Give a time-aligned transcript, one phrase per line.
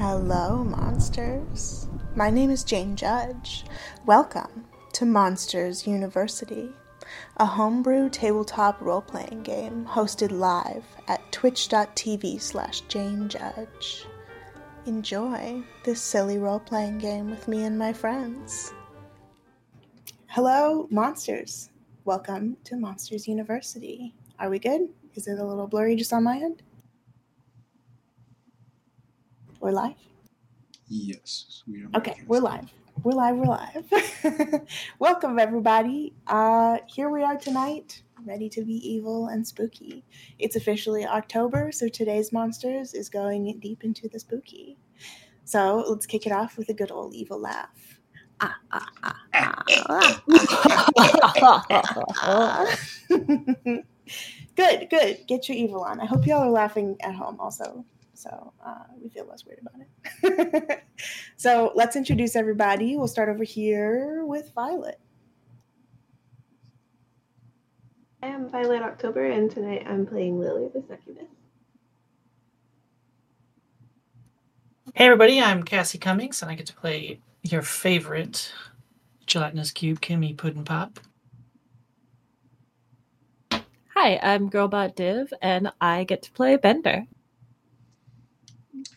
[0.00, 1.86] Hello, monsters.
[2.16, 3.66] My name is Jane Judge.
[4.06, 4.64] Welcome
[4.94, 6.70] to Monsters University,
[7.36, 14.06] a homebrew tabletop role playing game hosted live at twitch.tv slash Jane Judge.
[14.86, 18.72] Enjoy this silly role playing game with me and my friends.
[20.28, 21.68] Hello, monsters.
[22.06, 24.14] Welcome to Monsters University.
[24.38, 24.88] Are we good?
[25.14, 26.62] Is it a little blurry just on my end?
[29.60, 29.96] We're live?
[30.88, 31.90] Yes, we are.
[31.96, 32.72] Okay, we're live.
[33.02, 34.62] We're live, we're live.
[34.98, 36.14] Welcome, everybody.
[36.26, 40.02] Uh, here we are tonight, ready to be evil and spooky.
[40.38, 44.78] It's officially October, so today's Monsters is going deep into the spooky.
[45.44, 48.00] So let's kick it off with a good old evil laugh.
[48.40, 49.62] Ah, ah, ah,
[52.22, 52.76] ah.
[54.56, 55.18] good, good.
[55.28, 56.00] Get your evil on.
[56.00, 57.84] I hope y'all are laughing at home also.
[58.20, 59.80] So uh, we feel less weird about
[60.68, 60.84] it.
[61.38, 62.98] so let's introduce everybody.
[62.98, 65.00] We'll start over here with Violet.
[68.22, 71.24] I am Violet October, and tonight I'm playing Lily the Succubus.
[74.94, 78.52] Hey everybody, I'm Cassie Cummings, and I get to play your favorite
[79.26, 81.00] gelatinous cube, Kimmy Puddin' Pop.
[83.94, 87.06] Hi, I'm Girlbot Div, and I get to play Bender.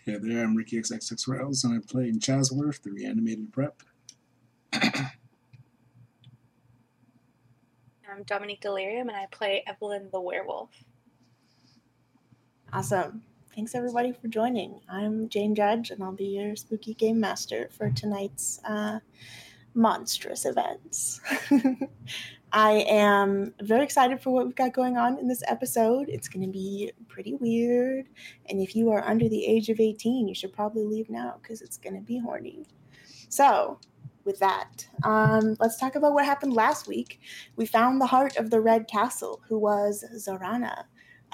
[0.06, 3.82] Hey there, I'm Ricky XXX Rails, and I'm playing Chasworth, the reanimated prep.
[4.74, 5.12] I'm
[8.26, 10.70] Dominique Delerium, and I play Evelyn the Werewolf.
[12.72, 13.24] Awesome.
[13.56, 14.80] Thanks everybody for joining.
[14.90, 19.00] I'm Jane Judge, and I'll be your spooky game master for tonight's uh,
[19.74, 21.20] monstrous events.
[22.54, 26.08] I am very excited for what we've got going on in this episode.
[26.08, 28.08] It's going to be pretty weird.
[28.48, 31.64] And if you are under the age of 18, you should probably leave now because
[31.64, 32.68] it's going to be horny.
[33.30, 33.80] So,
[34.24, 37.20] with that, um, let's talk about what happened last week.
[37.56, 40.84] We found the heart of the Red Castle, who was Zorana,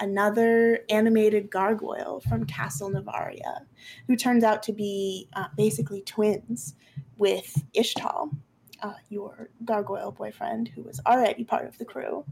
[0.00, 3.66] another animated gargoyle from Castle Navaria,
[4.06, 6.74] who turns out to be uh, basically twins
[7.18, 8.34] with Ishtal,
[8.82, 12.24] uh, your gargoyle boyfriend, who was already part of the crew.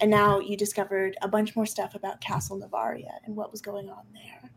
[0.00, 3.88] And now you discovered a bunch more stuff about Castle Navaria and what was going
[3.90, 4.50] on there.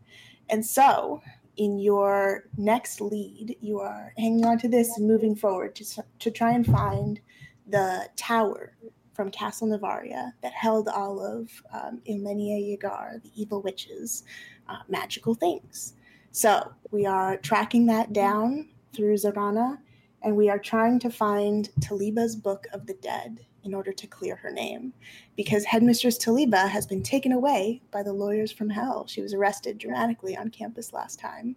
[0.48, 1.22] And so,
[1.56, 6.30] in your next lead, you are hanging on to this and moving forward to, to
[6.30, 7.20] try and find
[7.66, 8.76] the tower
[9.12, 14.24] from Castle Navaria that held all of um, Ilmeinye Yagar, the evil witches,
[14.68, 15.94] uh, magical things.
[16.32, 19.78] So we are tracking that down through Zorana
[20.24, 24.36] and we are trying to find Taliba's Book of the Dead in order to clear
[24.36, 24.92] her name.
[25.36, 29.06] Because Headmistress Taliba has been taken away by the lawyers from hell.
[29.06, 31.56] She was arrested dramatically on campus last time.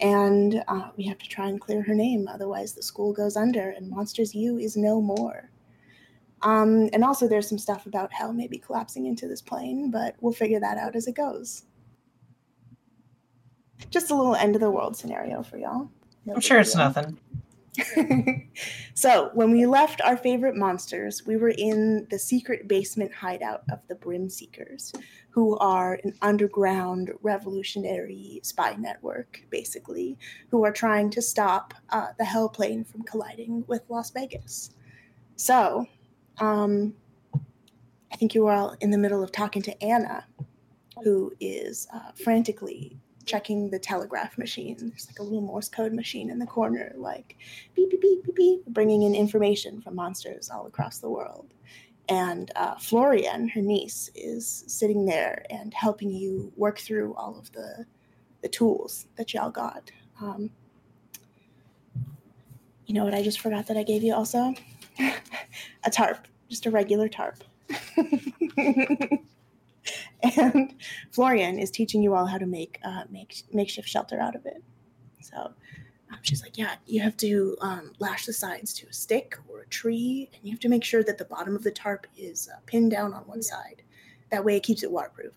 [0.00, 3.70] And uh, we have to try and clear her name, otherwise, the school goes under
[3.70, 5.50] and Monsters U is no more.
[6.42, 10.32] Um, and also, there's some stuff about hell maybe collapsing into this plane, but we'll
[10.32, 11.64] figure that out as it goes.
[13.90, 15.90] Just a little end of the world scenario for y'all.
[16.26, 16.82] No I'm sure it's deal.
[16.84, 17.18] nothing.
[18.94, 23.80] so, when we left our favorite monsters, we were in the secret basement hideout of
[23.88, 24.92] the Brim Seekers,
[25.30, 30.18] who are an underground revolutionary spy network, basically,
[30.50, 34.70] who are trying to stop uh, the Hell plane from colliding with Las Vegas.
[35.36, 35.86] So,
[36.38, 36.94] um,
[38.12, 40.26] I think you were all in the middle of talking to Anna,
[41.04, 44.76] who is uh, frantically checking the telegraph machine.
[44.80, 47.36] There's like a little Morse code machine in the corner, like
[47.74, 51.52] beep, beep, beep, beep, beep, bringing in information from monsters all across the world.
[52.08, 57.52] And uh, Florian, her niece, is sitting there and helping you work through all of
[57.52, 57.84] the,
[58.40, 59.90] the tools that y'all got.
[60.20, 60.50] Um,
[62.86, 64.54] you know what I just forgot that I gave you also?
[65.84, 67.44] a tarp, just a regular tarp.
[70.36, 70.74] and
[71.10, 74.62] Florian is teaching you all how to make uh, make makeshift shelter out of it.
[75.20, 75.36] So
[76.10, 79.60] um, she's like, yeah, you have to um, lash the sides to a stick or
[79.60, 82.48] a tree, and you have to make sure that the bottom of the tarp is
[82.52, 83.82] uh, pinned down on one side.
[84.30, 85.32] That way, it keeps it waterproof.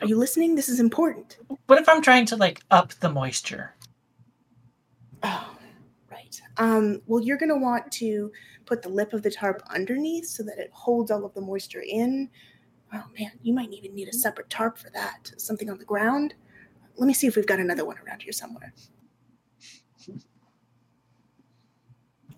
[0.00, 0.54] Are you listening?
[0.54, 1.38] This is important.
[1.66, 3.74] What if I'm trying to like up the moisture?
[5.22, 5.56] Oh,
[6.10, 6.40] right.
[6.56, 8.30] Um, well, you're going to want to
[8.66, 11.84] put the lip of the tarp underneath so that it holds all of the moisture
[11.86, 12.28] in
[12.94, 15.32] Oh man, you might even need a separate tarp for that.
[15.36, 16.34] Something on the ground.
[16.96, 18.72] Let me see if we've got another one around here somewhere.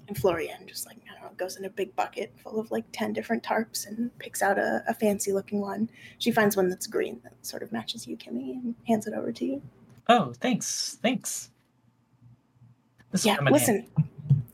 [0.08, 2.84] And Florian just like, I don't know, goes in a big bucket full of like
[2.92, 5.90] 10 different tarps and picks out a, a fancy looking one.
[6.18, 9.32] She finds one that's green that sort of matches you, Kimmy, and hands it over
[9.32, 9.62] to you.
[10.08, 10.98] Oh, thanks.
[11.02, 11.50] Thanks.
[13.10, 13.88] This Yeah, listen.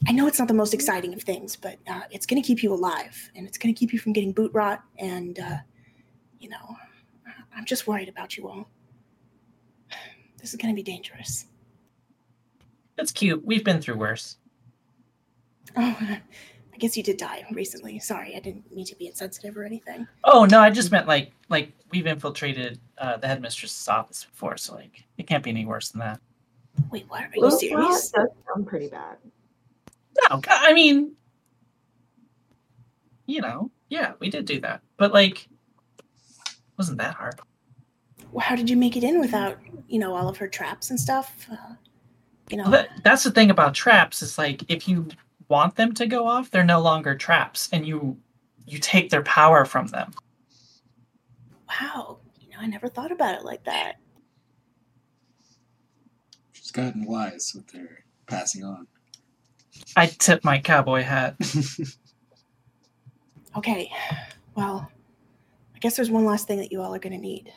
[0.09, 2.63] I know it's not the most exciting of things, but uh, it's going to keep
[2.63, 4.83] you alive and it's going to keep you from getting boot rot.
[4.99, 5.59] And, uh,
[6.43, 6.77] you know,
[7.57, 8.69] I'm just worried about you all.
[10.39, 11.47] This is going to be dangerous.
[12.97, 13.45] That's cute.
[13.47, 14.37] We've been through worse.
[15.77, 15.97] Oh,
[16.75, 18.01] I guess you did die recently.
[18.01, 20.07] Sorry, I didn't mean to be insensitive or anything.
[20.25, 24.75] Oh no, I just meant like like we've infiltrated uh, the headmistress's office before, so
[24.75, 26.21] like it can't be any worse than that.
[26.91, 27.23] Wait, what?
[27.23, 28.11] Are you Well, serious?
[28.11, 29.19] That does sound pretty bad.
[30.29, 31.13] No, I mean,
[33.27, 35.49] you know, yeah, we did do that, but like,
[36.83, 37.39] wasn't that hard?
[38.33, 39.57] Well, how did you make it in without,
[39.87, 41.47] you know, all of her traps and stuff?
[41.49, 41.75] Uh,
[42.51, 44.21] you know, Well, that, that's the thing about traps.
[44.21, 45.07] Is like if you
[45.49, 48.17] want them to go off, they're no longer traps, and you
[48.67, 50.13] you take their power from them.
[51.69, 52.19] wow.
[52.41, 54.01] You know, I never thought about it like that.
[56.51, 58.89] She's gotten wise with her passing on.
[59.95, 61.37] I tip my cowboy hat.
[63.55, 63.93] Okay,
[64.55, 65.02] well, I
[65.83, 67.53] guess there's one last thing that you all are going to need.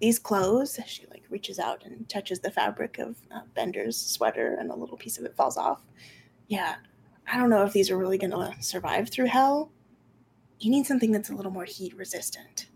[0.00, 4.70] These clothes, she like reaches out and touches the fabric of uh, Bender's sweater, and
[4.70, 5.82] a little piece of it falls off.
[6.48, 6.76] Yeah,
[7.30, 9.72] I don't know if these are really going to survive through hell.
[10.58, 12.68] You need something that's a little more heat resistant.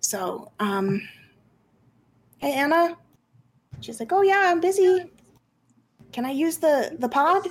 [0.00, 1.00] So, um,
[2.38, 2.96] hey Anna,
[3.80, 5.10] she's like, oh yeah, I'm busy.
[6.10, 7.46] Can I use the the pod?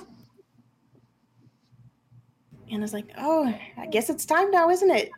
[2.70, 5.10] Anna's like, oh, I guess it's time now, isn't it?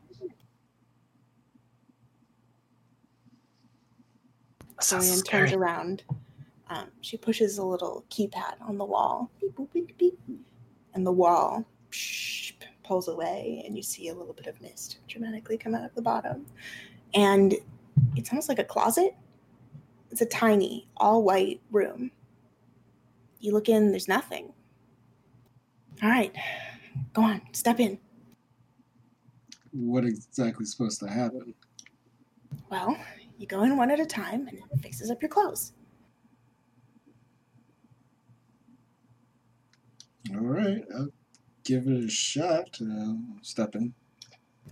[4.80, 6.02] Sounds Florian turns around.
[6.68, 10.18] Um, she pushes a little keypad on the wall, beep, boop, beep, beep,
[10.94, 15.58] and the wall psh, pulls away, and you see a little bit of mist dramatically
[15.58, 16.46] come out of the bottom.
[17.14, 17.54] And
[18.16, 19.14] it's almost like a closet.
[20.10, 22.10] It's a tiny, all white room.
[23.40, 24.52] You look in, there's nothing.
[26.02, 26.34] All right,
[27.12, 27.98] go on, step in.
[29.72, 31.54] what exactly is supposed to happen?
[32.70, 32.96] Well,
[33.44, 35.74] you go in one at a time, and it fixes up your clothes.
[40.30, 41.10] All right, I'll
[41.64, 42.78] give it a shot.
[42.80, 43.92] Uh, step in.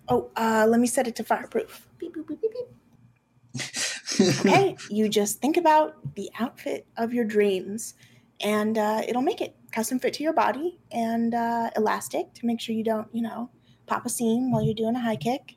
[0.08, 1.86] Oh, uh, let me set it to fireproof.
[1.98, 3.62] Beep, boop, beep, beep, beep.
[4.40, 7.94] Okay, you just think about the outfit of your dreams,
[8.40, 12.60] and uh, it'll make it custom fit to your body and uh, elastic to make
[12.60, 13.50] sure you don't, you know,
[13.86, 15.56] pop a seam while you're doing a high kick.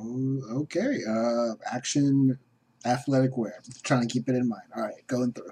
[0.00, 0.98] Oh, okay.
[1.08, 2.38] Uh, action,
[2.84, 3.60] athletic wear.
[3.82, 4.62] trying to keep it in mind.
[4.76, 5.50] All right, going through.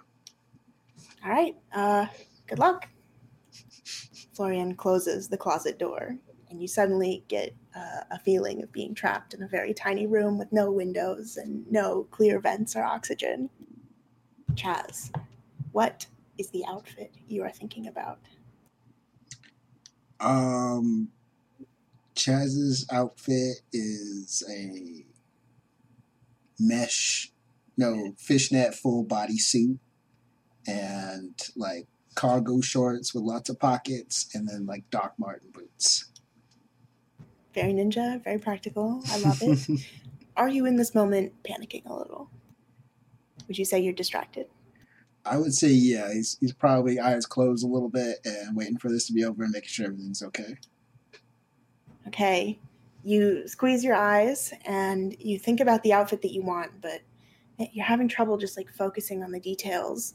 [1.25, 2.07] All right, uh,
[2.47, 2.89] good luck.
[4.35, 6.17] Florian closes the closet door,
[6.51, 10.39] and you suddenly get uh, a feeling of being trapped in a very tiny room
[10.39, 13.49] with no windows and no clear vents or oxygen.
[14.55, 15.15] Chaz,
[15.73, 16.07] what
[16.39, 18.19] is the outfit you are thinking about?
[20.21, 21.09] Um,
[22.15, 25.05] Chaz's outfit is a
[26.59, 27.33] mesh,
[27.77, 29.79] no fishnet full body suit,
[30.67, 36.07] and like cargo shorts with lots of pockets, and then like Doc Marten boots.
[37.55, 39.03] Very ninja, very practical.
[39.09, 39.81] I love it.
[40.37, 42.31] are you in this moment panicking a little?
[43.47, 44.47] Would you say you're distracted?
[45.25, 46.13] I would say yeah.
[46.13, 49.43] He's he's probably eyes closed a little bit and waiting for this to be over
[49.43, 50.57] and making sure everything's okay.
[52.09, 52.59] Okay.
[53.03, 57.03] You squeeze your eyes and you think about the outfit that you want, but
[57.73, 60.15] you're having trouble just like focusing on the details.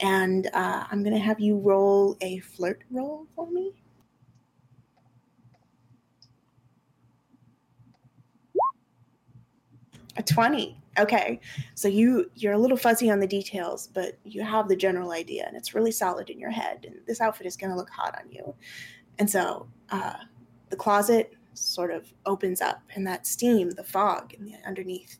[0.00, 3.72] And uh, I'm going to have you roll a flirt roll for me.
[10.18, 10.76] A 20.
[10.98, 11.40] Okay.
[11.74, 15.44] So you you're a little fuzzy on the details, but you have the general idea
[15.46, 18.18] and it's really solid in your head and this outfit is going to look hot
[18.22, 18.54] on you.
[19.18, 20.14] And so uh,
[20.76, 25.18] the closet sort of opens up and that steam the fog in the underneath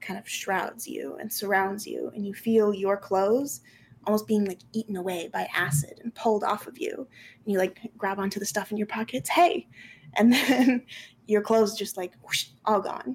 [0.00, 3.60] kind of shrouds you and surrounds you and you feel your clothes
[4.04, 6.92] almost being like eaten away by acid and pulled off of you.
[6.96, 9.68] And you like grab onto the stuff in your pockets hey!
[10.14, 10.82] And then
[11.28, 13.14] your clothes just like whoosh, all gone.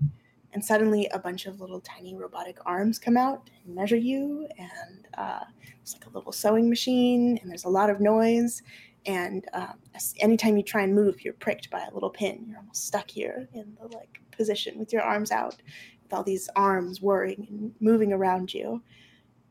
[0.53, 5.08] And suddenly a bunch of little tiny robotic arms come out and measure you and
[5.17, 5.44] uh,
[5.82, 8.62] it's like a little sewing machine and there's a lot of noise
[9.05, 9.79] and um,
[10.19, 12.45] anytime you try and move you're pricked by a little pin.
[12.47, 15.55] You're almost stuck here in the like position with your arms out
[16.03, 18.81] with all these arms whirring and moving around you.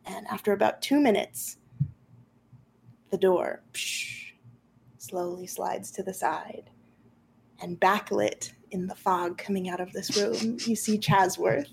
[0.05, 1.59] And after about two minutes
[3.11, 4.33] the door psh,
[4.99, 6.71] slowly slides to the side.
[7.61, 11.73] And backlit in the fog coming out of this room you see chasworth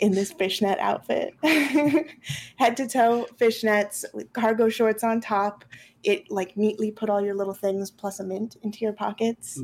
[0.00, 1.34] in this fishnet outfit.
[1.42, 5.64] Head to toe fishnets with cargo shorts on top.
[6.02, 9.60] It like neatly put all your little things plus a mint into your pockets.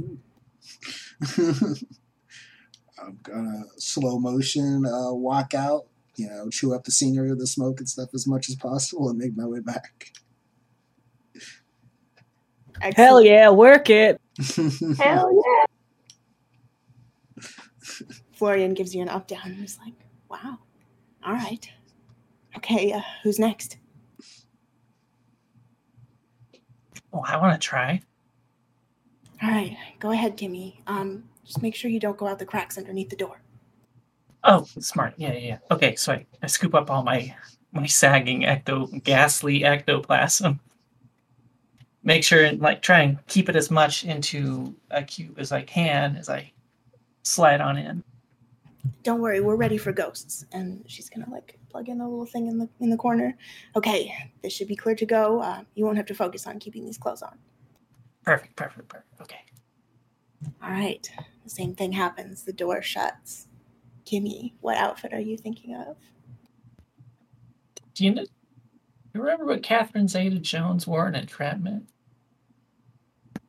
[2.99, 7.47] I'm gonna slow motion uh, walk out, you know, chew up the scenery of the
[7.47, 10.13] smoke and stuff as much as possible and make my way back.
[12.81, 12.97] Excellent.
[12.97, 14.21] Hell yeah, work it.
[14.99, 15.65] Hell yeah!
[18.33, 19.95] Florian gives you an up down and is like,
[20.29, 20.59] wow,
[21.25, 21.69] all right.
[22.57, 23.77] Okay, uh, who's next?
[27.13, 28.01] Oh, I want to try.
[29.43, 30.81] All right, go ahead, Kimmy.
[30.87, 33.41] Um, just make sure you don't go out the cracks underneath the door.
[34.45, 35.15] Oh, smart.
[35.17, 35.39] Yeah, yeah.
[35.39, 35.59] yeah.
[35.71, 37.35] Okay, so I, I scoop up all my
[37.73, 40.61] my sagging ecto ghastly ectoplasm.
[42.03, 45.63] Make sure and like try and keep it as much into a cube as I
[45.63, 46.53] can as I
[47.23, 48.05] slide on in.
[49.07, 50.45] Don't worry, we're ready for ghosts.
[50.51, 53.37] And she's gonna like plug in a little thing in the in the corner.
[53.77, 55.41] Okay, this should be clear to go.
[55.41, 57.39] Uh, you won't have to focus on keeping these clothes on.
[58.25, 59.21] Perfect, perfect, perfect.
[59.21, 59.39] Okay.
[60.61, 61.09] All right.
[61.45, 62.43] The same thing happens.
[62.43, 63.47] The door shuts.
[64.05, 65.97] Kimmy, what outfit are you thinking of?
[67.95, 68.25] Do you know?
[69.15, 71.89] You remember what Catherine Zeta-Jones wore in Entrapment?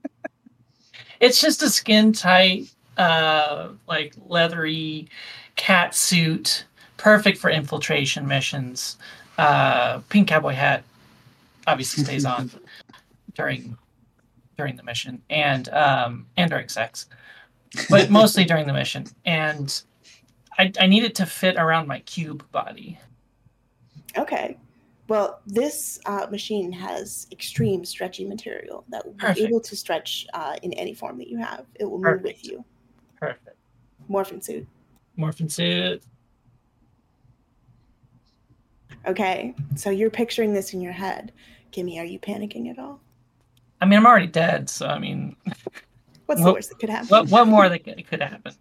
[1.19, 5.09] it's just a skin tight, uh, like leathery
[5.57, 8.97] cat suit, perfect for infiltration missions.
[9.37, 10.83] Uh, pink cowboy hat
[11.67, 12.49] obviously stays on
[13.35, 13.77] during
[14.57, 17.07] during the mission and um, and during sex,
[17.89, 19.05] but mostly during the mission.
[19.25, 19.81] And
[20.57, 22.97] I, I need it to fit around my cube body.
[24.17, 24.57] Okay.
[25.07, 29.37] Well, this uh, machine has extreme stretchy material that will Perfect.
[29.37, 31.65] be able to stretch uh, in any form that you have.
[31.75, 32.65] It will move with you.
[33.17, 33.55] Perfect.
[34.09, 34.67] Morphin suit.
[35.17, 36.01] Morphin suit.
[39.05, 39.53] Okay.
[39.75, 41.31] So you're picturing this in your head.
[41.71, 43.01] Kimmy, are you panicking at all?
[43.81, 45.35] I mean, I'm already dead, so I mean,
[46.25, 47.07] What's the worst that could happen?
[47.07, 48.53] what what more that could, could happen?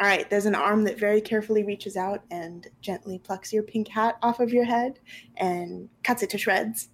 [0.00, 3.88] All right, there's an arm that very carefully reaches out and gently plucks your pink
[3.88, 5.00] hat off of your head
[5.38, 6.88] and cuts it to shreds.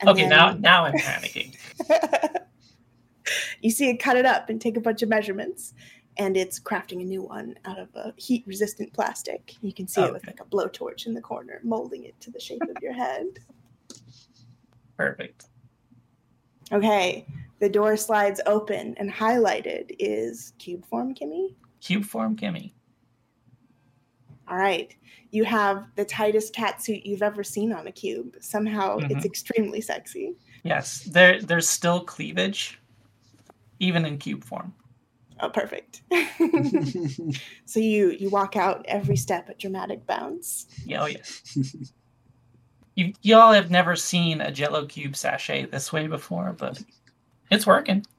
[0.00, 1.56] And Okay, then now now I'm panicking.
[3.62, 5.74] you see it cut it up and take a bunch of measurements,
[6.20, 9.54] and it's crafting a new one out of a heat resistant plastic.
[9.62, 10.32] You can see it with Okay.
[10.32, 13.24] like a blowtorch in the corner, molding it to the shape of your head.
[14.98, 15.46] Perfect.
[16.72, 17.26] Okay,
[17.58, 21.54] the door slides open, and highlighted is cube form, Kimmy.
[21.80, 22.72] Cube form Kimmy.
[24.46, 24.94] All right.
[25.30, 28.36] You have the tightest cat suit you've ever seen on a cube.
[28.40, 29.24] Somehow it's Mhm.
[29.24, 30.34] extremely sexy.
[30.64, 32.78] Yes, there there's still cleavage,
[33.78, 34.74] even in cube form.
[35.42, 36.02] Oh, perfect.
[37.64, 40.66] so you you walk out every step at dramatic bounds.
[40.84, 41.22] Yeah, oh yeah.
[42.94, 46.82] You y'all have never seen a Jello cube sashay this way before, but
[47.50, 48.04] it's working.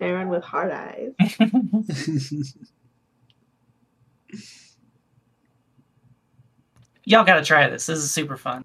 [0.00, 1.12] Aaron with hard eyes.
[7.04, 7.86] y'all got to try this.
[7.86, 8.64] This is super fun.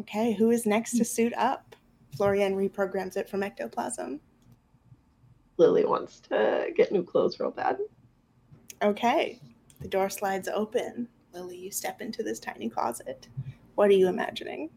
[0.00, 1.63] Okay, who is next to suit up?
[2.16, 4.20] Florian reprograms it from ectoplasm.
[5.56, 7.78] Lily wants to get new clothes real bad.
[8.82, 9.40] Okay,
[9.80, 11.08] the door slides open.
[11.32, 13.28] Lily, you step into this tiny closet.
[13.74, 14.70] What are you imagining?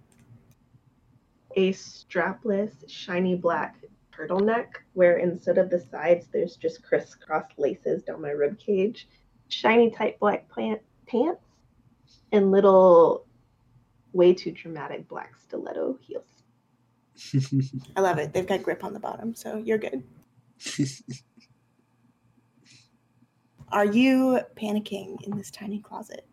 [1.56, 3.76] A strapless, shiny black
[4.12, 9.08] turtleneck where instead of the sides, there's just crisscross laces down my rib cage,
[9.50, 11.42] shiny tight black pant- pants,
[12.32, 13.26] and little,
[14.14, 16.37] way too dramatic black stiletto heels.
[17.96, 18.34] I love it.
[18.34, 20.04] They've got grip on the bottom, so you're good.
[23.72, 26.26] Are you panicking in this tiny closet?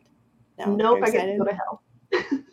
[0.58, 1.82] nope, you're I get to go to hell.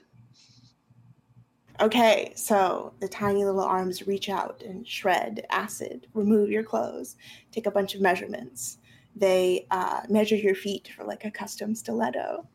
[1.82, 7.16] Okay, so the tiny little arms reach out and shred acid, remove your clothes,
[7.52, 8.78] take a bunch of measurements.
[9.16, 12.48] They uh, measure your feet for like a custom stiletto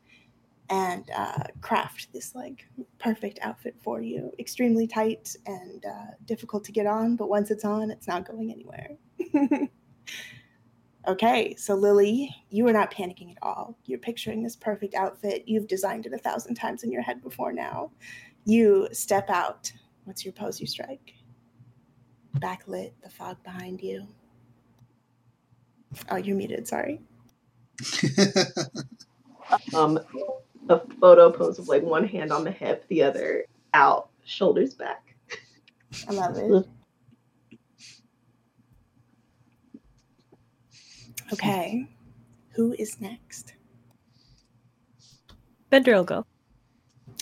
[0.69, 2.67] and uh, craft this like
[2.99, 4.31] perfect outfit for you.
[4.39, 8.51] Extremely tight and uh, difficult to get on, but once it's on, it's not going
[8.51, 8.97] anywhere.
[11.07, 13.77] okay, so Lily, you are not panicking at all.
[13.85, 15.43] You're picturing this perfect outfit.
[15.45, 17.91] You've designed it a thousand times in your head before now.
[18.45, 19.71] You step out.
[20.03, 21.13] What's your pose you strike?
[22.39, 24.07] Backlit, the fog behind you.
[26.11, 27.01] Oh, you're muted, sorry.
[29.73, 29.99] Um,
[30.69, 35.15] a photo pose of like one hand on the hip, the other out, shoulders back.
[36.07, 36.67] I love it.
[41.33, 41.87] Okay.
[42.51, 43.53] Who is next?
[45.69, 46.25] Bender will go.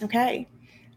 [0.04, 0.48] Okay.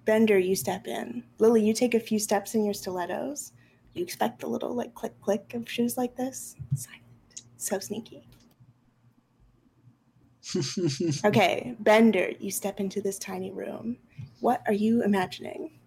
[0.04, 1.24] Bender, you step in.
[1.38, 3.52] Lily, you take a few steps in your stilettos.
[3.94, 6.56] You expect the little like click click of shoes like this?
[6.74, 7.02] Silent.
[7.56, 8.27] So sneaky.
[11.24, 13.96] Okay, Bender, you step into this tiny room.
[14.40, 15.78] What are you imagining?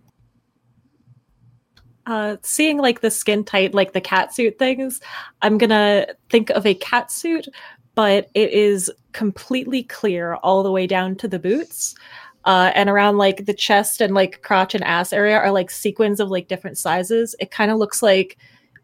[2.06, 5.00] Uh, seeing like the skin tight, like the cat suit things,
[5.41, 7.48] I'm gonna think of a cat suit,
[7.96, 11.96] but it is completely clear all the way down to the boots.
[12.44, 16.20] Uh, and around like the chest and like crotch and ass area are like sequins
[16.20, 17.36] of like different sizes.
[17.39, 18.38] It kind of looks like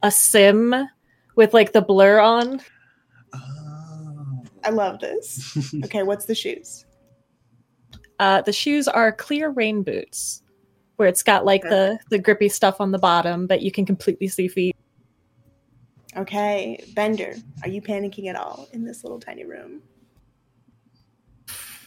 [0.03, 0.75] a sim
[1.35, 2.61] with like the blur on.
[3.33, 3.66] oh.
[4.67, 5.73] I love this.
[5.85, 6.85] Okay, what's the shoes?
[8.19, 10.43] Uh, the shoes are clear rain boots,
[10.97, 14.27] where it's got like the the grippy stuff on the bottom, but you can completely
[14.27, 14.75] see feet.
[16.17, 19.81] Okay, Bender, are you panicking at all in this little tiny room?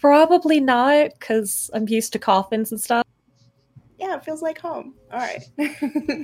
[0.01, 3.05] Probably not, because I'm used to coffins and stuff.
[3.99, 4.95] Yeah, it feels like home.
[5.13, 5.43] All right.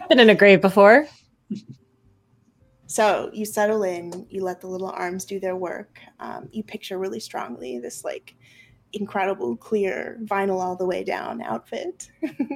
[0.09, 1.07] Been in a grave before.
[2.87, 5.99] so you settle in, you let the little arms do their work.
[6.21, 8.37] Um, you picture really strongly this like
[8.93, 12.11] incredible clear vinyl all the way down outfit.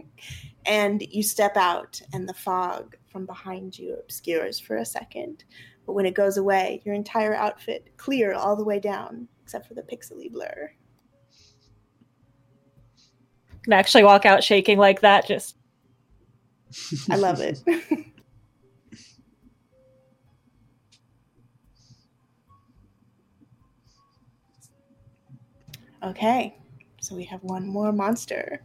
[0.67, 5.45] and you step out, and the fog from behind you obscures for a second.
[5.87, 9.75] But when it goes away, your entire outfit clear all the way down, except for
[9.75, 10.73] the pixely blur.
[13.65, 15.27] Can actually walk out shaking like that.
[15.27, 15.57] Just
[17.11, 17.61] I love it.
[26.03, 26.57] okay,
[27.01, 28.61] so we have one more monster.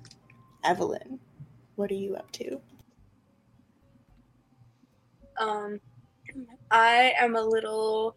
[0.64, 1.20] Evelyn,
[1.76, 2.60] what are you up to?
[5.38, 5.80] Um,
[6.72, 8.16] I am a little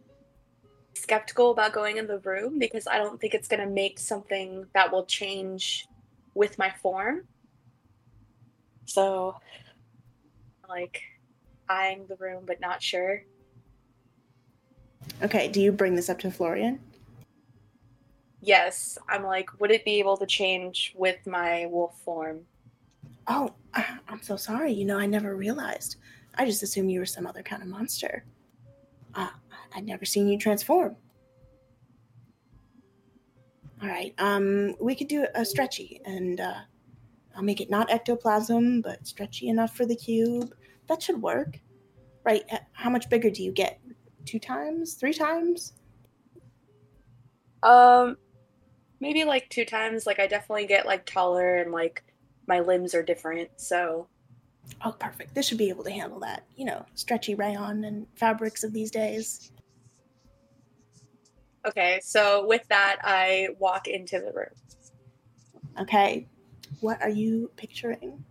[0.95, 4.67] skeptical about going in the room because I don't think it's going to make something
[4.75, 5.87] that will change
[6.35, 7.23] with my form.
[8.87, 9.37] So,
[10.69, 11.03] like,
[11.69, 13.23] eyeing the room, but not sure.
[15.23, 16.81] Okay, do you bring this up to Florian?
[18.41, 22.43] Yes, I'm like, would it be able to change with my wolf form?
[23.27, 24.73] Oh, uh, I'm so sorry.
[24.73, 25.97] You know, I never realized.
[26.37, 28.25] I just assumed you were some other kind of monster.
[29.15, 29.31] Uh,
[29.75, 30.97] I'd never seen you transform.
[33.81, 36.61] All right, um, we could do a stretchy, and uh,
[37.37, 40.53] I'll make it not ectoplasm, but stretchy enough for the cube.
[40.89, 41.61] That should work,
[42.25, 42.43] right?
[42.73, 43.81] How much bigger do you get?
[44.25, 44.95] Two times?
[44.95, 45.75] Three times?
[47.63, 48.17] Um,
[49.01, 50.07] maybe like two times.
[50.07, 52.03] Like, I definitely get like taller and like
[52.47, 53.51] my limbs are different.
[53.57, 54.09] So,
[54.85, 55.35] Oh, perfect.
[55.35, 56.45] This should be able to handle that.
[56.57, 59.51] You know, stretchy rayon and fabrics of these days.
[61.67, 62.01] okay.
[62.03, 64.53] So, with that, I walk into the room.
[65.81, 66.27] Okay,
[66.81, 68.25] what are you picturing?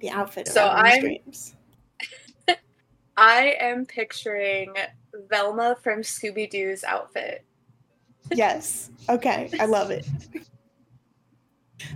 [0.00, 1.54] The outfit of So I'm- dreams.
[3.16, 4.74] I am picturing
[5.28, 7.44] Velma from Scooby Doo's outfit.
[8.30, 8.90] Yes.
[9.08, 10.06] Okay, I love it.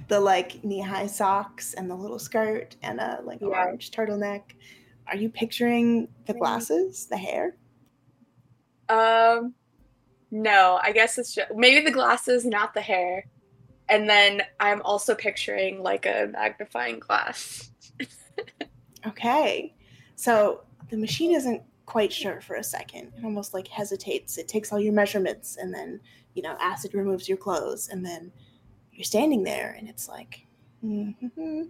[0.09, 3.49] The like knee-high socks and the little skirt and a like Yeah.
[3.49, 4.43] orange turtleneck.
[5.07, 7.57] Are you picturing the glasses, the hair?
[8.89, 9.55] Um,
[10.31, 13.27] no, I guess it's just maybe the glasses, not the hair.
[13.89, 17.71] And then I'm also picturing like a magnifying glass.
[19.07, 19.73] Okay.
[20.17, 23.13] So the machine isn't quite sure for a second.
[23.17, 24.39] It almost like hesitates.
[24.39, 26.01] It takes all your measurements and then,
[26.35, 28.33] you know, acid removes your clothes and then
[28.93, 30.47] you're standing there and it's like,
[30.81, 31.63] hmm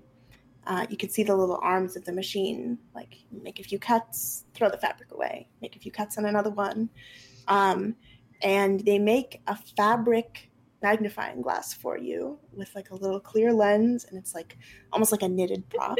[0.67, 4.45] uh, you can see the little arms of the machine, like make a few cuts,
[4.55, 6.91] throw the fabric away, make a few cuts on another one.
[7.47, 7.95] Um,
[8.43, 10.51] and they make a fabric
[10.83, 14.59] magnifying glass for you with like a little clear lens and it's like
[14.93, 15.99] almost like a knitted prop.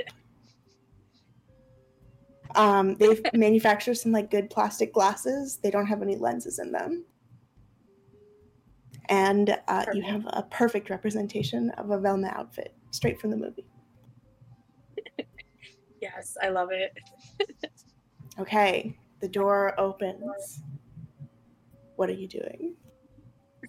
[2.57, 5.59] Um, they've manufactured some like good plastic glasses.
[5.63, 7.05] They don't have any lenses in them.
[9.09, 13.67] And uh, you have a perfect representation of a Velma outfit, straight from the movie.
[15.99, 16.93] Yes, I love it.
[18.39, 20.61] Okay, the door opens.
[21.97, 22.75] What are you doing?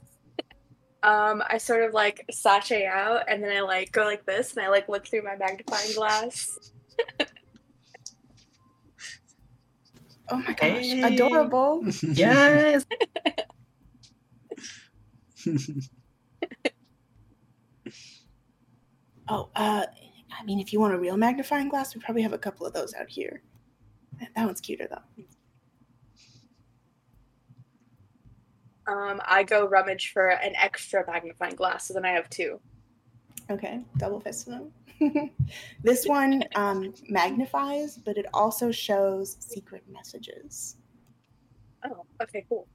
[1.04, 4.66] Um, I sort of like sashay out and then I like go like this and
[4.66, 6.72] I like look through my magnifying glass.
[10.30, 11.02] Oh my gosh, Hey.
[11.04, 11.84] adorable.
[12.02, 12.86] Yes.
[19.30, 19.86] Oh, uh,
[20.40, 22.74] I mean, if you want a real magnifying glass, we probably have a couple of
[22.74, 23.42] those out here.
[24.20, 25.24] That that one's cuter though.
[28.92, 32.62] Um, I go rummage for an extra magnifying glass, so then I have two.
[33.50, 34.72] Okay, double fist them.
[35.84, 40.76] this one um, magnifies, but it also shows secret messages.
[41.86, 42.68] Oh, okay, cool.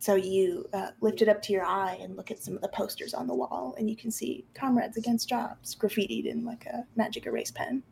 [0.00, 2.68] So you uh, lift it up to your eye and look at some of the
[2.68, 6.84] posters on the wall, and you can see "Comrades Against Jobs" graffitied in like a
[6.96, 7.82] magic erase pen.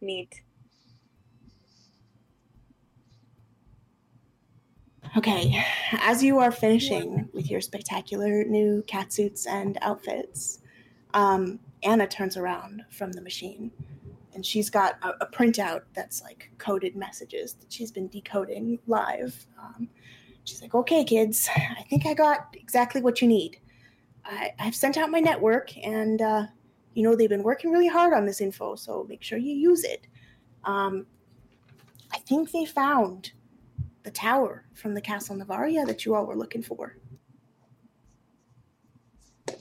[0.00, 0.42] Neat.
[5.16, 10.58] Okay, as you are finishing with your spectacular new cat suits and outfits,
[11.12, 13.70] um, Anna turns around from the machine
[14.34, 19.46] and she's got a, a, printout that's like coded messages that she's been decoding live.
[19.56, 19.88] Um,
[20.42, 23.58] she's like, okay, kids, I think I got exactly what you need.
[24.24, 26.46] I, have sent out my network and, uh,
[26.94, 29.84] you know, they've been working really hard on this info, so make sure you use
[29.84, 30.08] it.
[30.64, 31.06] Um,
[32.12, 33.30] I think they found
[34.04, 36.96] the tower from the Castle Navaria that you all were looking for.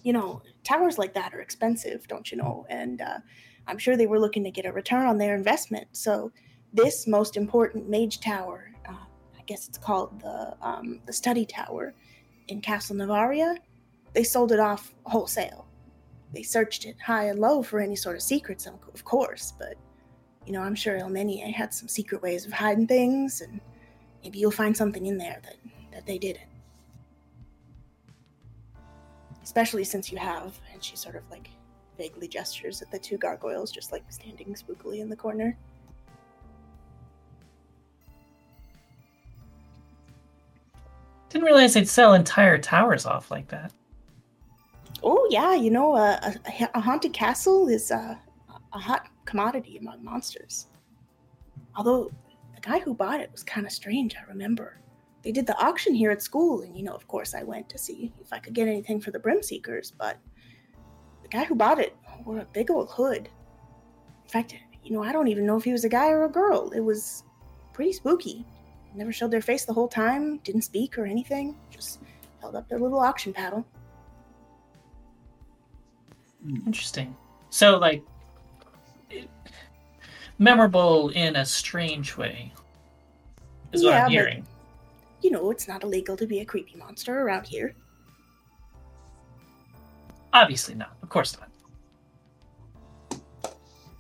[0.03, 2.65] You know, towers like that are expensive, don't you know?
[2.69, 3.19] And uh,
[3.67, 5.87] I'm sure they were looking to get a return on their investment.
[5.93, 6.31] So,
[6.73, 11.93] this most important mage tower, uh, I guess it's called the um, the study tower
[12.47, 13.57] in Castle Navaria,
[14.13, 15.67] they sold it off wholesale.
[16.33, 19.75] They searched it high and low for any sort of secrets, of course, but
[20.45, 23.61] you know, I'm sure Ilmeinye had some secret ways of hiding things, and
[24.23, 25.55] maybe you'll find something in there that,
[25.91, 26.47] that they didn't.
[29.43, 31.49] Especially since you have, and she sort of like
[31.97, 35.57] vaguely gestures at the two gargoyles just like standing spookily in the corner.
[41.29, 43.73] Didn't realize they'd sell entire towers off like that.
[45.01, 48.15] Oh yeah, you know, uh, a, a, haunted castle is uh,
[48.71, 50.67] a hot commodity among monsters.
[51.75, 52.11] Although
[52.63, 54.79] guy who bought it was kind of strange, I remember.
[55.21, 57.77] They did the auction here at school, and you know, of course, I went to
[57.77, 60.17] see if I could get anything for the Brim Seekers, but
[61.21, 61.95] the guy who bought it
[62.25, 63.29] wore a big old hood.
[64.23, 66.29] In fact, you know, I don't even know if he was a guy or a
[66.29, 66.71] girl.
[66.71, 67.23] It was
[67.73, 68.45] pretty spooky.
[68.95, 71.99] Never showed their face the whole time, didn't speak or anything, just
[72.41, 73.65] held up their little auction paddle.
[76.43, 76.57] Hmm.
[76.67, 77.15] Interesting.
[77.49, 78.03] So, like,
[80.43, 82.51] memorable in a strange way,
[83.71, 84.41] is yeah, what I'm hearing.
[84.41, 87.73] But, you know, it's not illegal to be a creepy monster around here.
[90.33, 90.97] Obviously not.
[91.01, 91.49] Of course not.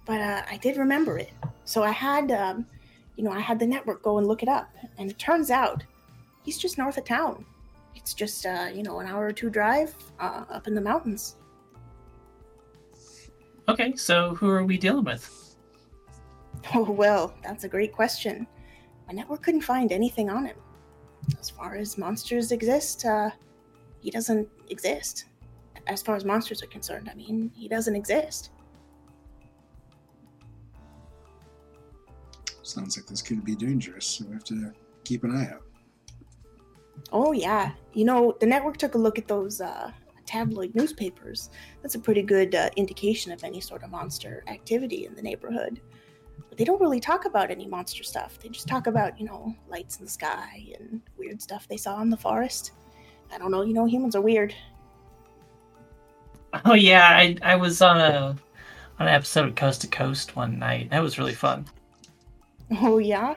[0.05, 1.31] But uh, I did remember it.
[1.63, 2.65] So I had, um,
[3.15, 4.75] you know, I had the network go and look it up.
[4.97, 5.83] And it turns out
[6.43, 7.45] he's just north of town.
[7.95, 11.37] It's just, uh, you know, an hour or two drive uh, up in the mountains.
[13.69, 15.42] Okay, so who are we dealing with?
[16.75, 18.47] Oh, well, that's a great question.
[19.07, 20.55] My network couldn't find anything on him.
[21.39, 23.31] As far as monsters exist, uh,
[23.99, 25.25] he doesn't exist
[25.87, 27.09] as far as monsters are concerned.
[27.11, 28.51] I mean, he doesn't exist.
[32.61, 34.71] Sounds like this could be dangerous, so we have to
[35.03, 35.63] keep an eye out.
[37.11, 37.71] Oh, yeah.
[37.93, 39.91] You know, the network took a look at those uh,
[40.25, 41.49] tabloid newspapers.
[41.81, 45.81] That's a pretty good uh, indication of any sort of monster activity in the neighborhood.
[46.49, 48.39] But they don't really talk about any monster stuff.
[48.39, 52.01] They just talk about, you know, lights in the sky and weird stuff they saw
[52.01, 52.71] in the forest.
[53.33, 54.53] I don't know, you know, humans are weird.
[56.65, 58.35] Oh yeah, I I was on a
[58.99, 60.91] on an episode of Coast to Coast one night.
[60.91, 61.65] That was really fun.
[62.81, 63.35] Oh yeah.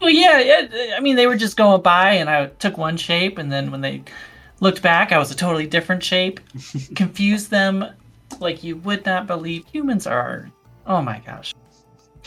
[0.00, 0.94] Oh yeah, yeah.
[0.96, 3.82] I mean, they were just going by, and I took one shape, and then when
[3.82, 4.02] they
[4.60, 6.40] looked back, I was a totally different shape.
[6.94, 7.84] Confused them
[8.40, 10.50] like you would not believe humans are.
[10.86, 11.54] Oh my gosh.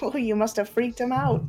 [0.02, 1.44] Oh, you must have freaked him out.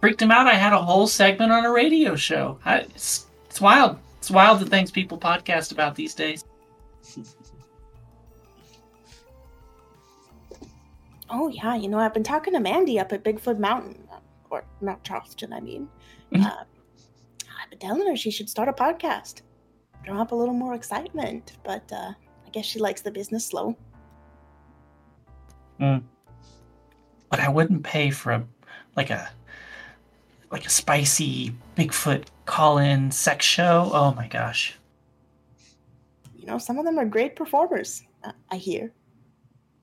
[0.00, 0.46] Freaked him out.
[0.46, 2.58] I had a whole segment on a radio show.
[2.64, 3.98] I, it's, it's wild.
[4.18, 6.44] It's wild the things people podcast about these days.
[11.30, 14.06] oh yeah, you know I've been talking to Mandy up at Bigfoot Mountain,
[14.50, 15.88] or Mount Charleston, I mean.
[16.32, 16.44] Mm-hmm.
[16.44, 16.64] Uh,
[17.62, 19.42] I've been telling her she should start a podcast,
[20.04, 22.12] draw up a little more excitement, but uh,
[22.46, 23.76] I guess she likes the business slow.
[25.80, 26.02] Mm.
[27.30, 28.44] But I wouldn't pay for a
[28.96, 29.30] like a
[30.50, 33.90] like a spicy Bigfoot call in sex show.
[33.92, 34.76] Oh my gosh.
[36.34, 38.92] You know, some of them are great performers, uh, I hear.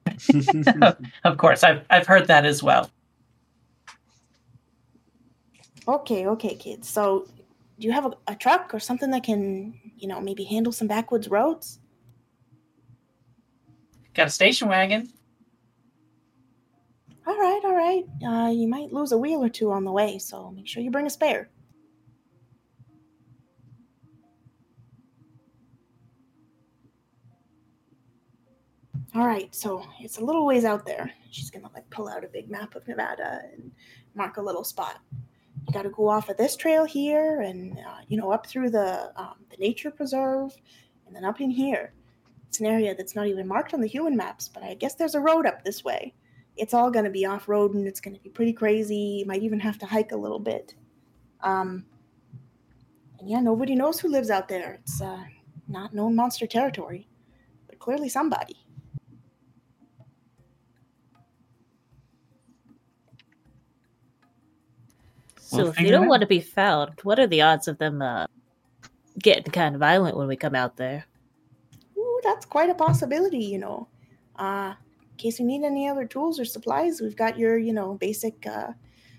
[1.23, 2.89] of course, I've, I've heard that as well.
[5.88, 6.88] Okay, okay, kids.
[6.88, 7.27] So,
[7.79, 10.88] do you have a, a truck or something that can, you know, maybe handle some
[10.88, 11.79] backwoods roads?
[14.13, 15.12] Got a station wagon.
[17.26, 18.04] All right, all right.
[18.26, 20.92] Uh, you might lose a wheel or two on the way, so make sure you
[20.92, 21.50] bring a spare.
[29.16, 31.12] All right, so it's a little ways out there.
[31.30, 33.72] She's gonna like pull out a big map of Nevada and
[34.16, 35.00] mark a little spot.
[35.66, 38.72] You got to go off of this trail here, and uh, you know up through
[38.72, 40.58] the um, the nature preserve,
[41.06, 41.94] and then up in here.
[42.50, 45.16] It's an area that's not even marked on the human maps, but I guess there's
[45.16, 46.14] a road up this way.
[46.56, 48.96] It's all going to be off road, and it's going to be pretty crazy.
[48.96, 50.76] You might even have to hike a little bit.
[51.42, 51.86] Um,
[53.20, 54.74] and yeah, nobody knows who lives out there.
[54.82, 55.24] It's uh,
[55.68, 57.08] not known monster territory,
[57.68, 58.58] but clearly somebody.
[65.38, 66.10] So We'll if they don't out.
[66.10, 68.26] want to be found, what are the odds of them uh,
[69.20, 71.06] getting kind of violent when we come out there?
[71.96, 73.88] Ooh, that's quite a possibility, you know.
[74.36, 74.74] Uh,
[75.13, 78.47] in case you need any other tools or supplies, we've got your, you know, basic
[78.47, 78.71] uh,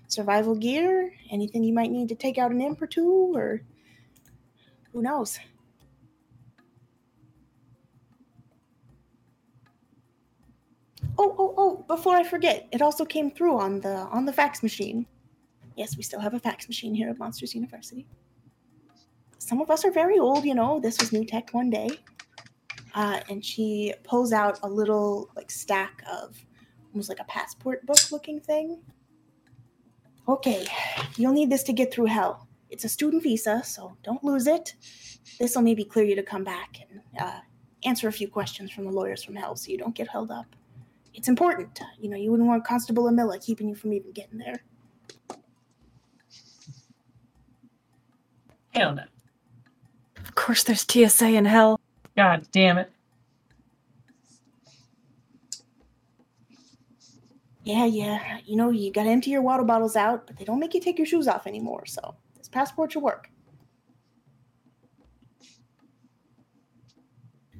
[0.07, 1.13] survival gear.
[1.31, 3.61] Anything you might need to take out an imp or two, or
[4.91, 5.39] who knows.
[11.17, 11.85] Oh, oh, oh!
[11.87, 15.05] Before I forget, it also came through on the on the fax machine.
[15.77, 18.05] Yes, we still have a fax machine here at Monsters University.
[19.37, 20.81] Some of us are very old, you know.
[20.81, 21.89] This was new tech one day
[22.95, 26.35] uh, and she pulls out a little like stack of
[26.93, 28.81] almost like a passport book looking thing.
[30.27, 30.65] Okay,
[31.17, 32.47] you'll need this to get through hell.
[32.69, 34.73] It's a student visa, so don't lose it.
[35.39, 37.39] This will maybe clear you to come back and uh,
[37.83, 40.47] answer a few questions from the lawyers from hell so you don't get held up.
[41.13, 41.79] It's important.
[41.99, 44.63] You know, you wouldn't want Constable Amilla keeping you from even getting there.
[48.71, 49.03] Hell no.
[50.17, 51.79] Of course, there's TSA in hell.
[52.15, 52.91] God damn it.
[57.63, 58.37] Yeah, yeah.
[58.45, 60.99] You know, you gotta empty your water bottles out, but they don't make you take
[60.99, 63.29] your shoes off anymore, so this passport should work.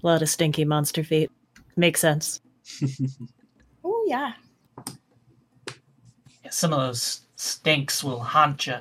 [0.03, 1.31] A lot of stinky monster feet.
[1.75, 2.41] Makes sense.
[3.87, 4.33] Oh, yeah.
[6.43, 8.77] Yeah, some of those stinks will haunt you.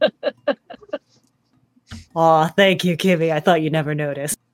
[2.18, 3.30] Aw, thank you, Kimmy.
[3.30, 4.38] I thought you never noticed.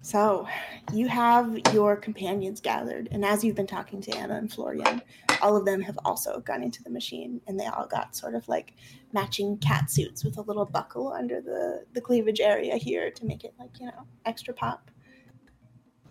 [0.00, 0.48] So,
[0.94, 5.02] you have your companions gathered, and as you've been talking to Anna and Florian,
[5.42, 8.48] all of them have also gone into the machine, and they all got sort of
[8.48, 8.72] like
[9.12, 13.44] matching cat suits with a little buckle under the the cleavage area here to make
[13.44, 14.90] it like you know extra pop.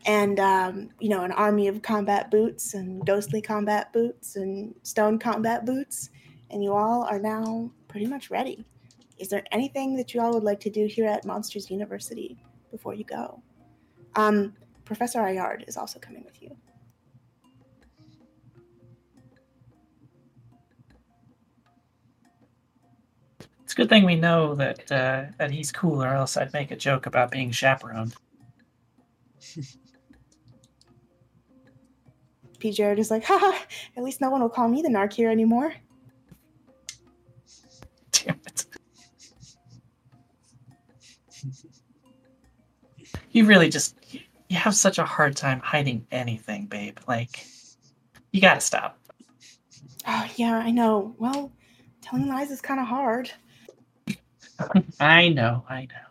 [0.07, 5.19] And um, you know, an army of combat boots and ghostly combat boots and stone
[5.19, 6.09] combat boots,
[6.49, 8.65] and you all are now pretty much ready.
[9.17, 12.37] Is there anything that you all would like to do here at Monsters University
[12.71, 13.43] before you go?
[14.15, 14.53] Um,
[14.85, 16.55] Professor Ayard is also coming with you.
[23.63, 26.71] It's a good thing we know that uh, that he's cool, or else I'd make
[26.71, 28.15] a joke about being chaperoned.
[32.59, 32.71] P.
[32.71, 33.57] Jared is like, haha,
[33.95, 35.73] at least no one will call me the narc here anymore.
[38.11, 38.65] Damn it.
[43.31, 43.95] You really just
[44.49, 46.97] you have such a hard time hiding anything, babe.
[47.07, 47.45] Like
[48.31, 48.97] you gotta stop.
[50.07, 51.15] Oh, yeah, I know.
[51.17, 51.51] Well,
[52.01, 53.29] telling lies is kind of hard.
[54.99, 56.06] I know, I know.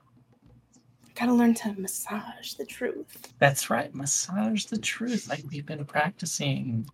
[1.18, 3.32] Gotta learn to massage the truth.
[3.38, 3.92] That's right.
[3.94, 6.86] Massage the truth like we've been practicing.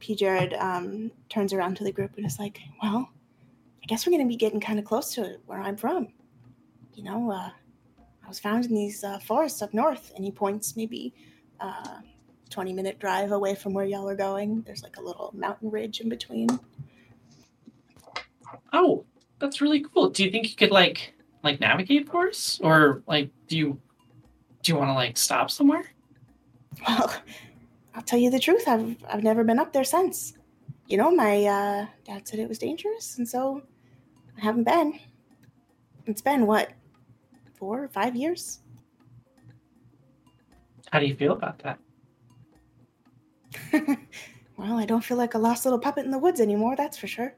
[0.00, 0.16] P.
[0.16, 3.08] Jared um, turns around to the group and is like, well,
[3.80, 6.08] I guess we're going to be getting kind of close to where I'm from.
[6.94, 7.50] You know, uh,
[8.24, 11.14] I was found in these uh, forests up north, and he points maybe
[11.60, 12.00] uh,
[12.48, 14.62] 20 minute drive away from where y'all are going.
[14.62, 16.48] There's like a little mountain ridge in between.
[18.72, 19.04] Oh,
[19.38, 20.10] that's really cool.
[20.10, 22.60] Do you think you could like like navigate for us?
[22.62, 23.80] Or like do you
[24.62, 25.84] do you wanna like stop somewhere?
[26.86, 27.12] Well,
[27.94, 28.68] I'll tell you the truth.
[28.68, 30.34] I've I've never been up there since.
[30.86, 33.62] You know, my uh, dad said it was dangerous, and so
[34.36, 34.98] I haven't been.
[36.06, 36.72] It's been what,
[37.54, 38.60] four or five years?
[40.90, 41.78] How do you feel about that?
[44.56, 46.74] well, I don't feel like a lost little puppet in the woods anymore.
[46.74, 47.34] That's for sure.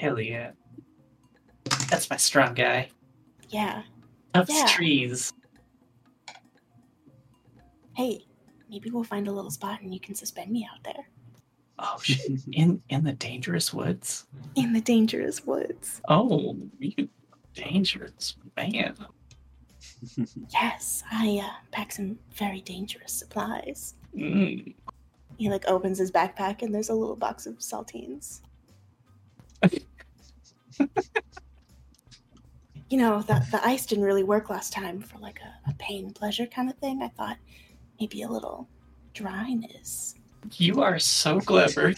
[0.00, 0.52] Hell yeah.
[1.90, 2.88] That's my strong guy.
[3.50, 3.82] Yeah.
[4.34, 4.64] Loves Yeah.
[4.66, 5.30] trees.
[7.94, 8.24] Hey,
[8.70, 11.06] maybe we'll find a little spot and you can suspend me out there.
[11.78, 12.30] Oh shit!
[12.52, 14.26] in in the dangerous woods.
[14.54, 16.00] In the dangerous woods.
[16.08, 17.06] Oh, you
[17.52, 18.96] dangerous man.
[20.50, 23.96] Yes, I uh, pack some very dangerous supplies.
[24.16, 24.74] Mm.
[25.36, 28.40] He like opens his backpack and there's a little box of saltines.
[32.90, 36.12] You know, the, the ice didn't really work last time for like a, a pain
[36.12, 37.02] pleasure kind of thing.
[37.02, 37.36] I thought
[38.00, 38.68] maybe a little
[39.14, 40.14] dryness.
[40.56, 41.94] You are so clever.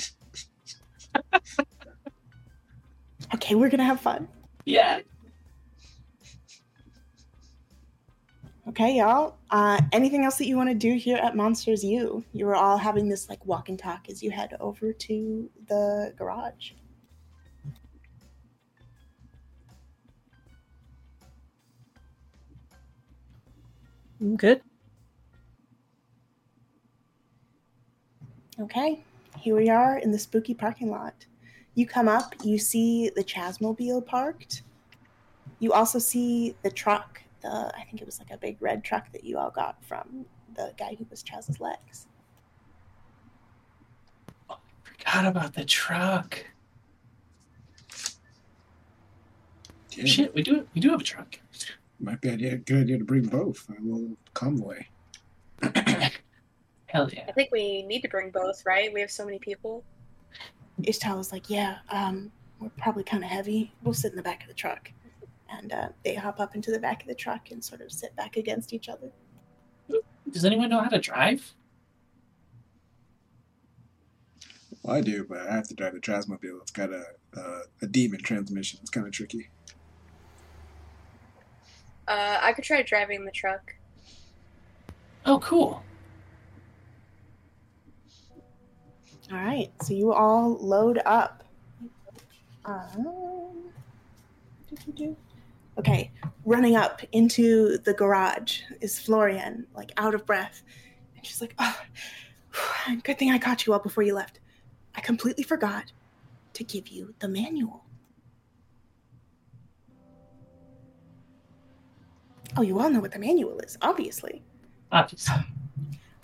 [3.35, 4.29] Okay, we're gonna have fun.
[4.65, 5.01] Yeah.
[8.69, 9.37] Okay, y'all.
[9.51, 12.25] Uh, anything else that you want to do here at Monsters U?
[12.33, 16.15] You were all having this like walk and talk as you head over to the
[16.17, 16.73] garage.
[24.23, 24.63] Mm, good.
[28.61, 29.03] Okay,
[29.39, 31.27] here we are in the spooky parking lot.
[31.75, 34.63] You come up, you see the Chasmobile parked.
[35.59, 37.21] You also see the truck.
[37.41, 40.27] The I think it was like a big red truck that you all got from
[40.55, 42.07] the guy who was Chaz's legs.
[44.51, 46.45] Oh, forgot about the truck.
[49.93, 51.39] Yeah, Shit, we do we do have a truck.
[52.03, 53.69] Might be a good idea to bring both.
[53.69, 54.85] A little convoy.
[56.87, 57.25] Hell yeah.
[57.29, 58.93] I think we need to bring both, right?
[58.93, 59.85] We have so many people.
[60.83, 63.73] Ishtal was like, "Yeah, um, we're probably kind of heavy.
[63.85, 64.91] We'll sit in the back of the truck."
[65.49, 68.17] And uh, they hop up into the back of the truck and sort of sit
[68.17, 69.13] back against each other.
[70.29, 71.55] Does anyone know how to drive?
[74.83, 76.63] Well, I do, but I have to drive the Chasmobile.
[76.63, 78.81] It's got a a, a demon transmission.
[78.83, 79.51] It's kind of tricky.
[82.09, 83.75] Uh, I could try driving the truck.
[85.25, 85.83] Oh, cool.
[89.31, 91.43] All right, so you all load up.
[92.65, 93.71] Um,
[95.79, 96.11] okay,
[96.45, 100.63] running up into the garage is Florian, like out of breath,
[101.17, 101.81] and she's like, "Oh,
[103.05, 104.41] good thing I caught you all before you left.
[104.95, 105.93] I completely forgot
[106.53, 107.85] to give you the manual."
[112.57, 114.43] Oh, you all know what the manual is, obviously.
[114.91, 115.37] Obviously.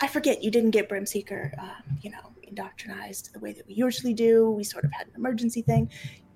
[0.01, 4.13] I forget you didn't get Brimseeker, uh, you know, indoctrinized the way that we usually
[4.13, 4.51] do.
[4.51, 5.89] We sort of had an emergency thing.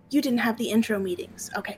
[0.10, 1.52] You didn't have the intro meetings.
[1.56, 1.78] Okay.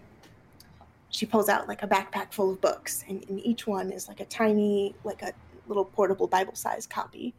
[1.10, 4.20] She pulls out like a backpack full of books, and in each one is like
[4.20, 5.34] a tiny, like a
[5.68, 7.34] little portable Bible sized copy.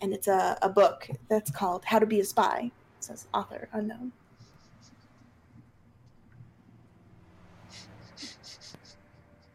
[0.00, 2.70] And it's a, a book that's called How to Be a Spy.
[2.98, 4.12] It says author unknown.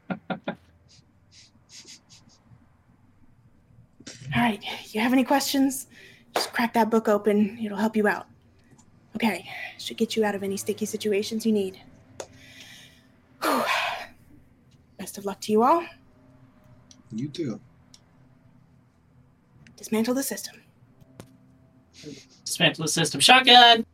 [4.35, 4.63] All right,
[4.93, 5.87] you have any questions?
[6.35, 7.57] Just crack that book open.
[7.63, 8.27] It'll help you out.
[9.15, 11.81] Okay, should get you out of any sticky situations you need.
[13.41, 13.63] Whew.
[14.97, 15.83] Best of luck to you all.
[17.11, 17.59] You too.
[19.77, 20.61] Dismantle the system.
[22.45, 23.19] Dismantle the system.
[23.19, 23.85] Shotgun.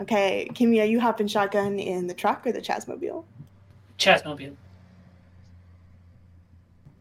[0.00, 3.24] Okay, Kimia, you hop in shotgun in the truck or the Chasmobile?
[3.98, 4.56] Chasmobile.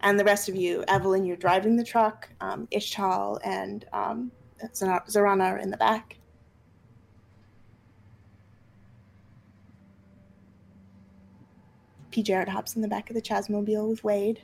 [0.01, 2.29] And the rest of you, Evelyn, you're driving the truck.
[2.41, 4.31] Um, Ishtal and um,
[4.73, 6.17] Zara- Zarana are in the back.
[12.09, 12.21] P.
[12.21, 14.41] Jared hops in the back of the Chasmobile with Wade.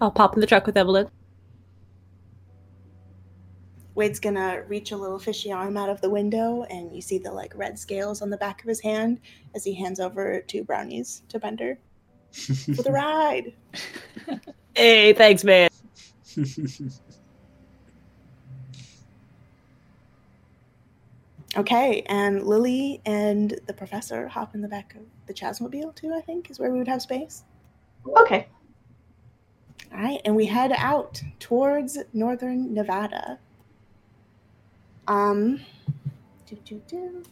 [0.00, 1.08] I'll pop in the truck with Evelyn.
[4.00, 7.30] Wade's gonna reach a little fishy arm out of the window, and you see the
[7.30, 9.20] like red scales on the back of his hand
[9.54, 11.78] as he hands over two brownies to Bender
[12.32, 13.52] for the ride.
[14.74, 15.68] Hey, thanks, man.
[21.58, 26.14] Okay, and Lily and the professor hop in the back of the Chasmobile too.
[26.14, 27.44] I think is where we would have space.
[28.16, 28.48] Okay.
[29.92, 33.38] All right, and we head out towards northern Nevada.
[35.10, 35.60] Um,
[36.46, 37.24] do, do, do.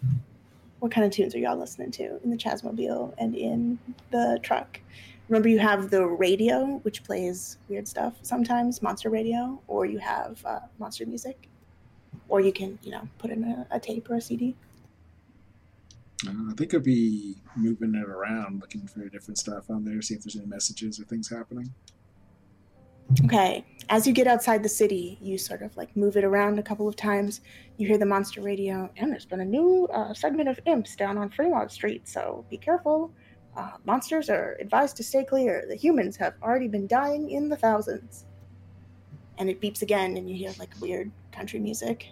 [0.80, 3.78] what kind of tunes are y'all listening to in the Chasmobile and in
[4.10, 4.80] the truck?
[5.28, 10.44] Remember, you have the radio, which plays weird stuff sometimes, monster radio, or you have
[10.44, 11.48] uh, monster music,
[12.28, 14.56] or you can, you know, put in a, a tape or a CD.
[16.26, 20.14] Uh, I think I'd be moving it around, looking for different stuff on there, see
[20.14, 21.72] if there's any messages or things happening.
[23.24, 26.62] Okay, as you get outside the city, you sort of like move it around a
[26.62, 27.40] couple of times.
[27.78, 31.16] You hear the monster radio, and there's been a new uh, segment of imps down
[31.16, 33.10] on Fremont Street, so be careful.
[33.56, 35.64] Uh, monsters are advised to stay clear.
[35.68, 38.26] The humans have already been dying in the thousands.
[39.38, 42.08] And it beeps again, and you hear like weird country music.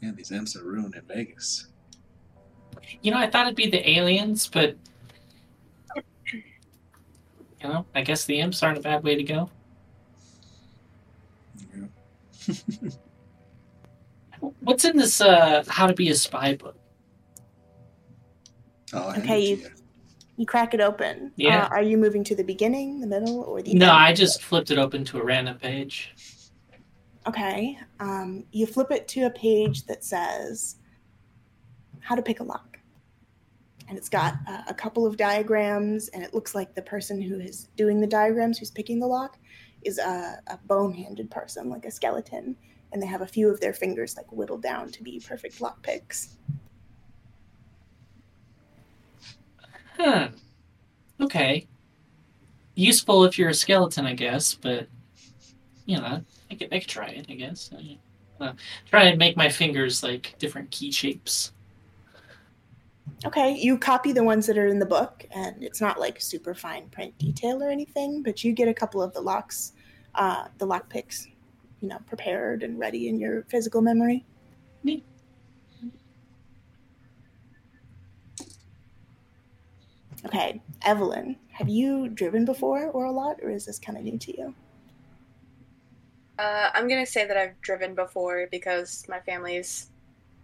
[0.00, 1.68] Yeah, these imps are ruining Vegas.
[3.02, 4.76] You know, I thought it'd be the aliens, but
[6.34, 6.42] you
[7.68, 9.50] know, I guess the imps aren't a bad way to go.
[11.76, 12.54] Yeah.
[14.60, 16.76] What's in this uh how to be a spy book?
[18.92, 19.70] Oh, Okay, hate you-
[20.36, 21.32] You crack it open.
[21.36, 21.64] Yeah.
[21.64, 23.96] Uh, are you moving to the beginning, the middle, or the No, end?
[23.96, 26.14] I just flipped it open to a random page.
[27.26, 27.76] Okay.
[27.98, 30.76] Um, you flip it to a page that says
[32.00, 32.67] how to pick a lock.
[33.88, 37.40] And it's got uh, a couple of diagrams, and it looks like the person who
[37.40, 39.38] is doing the diagrams, who's picking the lock,
[39.82, 42.54] is a, a bone handed person, like a skeleton.
[42.92, 45.82] And they have a few of their fingers like whittled down to be perfect lock
[45.82, 46.36] picks.
[49.96, 50.28] Huh.
[51.20, 51.66] Okay.
[52.74, 54.86] Useful if you're a skeleton, I guess, but
[55.86, 57.70] you know, I could, I could try it, I guess.
[57.74, 57.98] I,
[58.40, 58.52] uh,
[58.88, 61.52] try and make my fingers like different key shapes.
[63.26, 66.54] Okay, you copy the ones that are in the book, and it's not like super
[66.54, 69.72] fine print detail or anything, but you get a couple of the locks,
[70.14, 71.26] uh, the lock picks,
[71.80, 74.24] you know, prepared and ready in your physical memory.
[74.84, 75.04] Neat.
[80.24, 84.18] Okay, Evelyn, have you driven before or a lot, or is this kind of new
[84.18, 84.54] to you?
[86.38, 89.90] Uh, I'm gonna say that I've driven before because my family's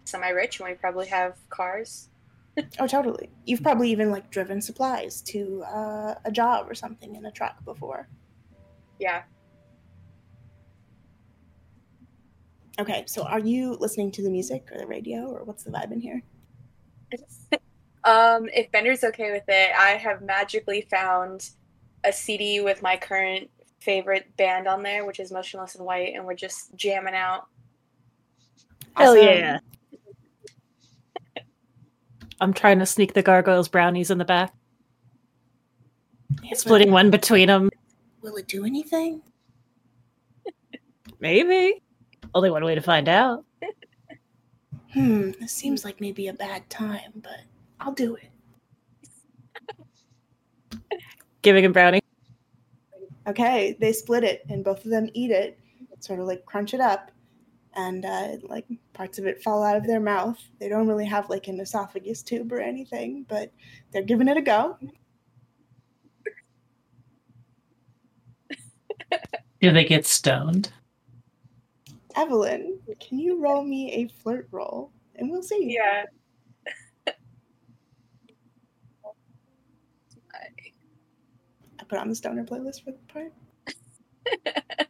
[0.04, 2.08] semi-rich and we probably have cars.
[2.78, 3.30] Oh, totally.
[3.46, 7.64] You've probably even like driven supplies to uh, a job or something in a truck
[7.64, 8.08] before.
[9.00, 9.22] Yeah.
[12.78, 15.92] Okay, so are you listening to the music or the radio, or what's the vibe
[15.92, 16.22] in here?
[18.04, 21.50] um, if Bender's okay with it, I have magically found
[22.02, 23.48] a CD with my current
[23.80, 27.46] favorite band on there, which is Motionless in White, and we're just jamming out.
[28.96, 29.24] Hell Awesome.
[29.24, 29.58] yeah.
[32.40, 34.52] I'm trying to sneak the gargoyles brownies in the back,
[36.42, 37.70] Yeah, splitting one between them.
[38.22, 39.22] Will it do anything?
[41.20, 41.82] Maybe.
[42.34, 43.44] Only one way to find out.
[44.92, 47.40] Hmm, this seems like maybe a bad time, but
[47.80, 48.30] I'll do it.
[51.42, 52.00] Giving him brownie.
[53.26, 55.58] Okay, they split it, and both of them eat it,
[56.00, 57.10] sort of like crunch it up,
[57.74, 60.38] and uh, like parts of it fall out of their mouth.
[60.60, 63.52] They don't really have like an esophagus tube or anything, but
[63.92, 64.78] they're giving it a go.
[69.60, 70.72] Do they get stoned?
[72.16, 75.74] Evelyn, can you roll me a flirt roll, and we'll see.
[75.74, 76.04] Yeah.
[81.84, 83.32] I put on the stoner playlist for the part.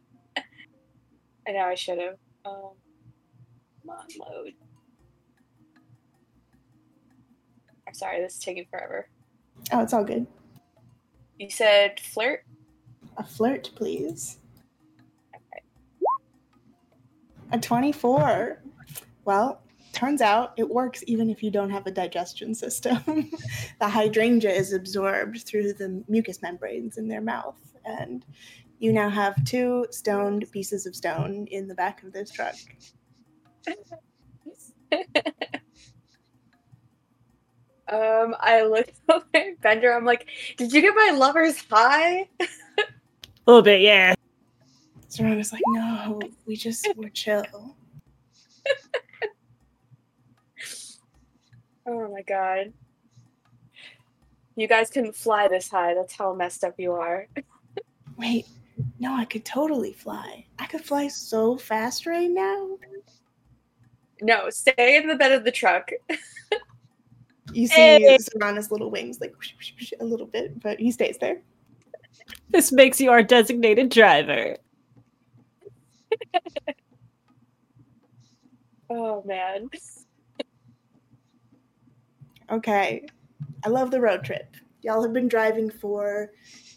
[1.47, 2.15] I know I should have.
[2.45, 2.71] Um,
[3.81, 4.53] come on, load.
[7.87, 9.07] I'm sorry, this is taking forever.
[9.71, 10.27] Oh, it's all good.
[11.39, 12.45] You said flirt?
[13.17, 14.37] A flirt, please.
[17.51, 18.61] A 24.
[19.25, 19.61] Well,
[19.93, 23.01] turns out it works even if you don't have a digestion system.
[23.79, 28.25] the hydrangea is absorbed through the mucous membranes in their mouth, and
[28.79, 32.55] you now have two stoned pieces of stone in the back of this truck.
[37.87, 39.93] Um, I looked over at Bender.
[39.93, 42.27] I'm like, did you get my lover's high?
[42.39, 42.47] A
[43.45, 44.15] little bit, yeah.
[45.07, 47.45] Serena's like, no, we just were chill.
[51.87, 52.73] Oh my god.
[54.55, 55.93] You guys couldn't fly this high.
[55.93, 57.27] That's how messed up you are.
[58.17, 58.47] Wait,
[58.99, 60.45] no, I could totally fly.
[60.59, 62.77] I could fly so fast right now.
[64.21, 65.91] No, stay in the bed of the truck.
[67.53, 68.17] You see Hey.
[68.17, 71.41] Serana's little wings like whoosh, whoosh, whoosh, a little bit, but he stays there.
[72.49, 74.57] This makes you our designated driver.
[78.89, 79.67] Oh man.
[82.51, 83.05] Okay.
[83.63, 84.55] I love the road trip.
[84.81, 86.31] Y'all have been driving for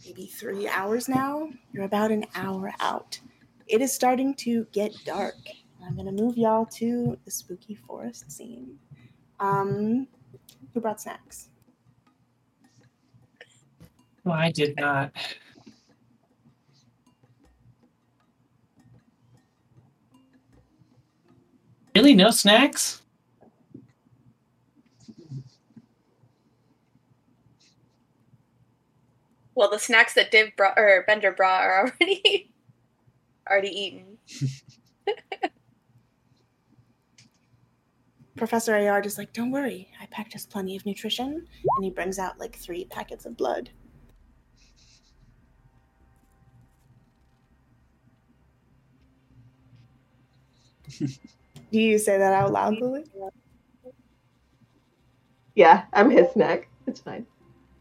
[0.09, 1.50] maybe three hours now.
[1.72, 3.20] You're about an hour out.
[3.66, 5.36] It is starting to get dark.
[5.84, 8.78] I'm gonna move y'all to the spooky forest scene.
[9.38, 10.09] Um,
[10.72, 11.50] who brought snacks?
[14.24, 15.12] Well, I did not.
[21.94, 23.02] Really no snacks?
[29.59, 32.54] Well, the snacks that Div brought or Bender brought are already
[33.50, 34.18] already eaten.
[38.36, 41.44] Professor Ayard is like, "Don't worry, I packed us plenty of nutrition,"
[41.76, 43.70] and he brings out like three packets of blood.
[51.00, 51.09] Do
[51.72, 53.06] you say that out loud, Lily?
[55.56, 56.68] Yeah, I'm his snack.
[56.86, 57.26] It's fine.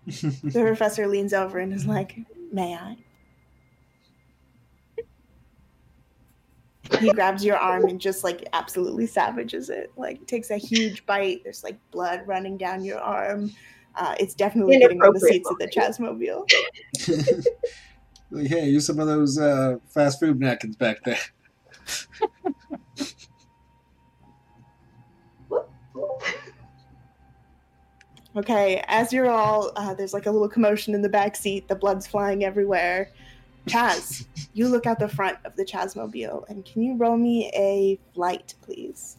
[0.08, 2.18] The professor leans over and is like,
[2.52, 2.98] "May I?"
[7.00, 9.92] He grabs your arm and just like absolutely savages it.
[9.98, 11.42] Like takes a huge bite.
[11.44, 13.52] There's like blood running down your arm.
[13.96, 16.50] Uh, it's definitely getting on the seats of the Chasmobile.
[18.32, 21.18] like, hey, use some of those uh, fast food napkins back there.
[28.38, 31.68] Okay, as you're all, uh, there's like a little commotion in the back seat.
[31.68, 33.10] The blood's flying everywhere.
[33.66, 38.00] Chaz, you look out the front of the Chasmobile, and can you roll me a
[38.14, 39.18] flight, please?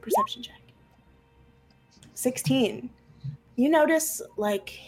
[0.00, 0.60] Perception check.
[2.14, 2.88] 16.
[3.56, 4.78] You notice, like,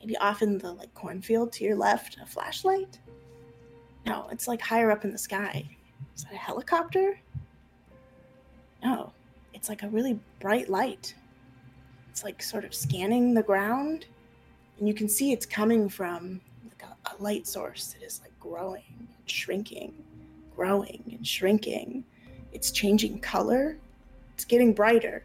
[0.00, 2.98] maybe off in the like cornfield to your left, a flashlight?
[4.04, 5.66] No, it's like higher up in the sky.
[6.14, 7.18] Is that a helicopter?
[8.82, 9.14] No,
[9.64, 11.14] it's like a really bright light.
[12.10, 14.04] It's like sort of scanning the ground,
[14.78, 18.38] and you can see it's coming from like a, a light source that is like
[18.38, 19.94] growing and shrinking,
[20.54, 22.04] growing and shrinking.
[22.52, 23.78] It's changing color.
[24.34, 25.24] It's getting brighter.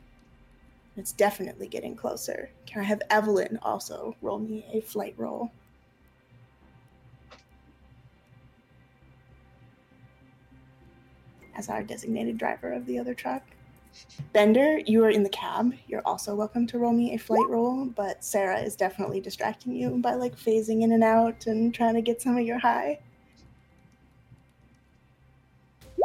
[0.95, 2.49] It's definitely getting closer.
[2.65, 5.51] Can I have Evelyn also roll me a flight roll?
[11.57, 13.43] As our designated driver of the other truck.
[14.33, 15.73] Bender, you are in the cab.
[15.87, 19.89] You're also welcome to roll me a flight roll, but Sarah is definitely distracting you
[19.97, 22.99] by like phasing in and out and trying to get some of your high.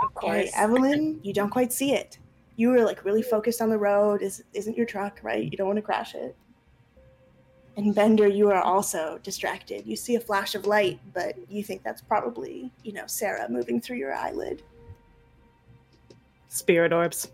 [0.03, 0.51] Of Okay.
[0.57, 2.18] Evelyn, you don't quite see it.
[2.57, 4.22] You were like really focused on the road.
[4.22, 5.42] Is isn't your truck right?
[5.42, 6.36] You don't want to crash it.
[7.76, 9.84] And Bender, you are also distracted.
[9.84, 13.80] You see a flash of light, but you think that's probably you know Sarah moving
[13.80, 14.62] through your eyelid.
[16.49, 17.28] Spirit orbs.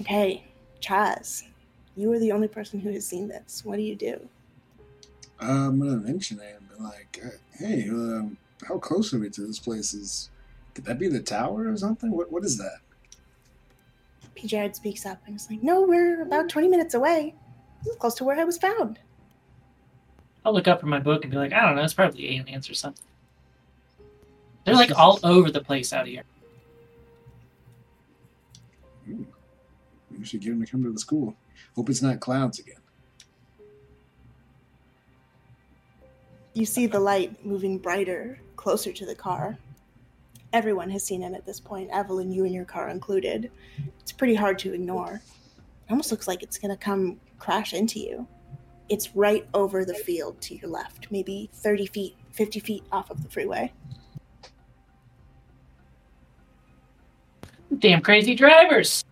[0.00, 0.44] Okay,
[0.80, 1.42] Chaz,
[1.96, 3.64] you are the only person who has seen this.
[3.64, 4.20] What do you do?
[5.40, 8.36] I'm gonna mention it and be like, uh, "Hey, um,
[8.66, 9.94] how close are we to this place?
[9.94, 10.30] Is
[10.74, 12.10] could that be the tower or something?
[12.10, 12.78] What what is that?"
[14.34, 14.46] P.
[14.46, 17.34] Jared speaks up and is like, "No, we're about twenty minutes away.
[17.82, 18.98] This is close to where I was found."
[20.46, 22.70] I'll look up in my book and be like, I don't know, it's probably aliens
[22.70, 23.04] or something.
[24.64, 26.22] They're like all over the place out here.
[30.18, 31.36] We should get him to come to the school.
[31.74, 32.76] Hope it's not clouds again.
[36.54, 39.58] You see the light moving brighter, closer to the car.
[40.52, 43.50] Everyone has seen it at this point, Evelyn, you and your car included.
[44.00, 45.20] It's pretty hard to ignore.
[45.86, 48.26] It almost looks like it's going to come crash into you.
[48.88, 53.22] It's right over the field to your left, maybe 30 feet, 50 feet off of
[53.22, 53.72] the freeway.
[57.78, 59.04] Damn crazy drivers.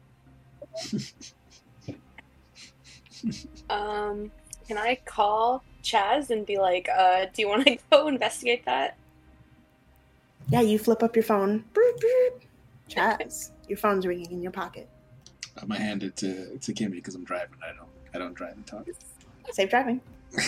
[3.70, 4.30] Um,
[4.68, 8.96] can I call Chaz and be like, uh, do you want to go investigate that?
[10.50, 11.64] Yeah, you flip up your phone.
[11.72, 12.40] Boop, boop.
[12.90, 14.88] Chaz, your phone's ringing in your pocket.
[15.60, 17.56] I'm gonna hand it to to Kimmy because I'm driving.
[17.62, 18.86] I don't I don't drive and talk.
[19.52, 20.00] Safe driving.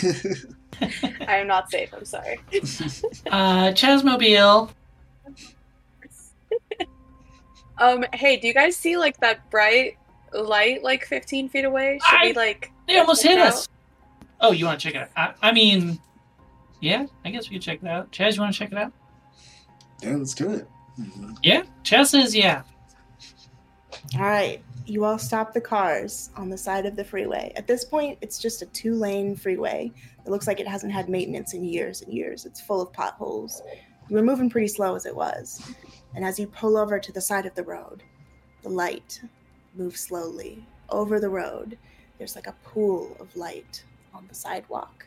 [0.81, 1.95] I am not safe.
[1.95, 2.41] I'm sorry.
[3.31, 4.71] Uh, Chasmobile.
[7.79, 9.97] Um, hey, do you guys see like that bright
[10.43, 11.99] light like 15 feet away?
[12.09, 12.73] Should we like?
[12.87, 13.49] They almost hit out?
[13.49, 13.69] us.
[14.41, 15.35] Oh, you want to check it out?
[15.43, 15.99] I, I mean,
[16.81, 18.13] yeah, I guess we could check it out.
[18.13, 18.93] Chaz, you want to check it out?
[20.03, 20.69] yeah, let's do it.
[21.43, 22.63] Yeah, Chaz says yeah.
[24.15, 27.53] All right, you all stop the cars on the side of the freeway.
[27.57, 29.93] At this point, it's just a two lane freeway.
[30.25, 32.47] It looks like it hasn't had maintenance in years and years.
[32.47, 33.63] It's full of potholes.
[34.09, 35.75] You were moving pretty slow as it was.
[36.15, 38.03] And as you pull over to the side of the road,
[38.63, 39.21] the light
[39.77, 41.79] moves slowly over the road.
[42.19, 45.07] There's like a pool of light on the sidewalk.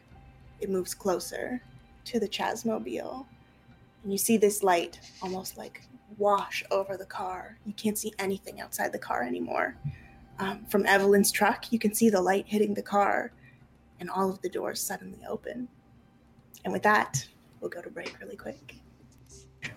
[0.60, 1.62] It moves closer
[2.06, 3.26] to the Chasmobile.
[4.04, 5.82] And you see this light almost like
[6.18, 7.58] wash over the car.
[7.66, 9.76] You can't see anything outside the car anymore.
[10.40, 13.32] Um, from Evelyn's truck, you can see the light hitting the car,
[14.00, 15.68] and all of the doors suddenly open.
[16.64, 17.28] And with that,
[17.60, 18.76] we'll go to break really quick.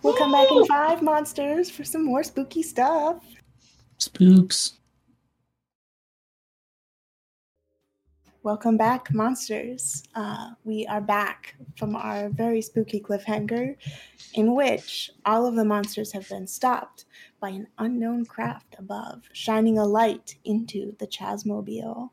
[0.03, 3.24] We'll come back in five monsters for some more spooky stuff.
[3.99, 4.78] Spooks.
[8.45, 10.03] Welcome back, monsters.
[10.16, 13.76] Uh, we are back from our very spooky cliffhanger,
[14.34, 17.05] in which all of the monsters have been stopped
[17.38, 22.11] by an unknown craft above, shining a light into the Chasmobile.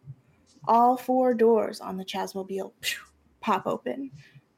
[0.68, 3.00] All four doors on the Chasmobile phew,
[3.42, 4.12] pop open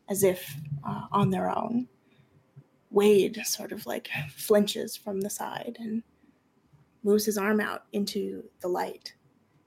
[0.10, 0.54] as if
[0.86, 1.88] uh, on their own.
[2.90, 6.04] Wade sort of like flinches from the side and
[7.02, 9.14] moves his arm out into the light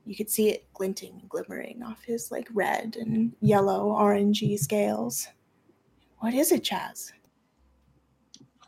[0.07, 5.29] you could see it glinting and glimmering off his like red and yellow orangey scales.
[6.19, 7.13] What is it, Chaz?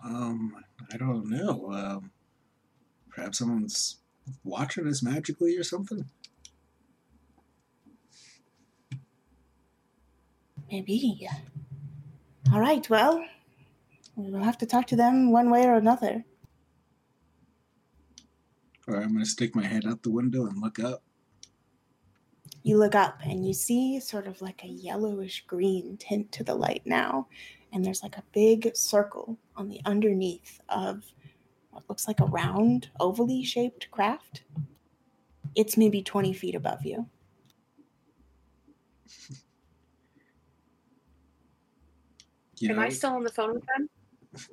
[0.04, 0.54] Um,
[0.92, 1.72] I don't know.
[1.72, 2.10] Um,
[3.10, 3.98] perhaps someone's
[4.44, 6.04] watching us magically or something.
[10.70, 11.28] Maybe.
[12.52, 13.24] All right, well,
[14.16, 16.24] we'll have to talk to them one way or another.
[18.88, 21.02] All right, I'm gonna stick my head out the window and look up.
[22.66, 26.56] You look up and you see sort of like a yellowish green tint to the
[26.56, 27.28] light now.
[27.72, 31.04] And there's like a big circle on the underneath of
[31.70, 34.42] what looks like a round, ovally shaped craft.
[35.54, 37.08] It's maybe 20 feet above you.
[42.58, 43.88] You Am know, I still on the phone with them?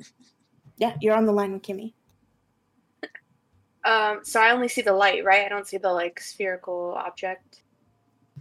[0.77, 1.93] Yeah, you're on the line with Kimmy.
[3.85, 5.45] Um, so I only see the light, right?
[5.45, 7.62] I don't see the like spherical object.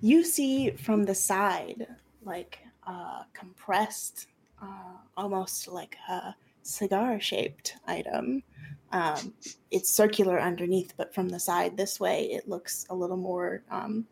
[0.04, 1.86] You see from the side,
[2.24, 4.26] like a compressed,
[4.60, 8.42] uh, almost like a cigar shaped item.
[8.90, 9.32] Um,
[9.70, 14.04] it's circular underneath, but from the side this way, it looks a little more um,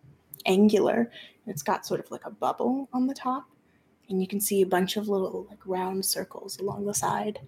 [0.46, 1.10] angular.
[1.48, 3.50] It's got sort of like a bubble on the top,
[4.08, 7.40] and you can see a bunch of little like round circles along the side.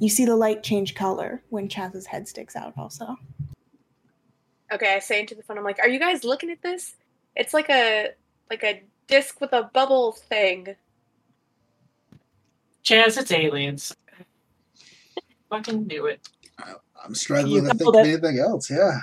[0.00, 3.16] You see the light change color when Chaz's head sticks out, also.
[4.72, 6.94] Okay, I say into the phone, I'm like, "Are you guys looking at this?
[7.36, 8.10] It's like a
[8.48, 10.76] like a disc with a bubble thing."
[12.82, 13.94] Chance, it's aliens.
[15.50, 16.28] Fucking knew it.
[16.58, 18.70] I, I'm struggling You to think of anything else.
[18.70, 19.00] Yeah.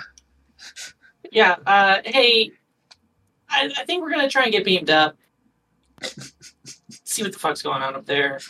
[1.30, 2.52] Yeah, uh, hey,
[3.50, 5.16] I, I think we're gonna try and get beamed up.
[7.04, 8.40] See what the fuck's going on up there.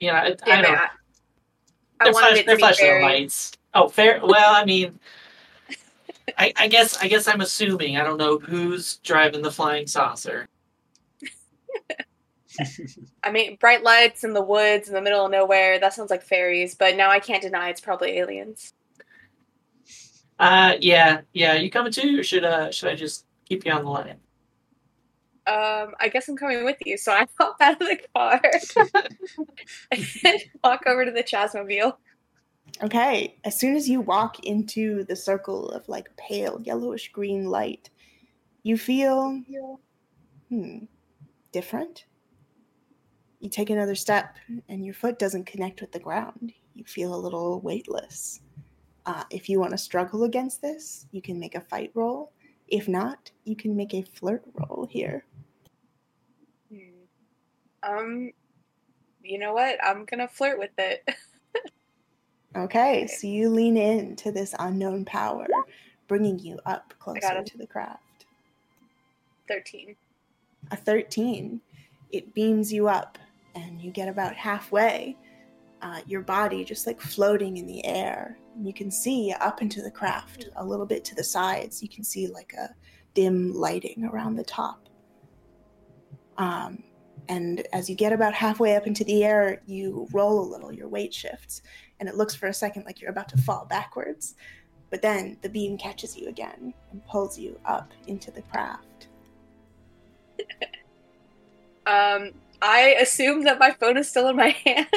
[0.00, 0.76] Yeah, I, I Damn it, don't.
[0.76, 0.88] I,
[2.00, 3.52] I They're, flash, they're flashing the lights.
[3.74, 4.20] Oh, fair.
[4.22, 4.98] Well, I mean,
[6.38, 7.96] I, I guess I guess I'm assuming.
[7.96, 10.48] I don't know who's driving the flying saucer.
[13.22, 15.78] I mean, bright lights in the woods in the middle of nowhere.
[15.78, 18.72] That sounds like fairies, but now I can't deny it's probably aliens.
[20.38, 21.54] Uh, yeah, yeah.
[21.54, 24.20] You coming too, or should uh should I just keep you on the line?
[25.46, 28.40] Um, I guess I'm coming with you, so I hop out of the car
[29.92, 31.96] and walk over to the Chasmobile.
[32.82, 37.88] Okay, as soon as you walk into the circle of like pale yellowish green light,
[38.62, 39.40] you feel
[40.50, 40.78] hmm,
[41.52, 42.04] different.
[43.40, 44.36] You take another step
[44.68, 46.52] and your foot doesn't connect with the ground.
[46.74, 48.40] You feel a little weightless.
[49.06, 52.32] Uh, if you want to struggle against this, you can make a fight roll.
[52.68, 55.24] If not, you can make a flirt roll here.
[56.70, 57.04] Hmm.
[57.82, 58.32] Um,
[59.22, 59.78] you know what?
[59.82, 61.08] I'm gonna flirt with it.
[62.56, 65.46] Okay, so you lean into this unknown power,
[66.08, 68.02] bringing you up closer to the craft.
[69.46, 69.94] Thirteen.
[70.72, 71.60] a 13
[72.10, 73.18] it beams you up
[73.54, 75.16] and you get about halfway
[75.82, 78.38] uh, your body just like floating in the air.
[78.60, 81.82] You can see up into the craft a little bit to the sides.
[81.82, 82.70] You can see like a
[83.14, 84.88] dim lighting around the top.
[86.38, 86.82] Um,
[87.28, 90.88] and as you get about halfway up into the air you roll a little your
[90.88, 91.62] weight shifts
[92.00, 94.34] and it looks for a second like you're about to fall backwards
[94.90, 99.08] but then the beam catches you again and pulls you up into the craft
[101.86, 104.88] Um, I assume that my phone is still in my hand.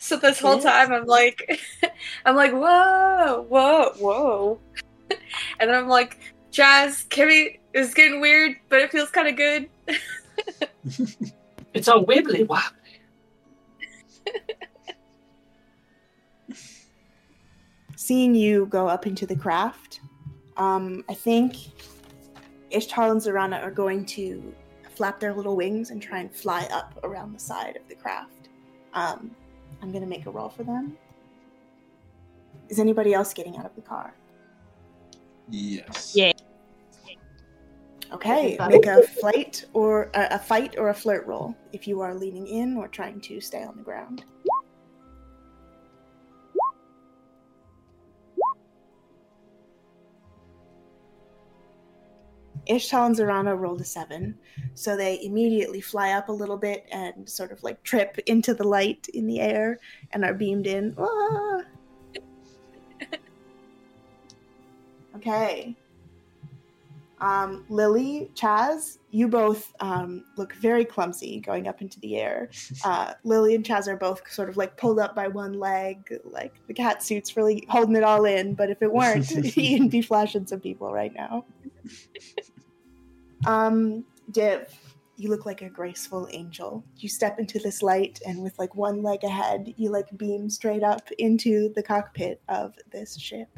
[0.00, 0.64] So this whole Yes.
[0.64, 1.60] time I'm like,
[2.24, 4.58] I'm like, whoa, whoa, whoa,
[5.60, 6.18] and then I'm like,
[6.50, 9.68] Chaz, Kimmy is getting weird, but it feels kind of good.
[11.74, 12.76] It's all wibbly wobbly.
[18.10, 20.00] Seeing you go up into the craft,
[20.56, 21.54] um, I think
[22.72, 24.52] Ishtal and Zarana are going to
[24.96, 28.48] flap their little wings and try and fly up around the side of the craft.
[28.94, 29.30] Um,
[29.80, 30.98] I'm going to make a roll for them.
[32.68, 34.12] Is anybody else getting out of the car?
[35.48, 36.10] Yes.
[36.16, 36.32] Yeah.
[38.12, 42.12] Okay, make a flight or a, a fight or a flirt roll if you are
[42.12, 44.24] leaning in or trying to stay on the ground.
[52.68, 54.38] Ishtal and Zarana rolled a seven,
[54.74, 58.64] so they immediately fly up a little bit and sort of like trip into the
[58.64, 59.78] light in the air
[60.12, 60.94] and are beamed in.
[60.98, 61.62] Ah!
[65.16, 65.76] Okay.
[67.20, 72.48] Um, Lily, Chaz, you both um, look very clumsy going up into the air.
[72.84, 76.54] Uh, Lily and Chaz are both sort of like pulled up by one leg, like
[76.66, 78.54] the cat suit's really holding it all in.
[78.54, 81.44] But if it weren't, he'd be flashing some people right now.
[83.46, 84.68] Um, Div,
[85.16, 86.84] you look like a graceful angel.
[86.96, 90.82] You step into this light, and with like one leg ahead, you like beam straight
[90.82, 93.48] up into the cockpit of this ship.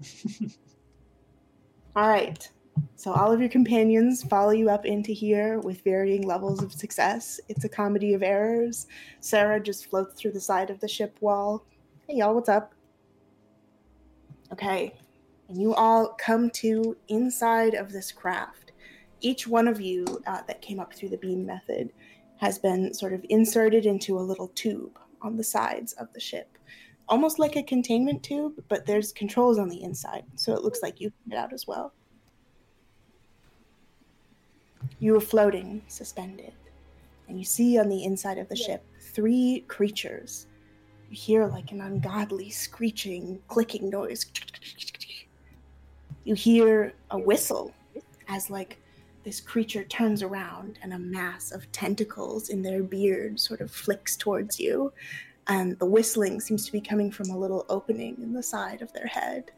[1.96, 2.48] All right.
[2.94, 7.40] So all of your companions follow you up into here with varying levels of success.
[7.48, 8.86] It's a comedy of errors.
[9.18, 11.64] Sarah just floats through the side of the ship wall.
[12.06, 12.74] Hey y'all, what's up?
[14.52, 14.94] Okay.
[15.48, 18.72] And you all come to inside of this craft.
[19.20, 21.92] Each one of you uh, that came up through the beam method
[22.36, 26.58] has been sort of inserted into a little tube on the sides of the ship
[27.08, 31.00] almost like a containment tube, but there's controls on the inside, so it looks like
[31.00, 31.92] you can get out as well.
[35.00, 36.52] You are floating, suspended,
[37.28, 40.46] and you see on the inside of the ship three creatures.
[41.10, 44.26] You hear like an ungodly screeching, clicking noise.
[46.28, 47.72] You hear a whistle
[48.28, 48.78] as like
[49.24, 54.14] this creature turns around and a mass of tentacles in their beard sort of flicks
[54.14, 54.92] towards you
[55.46, 58.92] and the whistling seems to be coming from a little opening in the side of
[58.92, 59.52] their head.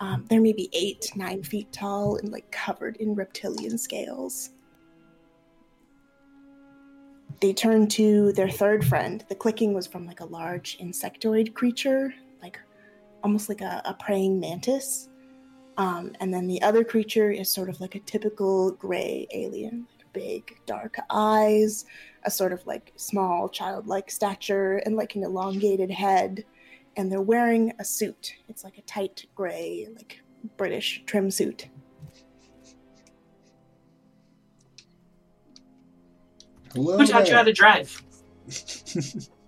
[0.00, 4.50] Um, they're maybe eight, nine feet tall and like covered in reptilian scales.
[7.40, 9.24] They turn to their third friend.
[9.30, 12.60] The clicking was from like a large insectoid creature, like
[13.24, 15.08] almost like a, a praying mantis.
[15.76, 20.12] Um, and then the other creature is sort of like a typical gray alien, like
[20.12, 21.86] big, dark eyes,
[22.24, 26.44] a sort of like small childlike stature and like an elongated head
[26.96, 30.20] and they're wearing a suit it's like a tight gray like
[30.56, 31.68] british trim suit
[36.74, 36.96] Hello.
[36.96, 38.02] Who taught you how to drive?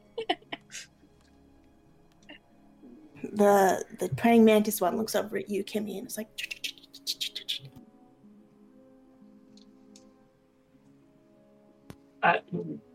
[3.34, 6.28] the the praying mantis one looks over at you kimmy and it's like
[12.24, 12.38] Uh,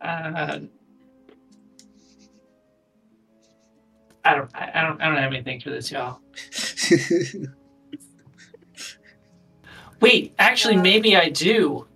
[0.02, 0.60] uh,
[4.26, 4.50] I don't.
[4.56, 5.00] I I don't.
[5.02, 6.20] I don't have anything for this, y'all.
[10.02, 11.88] Wait, actually, maybe I do.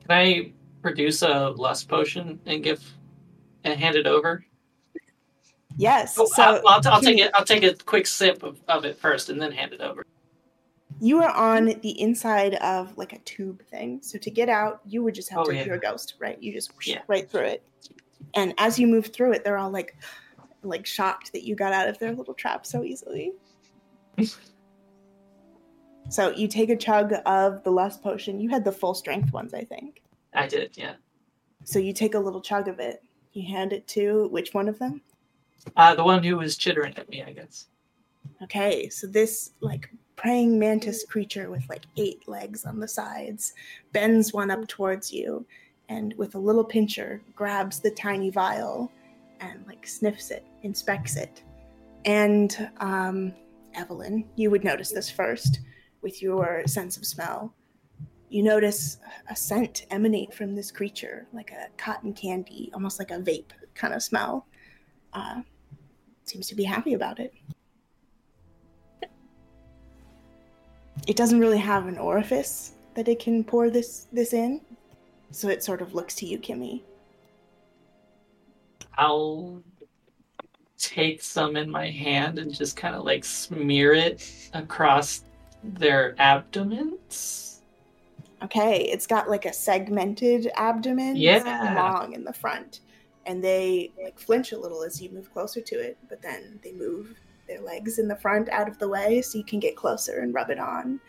[0.00, 2.82] Can I produce a lust potion and give
[3.64, 4.44] and hand it over?
[5.80, 7.30] Yes Oh, so I'll, I'll, I'll take it.
[7.34, 10.04] I'll take a quick sip of, of it first, and then hand it over.
[11.00, 15.02] you are on the inside of like a tube thing so to get out you
[15.02, 15.72] would just have Oh, to yeah.
[15.72, 17.02] a ghost right you just whoosh Yeah.
[17.08, 17.62] right through it
[18.34, 19.96] and as you move through it they're all like
[20.62, 23.32] like shocked that you got out of their little trap so easily
[26.08, 29.54] so you take a chug of the lust potion you had the full strength ones
[29.54, 30.02] i think
[30.34, 30.94] I did, yeah.
[31.64, 33.02] so you take a little chug of it
[33.32, 35.00] you hand it to which one of them
[35.76, 37.66] Uh, the one who was chittering at me, I guess.
[38.42, 43.54] Okay, so this like praying mantis creature with like eight legs on the sides
[43.92, 45.46] bends one up towards you
[45.88, 48.92] and with a little pincher grabs the tiny vial
[49.40, 51.42] and like sniffs it, inspects it.
[52.04, 53.32] And um
[53.74, 55.60] Evelyn, you would notice this first
[56.02, 57.54] with your sense of smell.
[58.28, 58.98] You notice
[59.28, 63.94] a scent emanate from this creature, like a cotton candy, almost like a vape kind
[63.94, 64.46] of smell.
[65.12, 65.42] Uh,
[66.24, 67.32] seems to be happy about it.
[71.06, 74.60] it doesn't really have an orifice that it can pour this this in
[75.30, 76.82] so it sort of looks to you kimmy
[78.98, 79.62] I'll
[80.76, 85.24] take some in my hand and just kind of like smear it across
[85.64, 87.62] their abdomens.
[88.42, 91.74] okay it's got like a segmented abdomen it's Yeah.
[91.76, 92.80] long in the front
[93.30, 96.72] and they like flinch a little as you move closer to it but then they
[96.72, 97.14] move
[97.46, 100.34] their legs in the front out of the way so you can get closer and
[100.34, 101.00] rub it on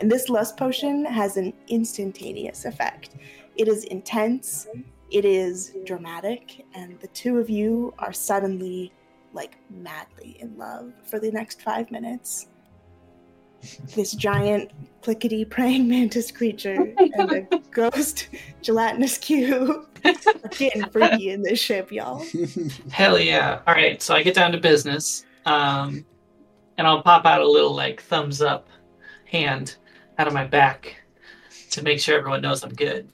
[0.00, 3.16] and this lust potion has an instantaneous effect
[3.56, 4.66] it is intense
[5.10, 8.90] it is dramatic and the two of you are suddenly
[9.34, 12.46] like madly in love for the next five minutes
[13.94, 14.70] this giant
[15.02, 18.28] clickety praying mantis creature and a ghost
[18.62, 19.87] gelatinous cube.
[20.04, 20.14] We're
[20.58, 22.24] getting freaky in this ship, y'all.
[22.90, 23.60] Hell yeah.
[23.66, 25.24] All right, so I get down to business.
[25.46, 26.04] Um,
[26.76, 28.68] and I'll pop out a little like thumbs up
[29.24, 29.76] hand
[30.18, 30.96] out of my back
[31.70, 33.08] to make sure everyone knows I'm good.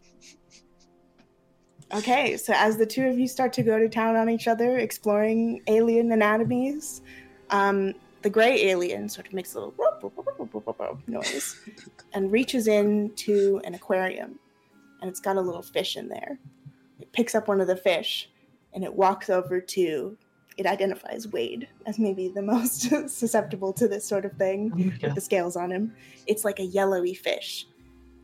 [1.92, 4.78] Okay, so as the two of you start to go to town on each other,
[4.78, 7.02] exploring alien anatomies,
[7.50, 11.08] um, the gray alien sort of makes a little whoop, whoop, whoop, whoop, whoop, whoop
[11.08, 11.60] noise
[12.14, 14.38] and reaches into an aquarium,
[15.00, 16.38] and it's got a little fish in there.
[17.04, 18.30] It picks up one of the fish,
[18.72, 20.16] and it walks over to.
[20.56, 25.08] It identifies Wade as maybe the most susceptible to this sort of thing Yeah.
[25.08, 25.94] with the scales on him.
[26.26, 27.66] It's like a yellowy fish.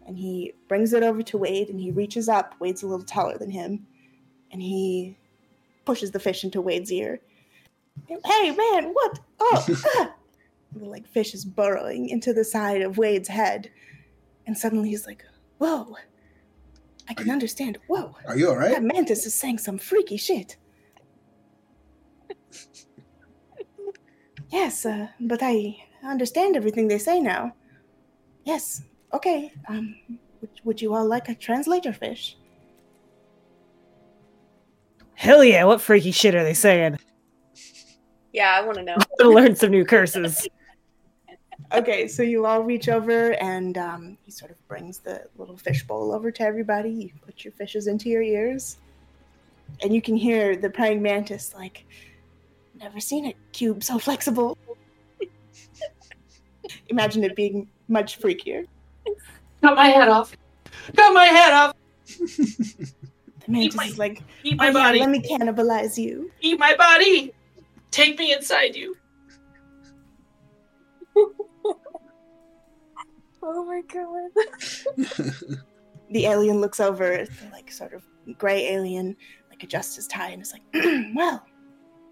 [0.07, 2.55] And he brings it over to Wade and he reaches up.
[2.61, 3.85] Wade's a little taller than him.
[4.53, 5.17] And he
[5.85, 7.21] pushes the fish into Wade's ear.
[8.07, 9.19] Hey, man, what?
[9.41, 9.67] Oh,
[9.97, 10.15] ah.
[10.77, 13.71] the like fish is burrowing into the side of Wade's head.
[14.47, 15.25] And suddenly he's like,
[15.59, 15.97] whoa.
[17.11, 17.77] I can understand.
[17.89, 18.15] Whoa.
[18.25, 18.71] Are you all right?
[18.71, 20.57] That mantis is saying some freaky shit.
[24.51, 27.53] yes, uh, but I understand everything they say now.
[28.45, 28.83] Yes,
[29.13, 29.53] okay.
[29.69, 29.97] Um,
[30.41, 32.37] would, would you all like a translator fish?
[35.15, 36.97] Hell yeah, what freaky shit are they saying?
[38.33, 38.97] Yeah, I want to know.
[39.19, 40.47] to learn some new curses.
[41.73, 45.85] Okay, so you all reach over and um, he sort of brings the little fish
[45.87, 46.91] bowl over to everybody.
[46.91, 48.79] You put your fishes into your ears,
[49.83, 51.85] and you can hear the praying mantis like,
[52.79, 54.59] "Never seen a cube so flexible."
[56.89, 58.67] Imagine it being much freakier.
[59.63, 60.37] Cut my head off.
[60.97, 61.75] Cut my head off.
[62.07, 62.93] The
[63.49, 64.99] mantis my- is like, Eat "Oh my yeah, body.
[65.01, 67.33] let me cannibalize you." Eat my body.
[67.93, 68.97] Take me inside you.
[73.43, 75.57] Oh my god.
[76.13, 78.03] The alien looks over, like sort of
[78.37, 79.17] gray alien,
[79.49, 80.63] like adjusts his tie, and is like,
[81.15, 81.47] "Well,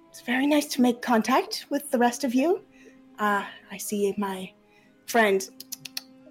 [0.08, 2.62] it's very nice to make contact with the rest of you.
[3.18, 4.52] Uh, I see my
[5.06, 5.48] friend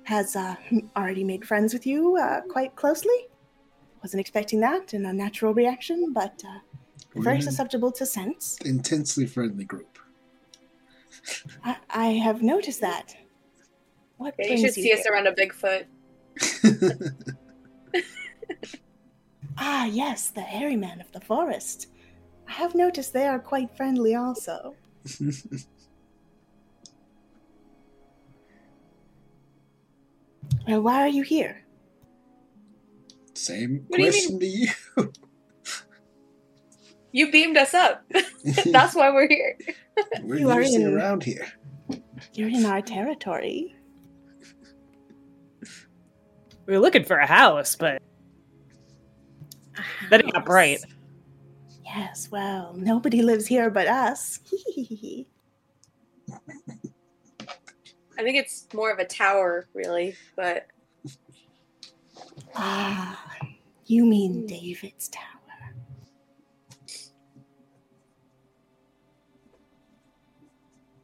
[0.05, 0.55] has uh,
[0.95, 3.27] already made friends with you uh, quite closely.
[4.01, 6.59] Wasn't expecting that, and a natural reaction, but uh,
[7.17, 8.57] very susceptible to sense.
[8.63, 9.99] intensely friendly group.
[11.65, 13.13] I, I have noticed that.
[14.17, 15.85] What Yeah, you brings should see us around a Bigfoot.
[19.59, 21.87] Ah, yes, the hairy man of the forest.
[22.47, 24.75] I have noticed they are quite friendly also.
[30.67, 31.63] Well, why are you here?
[33.33, 34.67] Same What do you question to you.
[37.13, 38.03] You beamed us up.
[38.65, 39.57] That's why we're here.
[40.21, 41.47] We're You are usually in- around here.
[42.33, 43.73] You're in our territory.
[46.67, 48.01] We were looking for a house, but
[49.77, 50.47] A That ain't house.
[50.47, 50.79] right.
[51.85, 54.39] Yes, well, nobody lives here but us.
[58.19, 60.67] I think it's more of a tower, really, but
[62.55, 63.17] ah,
[63.85, 65.23] you mean David's tower.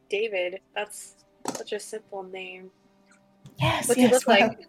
[0.09, 1.15] David, that's
[1.55, 2.69] such a simple name.
[3.59, 4.09] Yes, What's yes.
[4.09, 4.67] he look well, like?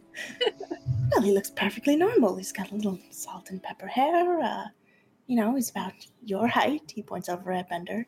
[1.15, 2.37] well, he looks perfectly normal.
[2.37, 4.41] He's got a little salt and pepper hair.
[4.41, 4.65] Uh,
[5.27, 6.93] you know, he's about your height.
[6.95, 8.07] He points over at Bender.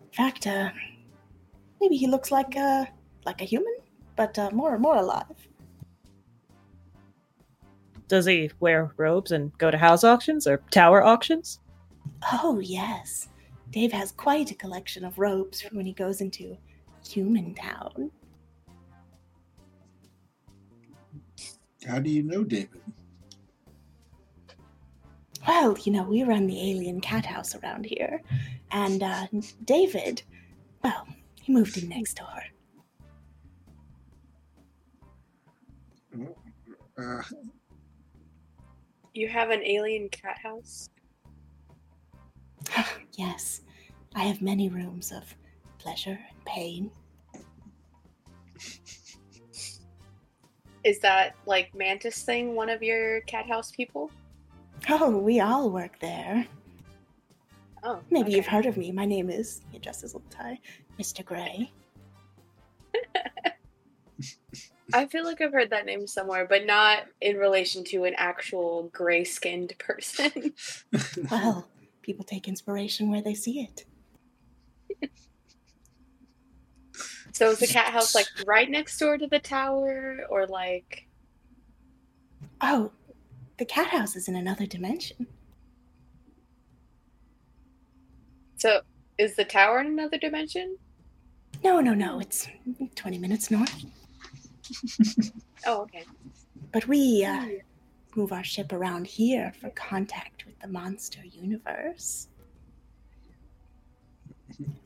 [0.00, 0.70] In fact, uh,
[1.80, 2.88] maybe he looks like a
[3.24, 3.76] like a human,
[4.16, 5.36] but uh, more and more alive.
[8.12, 11.60] does he wear robes and go to house auctions or tower auctions?
[12.30, 13.28] Oh yes,
[13.70, 16.58] Dave has quite a collection of robes for when he goes into
[17.08, 18.10] Human Town.
[21.86, 22.80] How do you know David?
[25.46, 28.22] Well, you know, we run the alien cat house around here,
[28.70, 29.26] and uh,
[29.64, 30.22] David,
[30.84, 31.06] well,
[31.40, 32.42] he moved in next door.
[36.96, 37.22] Uh,
[39.14, 40.88] You have an alien cat house?
[43.12, 43.62] yes,
[44.14, 45.34] I have many rooms of
[45.78, 46.90] pleasure and pain.
[50.84, 54.10] Is that like Mantis thing one of your cat house people?
[54.88, 56.46] Oh, we all work there.
[57.84, 58.92] Oh, Maybe you've heard of me.
[58.92, 60.58] My name is, he adjusts little tie,
[61.00, 61.24] Mr.
[61.24, 61.70] Gray.
[64.94, 68.90] I feel like I've heard that name somewhere, but not in relation to an actual
[68.92, 70.54] gray skinned person.
[71.30, 71.68] Well,
[72.02, 73.84] people take inspiration where they see it.
[77.32, 81.06] So is the cat house like right next door to the tower, or like?
[82.60, 82.92] Oh,
[83.58, 85.26] the cat house is in another dimension.
[88.56, 88.82] So
[89.18, 90.76] is the tower in another dimension?
[91.64, 92.20] No, no, no.
[92.20, 92.48] It's
[92.94, 93.84] 20 minutes north.
[95.64, 96.04] Oh, okay.
[96.72, 97.46] But we uh,
[98.16, 102.26] move our ship around here for contact with the monster universe.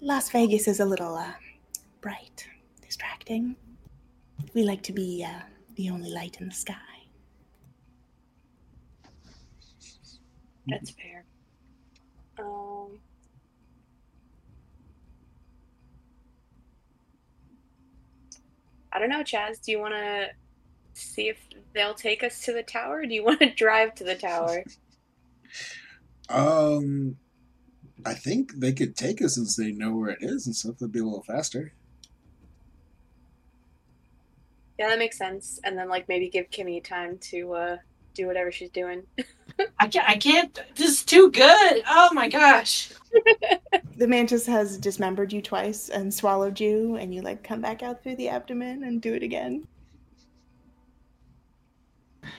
[0.03, 1.33] Las Vegas is a little uh,
[2.07, 2.47] bright,
[2.83, 3.57] distracting.
[4.55, 5.41] We like to be uh,
[5.75, 6.75] the only light in the sky.
[10.69, 11.25] That's fair.
[12.39, 13.01] Um.
[18.93, 19.61] I don't know, Chaz.
[19.61, 20.29] Do you want to
[20.95, 21.39] see if
[21.75, 23.05] they'll take us to the tower?
[23.05, 24.63] Do you want to drive to the tower?
[26.29, 27.17] Um,
[28.05, 30.79] I think they could take us since they know where it is and stuff.
[30.79, 31.73] That'd be a little faster.
[34.79, 35.61] Yeah, that makes sense.
[35.65, 37.77] And then, like, maybe give Kimmy time to uh,
[38.15, 39.03] do whatever she's doing.
[39.79, 40.09] I can't.
[40.09, 40.59] I can't.
[40.75, 41.83] This is too good.
[41.89, 42.91] Oh my gosh.
[43.99, 48.03] The mantis has dismembered you twice and swallowed you, and you like come back out
[48.03, 49.67] through the abdomen and do it again.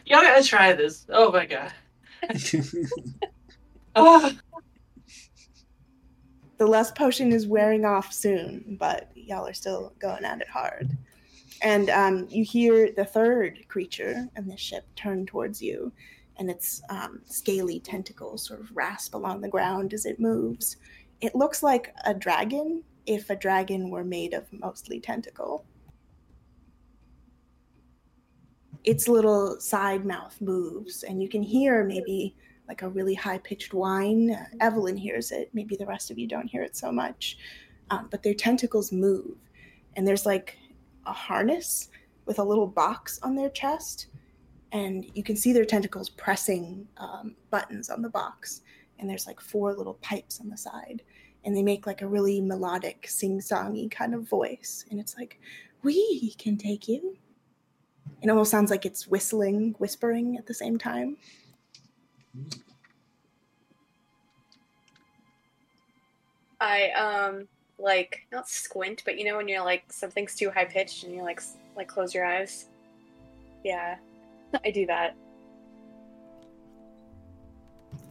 [0.05, 1.07] Y'all gotta try this.
[1.09, 1.73] Oh my god.
[3.95, 4.31] Oh,
[6.57, 10.97] The lust potion is wearing off soon, but y'all are still going at it hard.
[11.61, 15.91] And um, you hear the third creature in the ship turn towards you,
[16.37, 20.77] and its um, scaly tentacles sort of rasp along the ground as it moves.
[21.21, 25.65] It looks like a dragon if a dragon were made of mostly tentacle.
[28.83, 32.35] Its little side mouth moves, and you can hear maybe
[32.67, 34.31] like a really high pitched whine.
[34.31, 35.49] Uh, Evelyn hears it.
[35.53, 37.37] Maybe the rest of you don't hear it so much.
[37.89, 39.37] Um, but their tentacles move,
[39.95, 40.57] and there's like
[41.07, 41.89] a harness
[42.25, 44.07] with a little box on their chest,
[44.71, 48.61] and you can see their tentacles pressing um, buttons on the box.
[48.99, 51.03] And there's like four little pipes on the side,
[51.45, 54.85] and they make like a really melodic, sing songy kind of voice.
[54.91, 55.39] And it's like,
[55.83, 57.15] We can take you.
[58.21, 61.17] It almost sounds like it's whistling, whispering at the same time.
[66.59, 67.47] I um
[67.79, 71.21] like not squint, but you know when you're like something's too high pitched and you
[71.21, 71.41] like
[71.75, 72.67] like close your eyes.
[73.63, 73.97] Yeah,
[74.65, 75.15] I do that.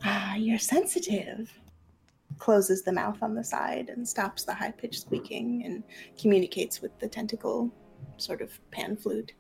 [0.04, 1.52] Ah, you're sensitive.
[2.38, 5.82] Closes the mouth on the side and stops the high pitched squeaking and
[6.20, 7.70] communicates with the tentacle
[8.18, 9.32] sort of pan flute.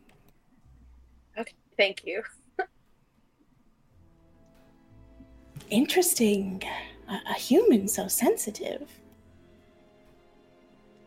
[1.38, 2.22] Okay, thank you.
[5.70, 6.62] Interesting.
[7.08, 8.90] A, a human so sensitive.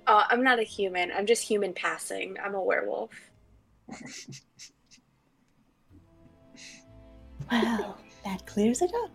[0.09, 1.11] Uh, I'm not a human.
[1.11, 2.35] I'm just human passing.
[2.43, 3.11] I'm a werewolf.
[7.51, 7.95] Well,
[8.25, 9.11] that clears it up.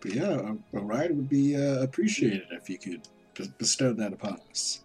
[0.00, 4.12] But yeah, a, a ride would be uh, appreciated if you could b- bestow that
[4.12, 4.82] upon us.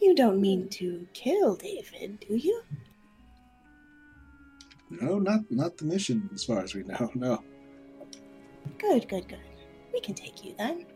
[0.00, 2.60] You don't mean to kill David, do you?
[4.90, 7.08] No, not not the mission, as far as we know.
[7.14, 7.40] No,
[8.78, 9.38] Good, good, good.
[9.92, 10.86] We can take you then.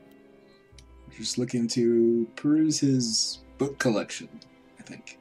[1.16, 4.28] Just looking to peruse his book collection.
[4.78, 5.18] I think.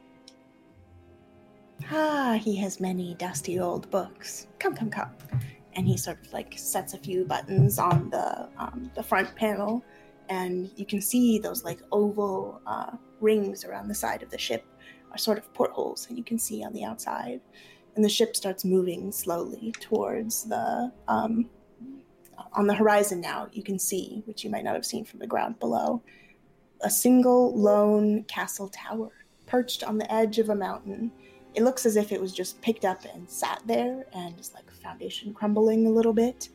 [1.91, 4.47] Ah, he has many dusty old books.
[4.59, 5.11] Come, come, come.
[5.73, 9.83] And he sort of like sets a few buttons on the um, the front panel,
[10.29, 14.65] and you can see those like oval uh, rings around the side of the ship
[15.11, 17.41] are sort of portholes, and you can see on the outside.
[17.95, 21.49] And the ship starts moving slowly towards the um,
[22.53, 23.21] on the horizon.
[23.21, 26.01] Now you can see, which you might not have seen from the ground below,
[26.81, 29.09] a single lone castle tower
[29.45, 31.11] perched on the edge of a mountain
[31.55, 34.69] it looks as if it was just picked up and sat there and is like
[34.71, 36.49] foundation crumbling a little bit.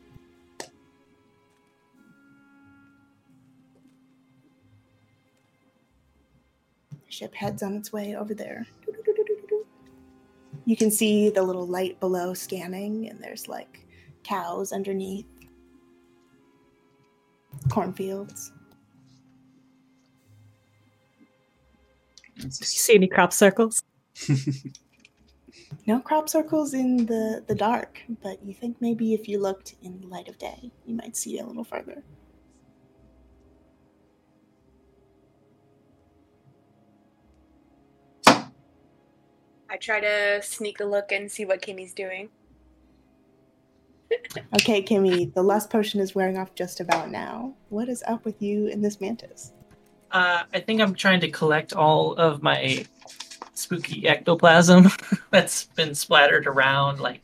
[7.09, 8.67] Ship heads on its way over there.
[10.67, 13.87] You can see the little light below scanning, and there's like
[14.23, 15.27] cows underneath,
[17.69, 18.53] cornfields.
[22.37, 23.83] Do you see any crop circles?
[25.87, 30.01] No crop circles in the the dark, but you think maybe if you looked in
[30.01, 32.03] the light of day, you might see a little further.
[39.69, 42.31] I try to sneak a look and see what Kimmy's doing.
[44.55, 47.55] Okay, Kimmy, the lust potion is wearing off just about now.
[47.69, 49.53] What is up with you and this mantis?
[50.11, 52.85] Uh, I think I'm trying to collect all of my
[53.55, 54.89] spooky ectoplasm
[55.31, 57.23] that's been splattered around, like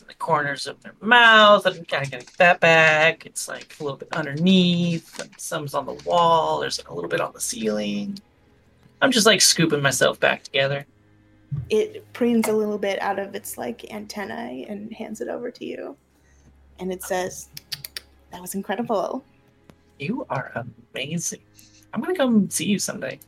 [0.00, 1.66] in the corners of their mouth.
[1.66, 3.26] I'm kind of getting that back.
[3.26, 5.20] It's like a little bit underneath.
[5.38, 6.60] Some's on the wall.
[6.60, 8.18] There's a little bit on the ceiling.
[9.00, 10.86] I'm just like scooping myself back together.
[11.70, 15.64] It preens a little bit out of its like antennae and hands it over to
[15.64, 15.96] you.
[16.78, 17.48] And it says,
[18.30, 19.24] That was incredible.
[19.98, 20.64] You are
[20.94, 21.40] amazing.
[21.92, 23.18] I'm gonna come see you someday.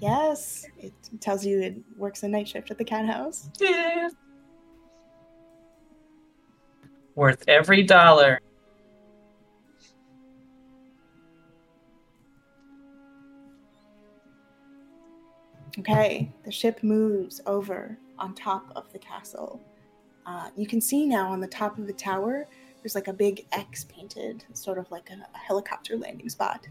[0.00, 0.66] Yes.
[0.78, 3.50] It tells you it works a night shift at the cat house.
[3.60, 4.08] Yeah.
[7.14, 8.40] Worth every dollar.
[15.78, 19.60] Okay, the ship moves over on top of the castle.
[20.30, 22.46] Uh, you can see now on the top of the tower,
[22.82, 26.66] there's like a big X painted, sort of like a, a helicopter landing spot.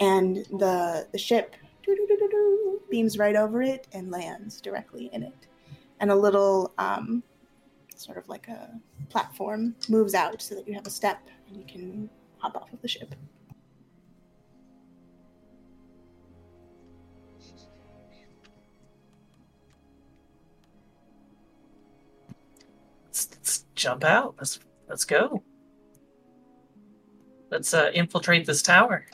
[0.00, 1.54] And the the ship
[2.90, 5.46] beams right over it and lands directly in it.
[6.00, 7.22] And a little, um,
[7.94, 11.64] sort of like a platform moves out so that you have a step and you
[11.64, 13.14] can hop off of the ship.
[23.18, 24.36] Let's, let's jump out.
[24.38, 25.42] Let's let's go.
[27.50, 29.06] Let's uh, infiltrate this tower.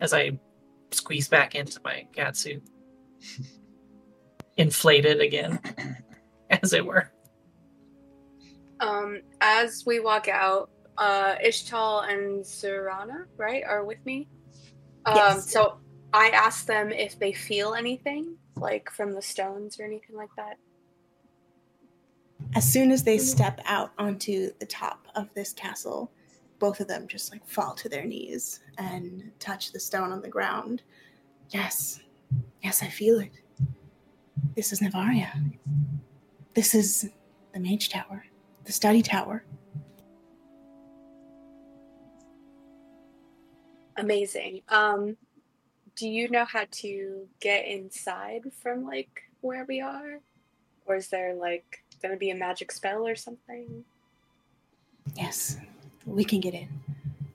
[0.00, 0.38] As I
[0.92, 2.62] squeeze back into my cat suit,
[4.56, 5.60] inflated again,
[6.50, 7.10] as it were.
[8.80, 14.28] Um, as we walk out, uh, Ishtal and Zurana, right, are with me.
[15.04, 15.50] Um, Yes.
[15.50, 15.78] So
[16.12, 20.56] I ask them if they feel anything, like from the stones or anything like that.
[22.56, 26.12] As soon as they step out onto the top of this castle,
[26.60, 30.28] both of them just like fall to their knees and touch the stone on the
[30.28, 30.82] ground.
[31.50, 32.00] Yes,
[32.62, 33.32] yes, I feel it.
[34.54, 35.32] This is Navaria.
[36.54, 37.10] This is
[37.52, 38.24] the Mage Tower,
[38.64, 39.44] the Study Tower.
[43.96, 44.62] Amazing.
[44.68, 45.16] Um,
[45.96, 50.20] do you know how to get inside from like where we are,
[50.86, 53.84] or is there like gonna be a magic spell or something?
[55.16, 55.56] Yes,
[56.04, 56.68] we can get in.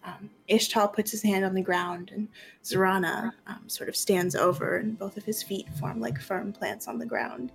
[0.03, 2.28] Um, Ishtal puts his hand on the ground, and
[2.63, 6.88] Zorana um, sort of stands over, and both of his feet form like firm plants
[6.88, 7.51] on the ground.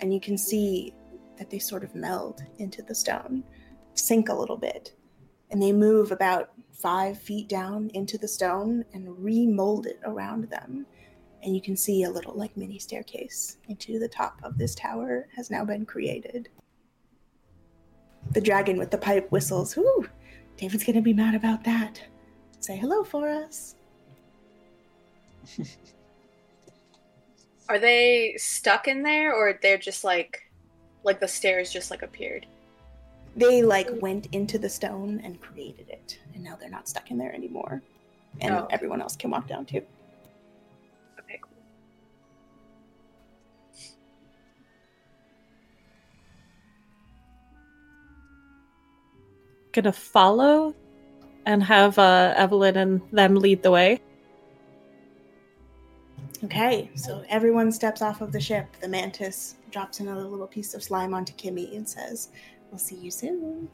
[0.00, 0.94] And you can see
[1.38, 3.44] that they sort of meld into the stone,
[3.94, 4.94] sink a little bit,
[5.50, 10.86] and they move about five feet down into the stone and remold it around them.
[11.42, 15.26] And you can see a little like mini staircase into the top of this tower
[15.34, 16.48] has now been created.
[18.30, 19.76] The dragon with the pipe whistles.
[19.76, 20.06] Whoo!
[20.56, 22.00] David's gonna be mad about that.
[22.60, 23.74] Say hello for us.
[27.68, 30.48] Are they stuck in there, or they're just like,
[31.04, 32.46] like the stairs just like appeared?
[33.34, 37.18] They like went into the stone and created it, and now they're not stuck in
[37.18, 37.82] there anymore.
[38.40, 38.68] And Oh.
[38.70, 39.82] everyone else can walk down too.
[49.72, 50.74] Gonna follow
[51.46, 54.00] and have uh, Evelyn and them lead the way.
[56.44, 58.66] Okay, so everyone steps off of the ship.
[58.80, 62.30] The mantis drops another little piece of slime onto Kimmy and says,
[62.70, 63.68] We'll see you soon.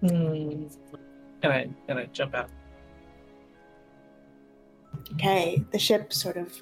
[0.00, 0.66] Hmm.
[1.42, 2.48] And I and I jump out.
[5.14, 6.52] Okay, the ship sort of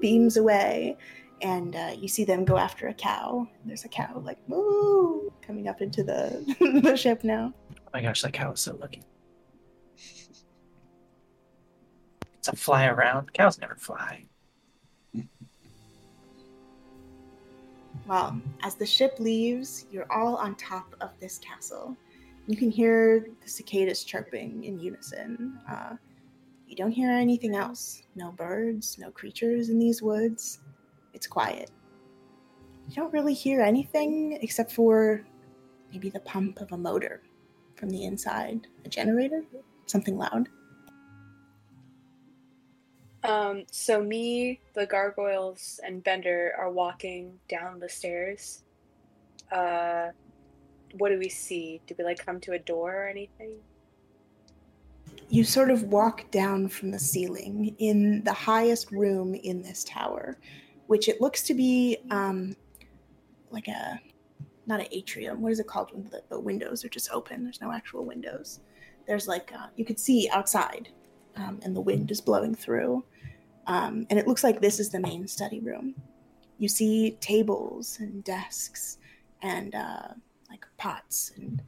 [0.00, 0.96] beams away,
[1.42, 3.46] and uh, you see them go after a cow.
[3.64, 7.52] There's a cow like moo coming up into the the ship now.
[7.76, 9.02] Oh my gosh, that cow is so lucky.
[12.38, 13.32] It's a fly around.
[13.32, 14.24] Cows never fly.
[18.06, 21.94] Well, as the ship leaves, you're all on top of this castle.
[22.46, 25.58] You can hear the cicadas chirping in unison.
[25.70, 25.96] Uh,
[26.66, 28.02] you don't hear anything else.
[28.14, 30.60] No birds, no creatures in these woods.
[31.18, 31.72] It's quiet.
[32.88, 35.26] You don't really hear anything except for
[35.90, 37.22] maybe the pump of a motor
[37.74, 38.68] from the inside.
[38.84, 39.42] A generator?
[39.86, 40.48] Something loud.
[43.24, 48.62] Um, so me, the gargoyles, and Bender are walking down the stairs.
[49.50, 50.10] Uh,
[50.98, 51.80] what do we see?
[51.88, 53.56] Do we like come to a door or anything?
[55.30, 60.38] you sort of walk down from the ceiling in the highest room in this tower,
[60.88, 62.56] which it looks to be um,
[63.50, 64.00] like a
[64.66, 65.40] not an atrium.
[65.40, 67.44] What is it called when the, the windows are just open?
[67.44, 68.60] There's no actual windows.
[69.06, 70.88] There's like uh, you could see outside,
[71.36, 73.04] um, and the wind is blowing through.
[73.66, 75.94] Um, and it looks like this is the main study room.
[76.58, 78.98] You see tables and desks
[79.42, 80.08] and uh,
[80.50, 81.62] like pots and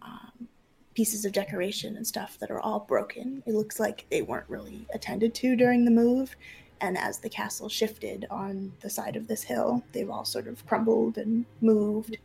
[0.00, 0.48] um,
[0.94, 3.42] pieces of decoration and stuff that are all broken.
[3.46, 6.36] It looks like they weren't really attended to during the move.
[6.80, 10.66] And as the castle shifted on the side of this hill, they've all sort of
[10.66, 12.16] crumbled and moved.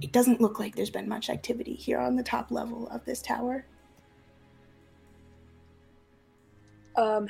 [0.00, 3.22] It doesn't look like there's been much activity here on the top level of this
[3.22, 3.64] tower.
[6.96, 7.28] Um,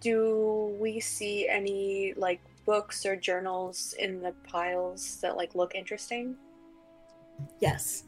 [0.00, 6.36] do we see any like books or journals in the piles that like look interesting?
[7.60, 8.04] Yes.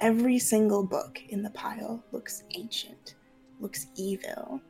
[0.00, 3.16] Every single book in the pile looks ancient,
[3.60, 4.60] looks evil,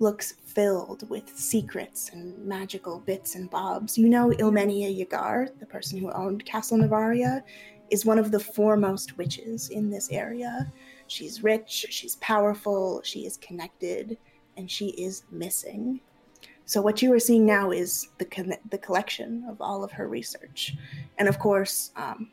[0.00, 3.96] looks filled with secrets and magical bits and bobs.
[3.96, 7.42] You know, Ilmeinye Yagar, the person who owned Castle Navaria,
[7.90, 10.72] is one of the foremost witches in this area.
[11.06, 14.16] She's rich, she's powerful, she is connected,
[14.56, 16.00] and she is missing.
[16.64, 20.08] So what you are seeing now is the con- the collection of all of her
[20.08, 20.76] research,
[21.18, 22.30] and of course, um,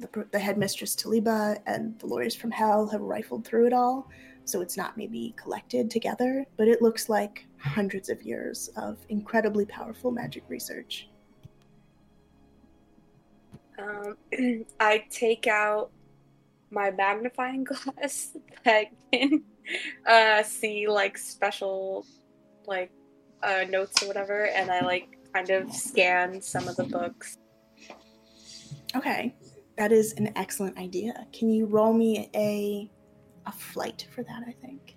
[0.00, 4.08] the, the headmistress Taliba and the lawyers from Hell have rifled through it all.
[4.46, 9.66] So it's not maybe collected together, but it looks like hundreds of years of incredibly
[9.66, 11.08] powerful magic research.
[13.78, 14.16] Um,
[14.80, 15.90] I take out
[16.70, 19.42] my magnifying glass that can
[20.06, 22.06] uh, see like special
[22.66, 22.90] like
[23.42, 27.38] uh, notes or whatever, and I like kind of scan some of the books.
[28.94, 29.34] Okay,
[29.76, 31.26] that is an excellent idea.
[31.32, 32.90] Can you roll me a
[33.46, 34.42] a flight for that?
[34.46, 34.96] I think,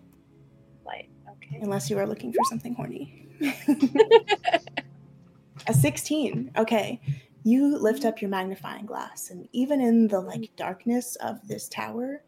[0.85, 1.59] Like, okay.
[1.61, 3.27] unless you are looking for something horny.
[5.67, 6.51] a sixteen.
[6.57, 6.99] Okay,
[7.43, 10.55] you lift up your magnifying glass, and even in the like mm-hmm.
[10.55, 12.23] darkness of this tower,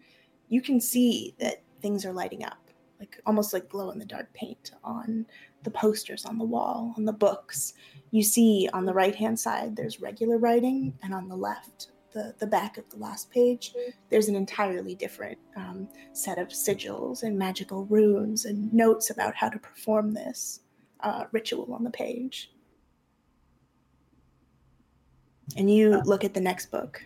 [0.49, 2.69] you can see that things are lighting up,
[2.99, 5.26] like almost like glow in the dark paint on
[5.64, 7.73] the posters on the wall, on the books.
[8.11, 12.35] You see on the right hand side, there's regular writing, and on the left, the,
[12.39, 13.73] the back of the last page,
[14.09, 19.49] there's an entirely different um, set of sigils and magical runes and notes about how
[19.49, 20.61] to perform this
[21.01, 22.51] uh, ritual on the page.
[25.57, 27.03] And you look at the next book.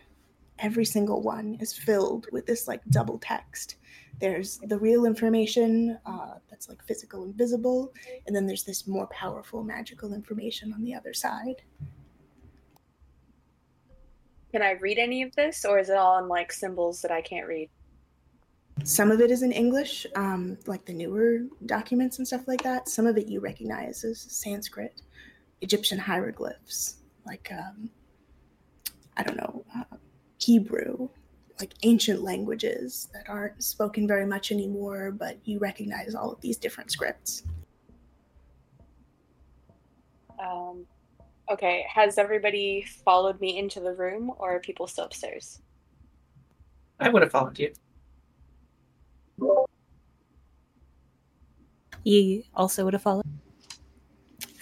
[0.59, 3.75] Every single one is filled with this like double text.
[4.19, 7.93] There's the real information uh, that's like physical and visible,
[8.25, 11.63] and then there's this more powerful magical information on the other side.
[14.55, 17.19] Can I read any of this, or is it all in like symbols that I
[17.19, 17.69] can't read?
[18.85, 22.87] Some of it is in English, um, like the newer documents and stuff like that.
[22.87, 25.01] Some of it you recognize as Sanskrit,
[25.59, 27.89] Egyptian hieroglyphs, like um,
[29.17, 29.97] I don't know, uh,
[30.37, 31.09] Hebrew,
[31.59, 36.55] like ancient languages that aren't spoken very much anymore, but you recognize all of these
[36.55, 37.43] different scripts.
[40.39, 40.85] Um,
[41.49, 45.61] okay, has everybody followed me into the room, or are people still upstairs?
[46.99, 47.73] I would have followed you.
[52.03, 53.25] You also would have followed.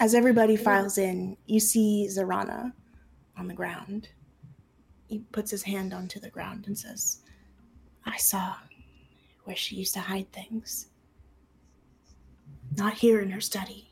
[0.00, 2.72] As everybody files in, you see Zarana
[3.38, 4.08] on the ground.
[5.06, 7.20] He puts his hand onto the ground and says,
[8.04, 8.54] I saw
[9.44, 10.88] where she used to hide things.
[12.76, 13.90] Not here in her study,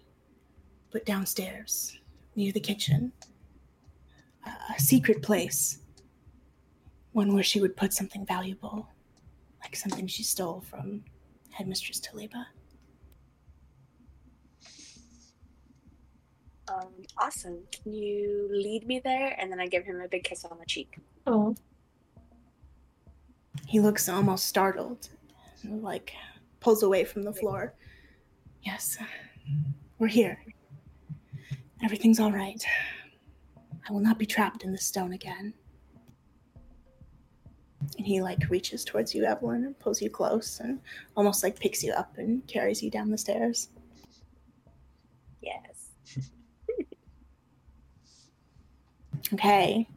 [0.90, 1.98] but downstairs,
[2.35, 3.13] near the kitchen.
[4.47, 5.79] A, a secret place.
[7.13, 8.89] One where she would put something valuable,
[9.63, 11.05] like something she stole from
[11.51, 12.47] Headmistress Taliba.
[16.69, 16.89] Um,
[17.19, 17.59] awesome.
[17.71, 19.37] Can you lead me there?
[19.39, 20.97] And then I give him a big kiss on the cheek.
[21.27, 21.55] Oh,
[23.67, 25.09] He looks almost startled,
[25.63, 26.15] and, like
[26.61, 27.75] pulls away from the floor.
[28.63, 28.97] Yes,
[29.99, 30.39] we're here.
[31.83, 32.63] Everything's all right.
[33.89, 35.53] I will not be trapped in this stone again.
[37.99, 40.81] And he like reaches towards you, Evelyn, and pulls you close, and
[41.17, 43.69] almost like picks you up and carries you down the stairs.
[45.41, 45.91] Yes.
[49.33, 49.89] Okay.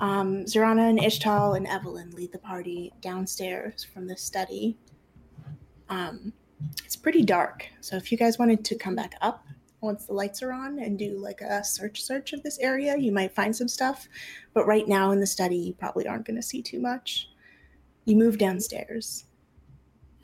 [0.00, 4.78] Um, Zorana and Ishtal and Evelyn lead the party downstairs from the study.
[5.90, 6.32] Um,
[6.82, 9.46] it's pretty dark, so if you guys wanted to come back up
[9.82, 13.12] once the lights are on and do like a search search of this area, you
[13.12, 14.08] might find some stuff.
[14.54, 17.28] But right now in the study, you probably aren't going to see too much.
[18.04, 19.24] You move downstairs,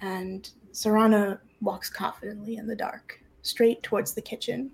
[0.00, 4.70] and Zorana walks confidently in the dark, straight towards the kitchen.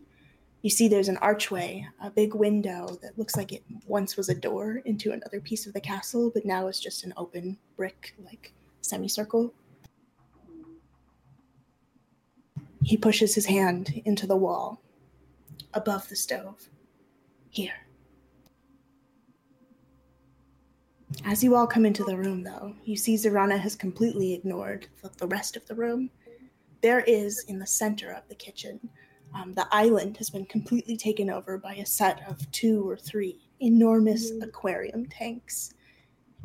[0.62, 4.34] You see there's an archway, a big window that looks like it once was a
[4.34, 8.54] door into another piece of the castle, but now is just an open brick, like
[8.80, 9.52] semicircle.
[12.84, 14.82] He pushes his hand into the wall
[15.72, 16.68] above the stove.
[17.50, 17.72] Here.
[21.24, 25.10] As you all come into the room, though, you see Zorana has completely ignored the,
[25.18, 26.10] the rest of the room.
[26.82, 28.80] There is, in the center of the kitchen,
[29.34, 33.40] um, the island has been completely taken over by a set of two or three
[33.60, 35.72] enormous aquarium tanks.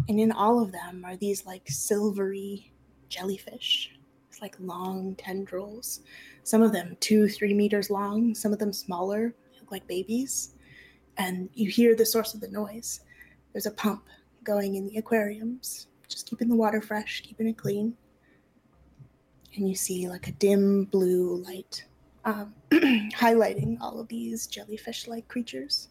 [0.07, 2.71] And in all of them are these like silvery
[3.09, 3.91] jellyfish.
[4.29, 6.01] It's like long tendrils.
[6.43, 10.53] Some of them two, three meters long, some of them smaller, look like babies.
[11.17, 13.01] And you hear the source of the noise.
[13.53, 14.05] There's a pump
[14.43, 17.95] going in the aquariums, just keeping the water fresh, keeping it clean.
[19.55, 21.83] And you see like a dim blue light
[22.25, 25.89] um, highlighting all of these jellyfish like creatures.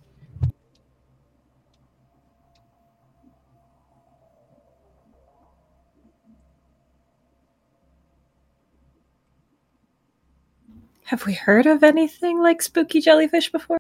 [11.09, 13.79] Have we heard of anything like spooky jellyfish before?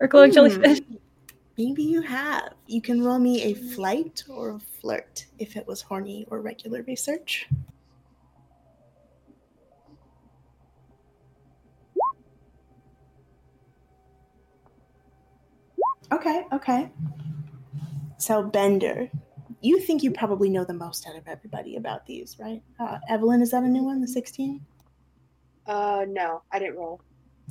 [0.00, 0.36] Or glowing Hmm.
[0.36, 0.80] jellyfish?
[1.58, 2.54] Maybe you have.
[2.66, 6.84] You can roll me a flight or a flirt if it was horny or regular
[6.84, 7.50] research.
[16.10, 16.90] Okay, okay.
[18.16, 19.10] So, Bender,
[19.60, 22.62] you think you probably know the most out of everybody about these, right?
[22.80, 24.64] Uh, Evelyn, is that a new one, the 16?
[25.72, 27.00] Uh, no, I didn't roll.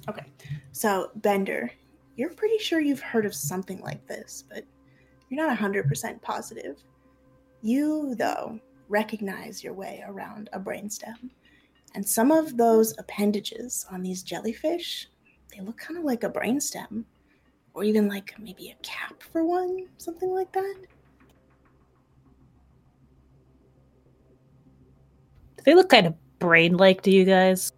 [0.07, 0.23] Okay.
[0.73, 1.71] So, Bender,
[2.15, 4.63] you're pretty sure you've heard of something like this, but
[5.27, 6.83] you're not 100% positive.
[7.63, 11.31] You, though, recognize your way around a brainstem.
[11.95, 15.09] And some of those appendages on these jellyfish,
[15.51, 17.05] they look kind of like a brainstem.
[17.73, 20.75] Or even like maybe a cap for one, something like that.
[25.57, 27.73] Do they look kind of brain like to you guys?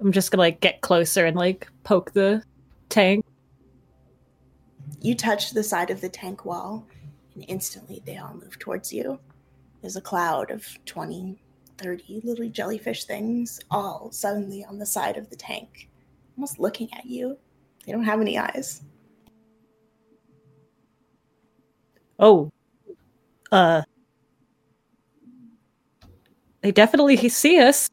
[0.00, 2.42] I'm just gonna like get closer and like poke the
[2.88, 3.24] tank.
[5.00, 6.86] You touch the side of the tank wall,
[7.34, 9.18] and instantly they all move towards you.
[9.80, 11.40] There's a cloud of 20,
[11.78, 15.88] 30 little jellyfish things, all suddenly on the side of the tank,
[16.36, 17.38] almost looking at you.
[17.84, 18.82] They don't have any eyes.
[22.18, 22.50] Oh.
[23.52, 23.82] Uh.
[26.62, 27.88] They definitely see us.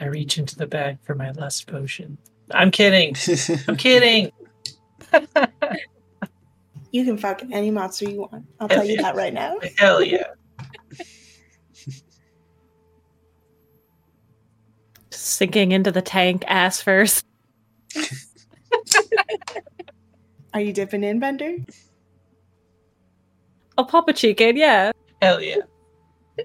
[0.00, 2.18] I reach into the bag for my last potion.
[2.50, 3.14] I'm kidding.
[3.68, 4.32] I'm kidding.
[6.92, 8.44] You can fuck any monster you want.
[8.58, 9.58] I'll tell you that right now.
[9.78, 10.24] Hell yeah.
[15.10, 17.24] Sinking into the tank ass first.
[20.52, 21.58] Are you dipping in, Bender?
[23.78, 24.90] I'll pop a cheek in, yeah.
[25.22, 25.58] Hell yeah.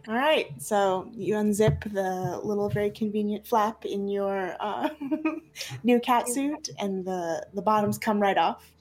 [0.07, 4.89] All right, so you unzip the little very convenient flap in your uh,
[5.83, 8.71] new cat suit, and the the bottoms come right off,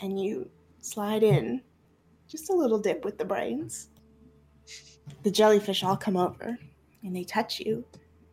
[0.00, 0.48] and you
[0.80, 1.60] slide in,
[2.28, 3.88] just a little dip with the brains.
[5.22, 6.58] The jellyfish all come over,
[7.02, 7.84] and they touch you.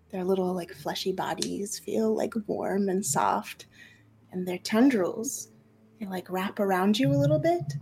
[0.10, 3.66] Their little like fleshy bodies feel like warm and soft,
[4.32, 5.50] and their tendrils
[6.02, 7.74] they like wrap around you a little bit,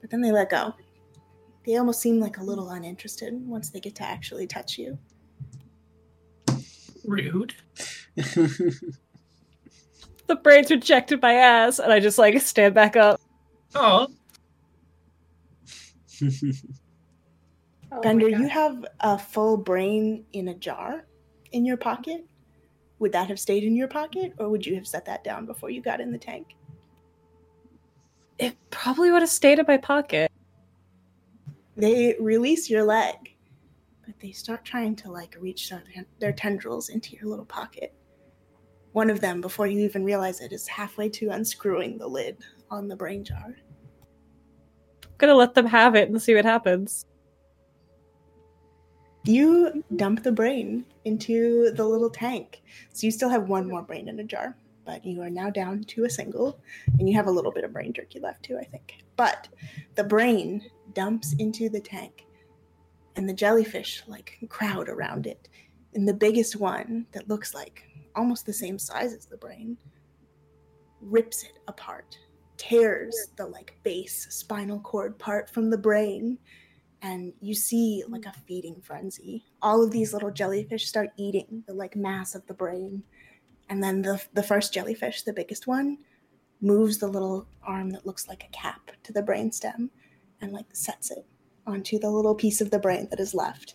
[0.00, 0.74] but then they let go.
[1.64, 4.98] They almost seem like a little uninterested once they get to actually touch you.
[7.04, 7.54] Rude.
[10.26, 13.20] The brains rejected my ass, and I just like stand back up.
[13.74, 14.06] Oh,
[17.92, 18.40] Oh Bender, God.
[18.40, 21.04] you have a full brain in a jar
[21.52, 22.24] in your pocket.
[22.98, 25.70] Would that have stayed in your pocket, or would you have set that down before
[25.70, 26.56] you got in the tank?
[28.38, 30.32] It probably would have stayed in my pocket.
[31.76, 33.34] They release your leg,
[34.06, 35.72] but they start trying to like reach
[36.20, 37.94] their, tendrils into your little pocket.
[38.92, 42.38] One of them, before you even realize it, is halfway to unscrewing the lid
[42.70, 43.56] on the brain jar.
[45.04, 47.06] I'm gonna let them have it and see what happens.
[49.24, 52.62] You dump the brain into the little tank.
[52.92, 55.82] So you still have one more brain in a jar, but you are now down
[55.84, 56.60] to a single,
[56.98, 59.02] and you have a little bit of brain jerky left too, I think.
[59.16, 59.48] But
[59.94, 62.26] the brain dumps into the tank,
[63.16, 65.48] and the jellyfish like crowd around it.
[65.94, 67.84] And the biggest one that looks like
[68.16, 69.76] almost the same size as the brain
[71.00, 72.18] rips it apart,
[72.56, 76.38] tears the like base spinal cord part from the brain,
[77.02, 79.44] and you see like a feeding frenzy.
[79.62, 83.02] All of these little jellyfish start eating the like mass of the brain,
[83.68, 85.98] and then the the first jellyfish, the biggest one,
[86.60, 89.90] moves the little arm that looks like a cap to the brainstem,
[90.40, 91.26] and like sets it
[91.66, 93.74] onto the little piece of the brain that is left.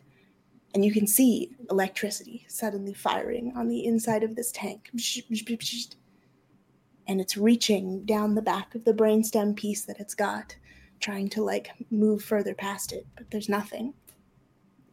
[0.74, 4.92] And you can see electricity suddenly firing on the inside of this tank.
[7.08, 10.56] And it's reaching down the back of the brainstem piece that it's got
[11.00, 13.94] trying to like move further past it, but there's nothing.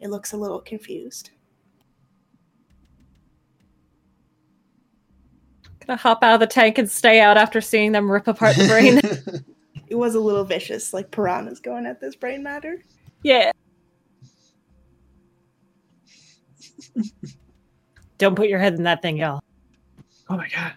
[0.01, 1.30] It looks a little confused.
[5.86, 8.66] Gonna hop out of the tank and stay out after seeing them rip apart the
[8.66, 9.44] brain.
[9.88, 12.82] It was a little vicious, like piranhas going at this brain matter.
[13.22, 13.52] yeah.
[18.18, 19.40] Don't put your head in that thing, y'all.
[20.28, 20.72] Oh my god.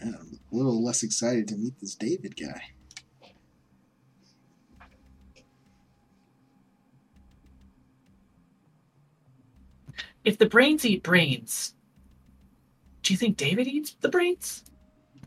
[0.00, 2.62] I'm a little less excited to meet this David guy.
[10.24, 11.74] If the brains eat brains,
[13.02, 14.64] do you think David eats the brains?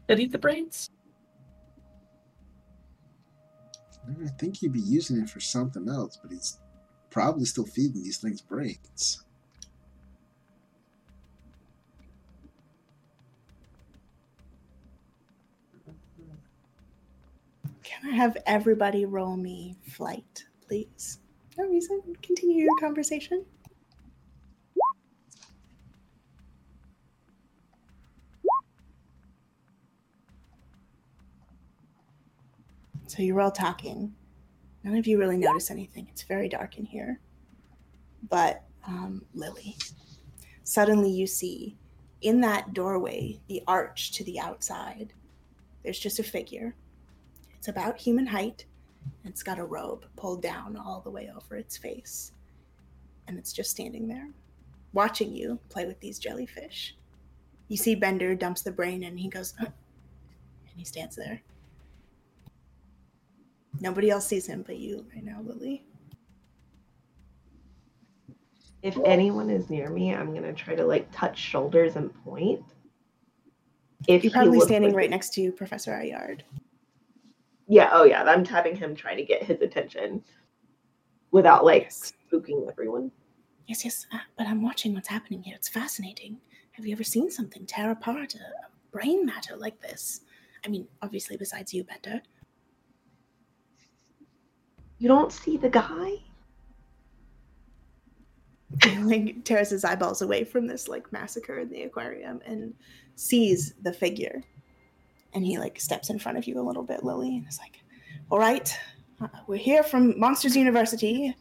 [0.07, 0.89] That eat the brains?
[4.07, 6.59] I think he'd be using it for something else, but he's
[7.09, 9.23] probably still feeding these things brains.
[17.83, 21.19] Can I have everybody roll me flight, please?
[21.57, 22.01] No reason.
[22.21, 23.45] Continue your conversation.
[33.15, 34.13] So you're all talking.
[34.83, 36.07] None of you really notice anything.
[36.11, 37.21] It's very dark in here.
[38.29, 39.77] But um, Lily,
[40.65, 41.77] suddenly you see
[42.21, 45.13] in that doorway, the arch to the outside,
[45.81, 46.75] there's just a figure.
[47.57, 48.65] It's about human height.
[49.23, 52.33] and It's got a robe pulled down all the way over its face.
[53.27, 54.27] And it's just standing there,
[54.91, 56.97] watching you play with these jellyfish.
[57.69, 59.71] You see Bender dumps the brain and he goes, and
[60.75, 61.41] he stands there.
[63.81, 65.85] Nobody else sees him but you right now, Lily.
[68.81, 72.61] If anyone is near me, I'm gonna try to like touch shoulders and point.
[74.07, 76.41] If You're probably standing like- right next to Professor Ayard.
[77.67, 80.23] Yeah, oh yeah, I'm tapping him trying to get his attention
[81.31, 82.13] without like Yes.
[82.31, 83.11] spooking everyone.
[83.65, 85.55] Yes, yes, uh, but I'm watching what's happening here.
[85.55, 86.39] It's fascinating.
[86.73, 90.21] Have you ever seen something tear apart a, a brain matter like this?
[90.63, 92.21] I mean, obviously, besides you, Bender.
[94.99, 96.13] You don't see the guy?
[99.01, 102.73] like tears his eyeballs away from this like massacre in the aquarium and
[103.15, 104.43] sees the figure.
[105.33, 107.79] And he like steps in front of you a little bit, Lily, and is like,
[108.29, 108.73] "All right,
[109.21, 111.35] uh, we're here from Monsters University.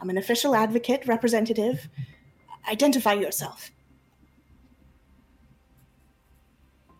[0.00, 1.88] I'm an official advocate representative.
[2.68, 3.70] Identify yourself."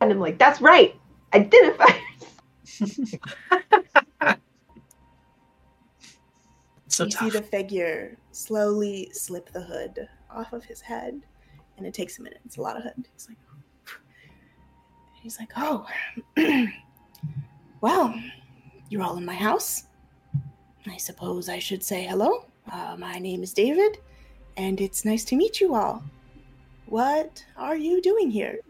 [0.00, 0.94] And I'm like, that's right.
[1.34, 1.92] Identify.
[6.96, 7.30] So you tough.
[7.30, 11.20] see the figure slowly slip the hood off of his head,
[11.76, 12.40] and it takes a minute.
[12.46, 13.06] It's a lot of hood.
[13.12, 13.38] He's like,
[15.22, 15.86] he's like, oh,
[17.82, 18.18] well,
[18.88, 19.84] you're all in my house.
[20.86, 22.46] I suppose I should say hello.
[22.72, 23.98] Uh, my name is David,
[24.56, 26.02] and it's nice to meet you all.
[26.86, 28.60] What are you doing here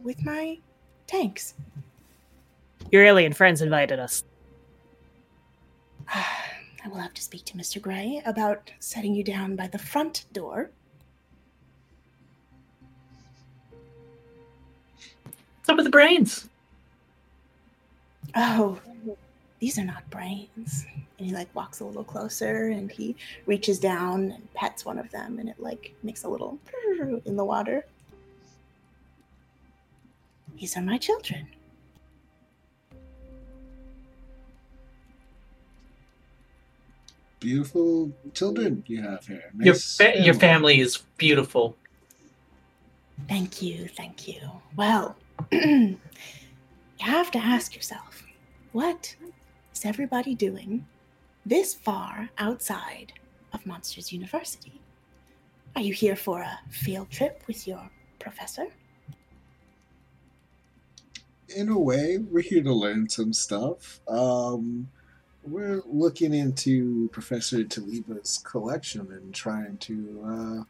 [0.00, 0.60] with my
[1.08, 1.54] tanks?
[2.92, 4.22] Your alien friends invited us.
[6.84, 7.80] I will have to speak to Mr.
[7.80, 10.70] Gray about setting you down by the front door.
[15.24, 16.48] What's up with the brains?
[18.34, 18.80] Oh,
[19.58, 20.86] these are not brains.
[21.18, 25.10] And he like walks a little closer and he reaches down and pets one of
[25.10, 26.58] them and it like makes a little
[27.24, 27.84] in the water.
[30.56, 31.48] These are my children.
[37.40, 39.50] Beautiful children you have here.
[39.58, 41.76] Your Nice fa- your family is beautiful.
[43.28, 44.40] Thank you, thank you.
[44.76, 45.16] Well,
[45.52, 45.98] you
[46.98, 48.24] have to ask yourself
[48.72, 49.14] what
[49.72, 50.86] is everybody doing
[51.46, 53.12] this far outside
[53.52, 54.80] of Monsters University?
[55.76, 57.88] Are you here for a field trip with your
[58.18, 58.66] professor?
[61.54, 64.00] in a way, we're here to learn some stuff.
[64.08, 64.88] Um,
[65.50, 70.62] we're looking into Professor Taliba's collection and trying to uh,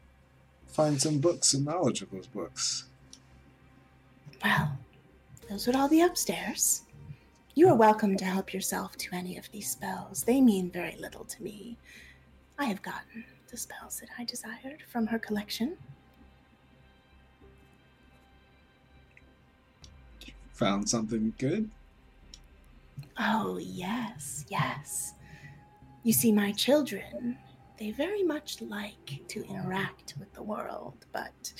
[0.67, 2.85] find some books and knowledge of those books.
[4.43, 4.77] Well,
[5.49, 6.83] those would all be upstairs.
[7.55, 10.23] You are welcome to help yourself to any of these spells.
[10.23, 11.77] They mean very little to me.
[12.57, 15.77] I have gotten the spells that I desired from her collection.
[20.53, 21.69] Found something good?
[23.17, 25.13] Oh, yes, yes.
[26.03, 27.37] You see, my children,
[27.77, 31.53] they very much like to interact with the world, but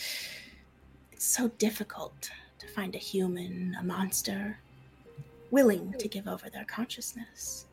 [1.12, 2.30] it's so difficult
[2.60, 4.60] to find a human, a monster,
[5.52, 7.66] willing to give over their consciousness.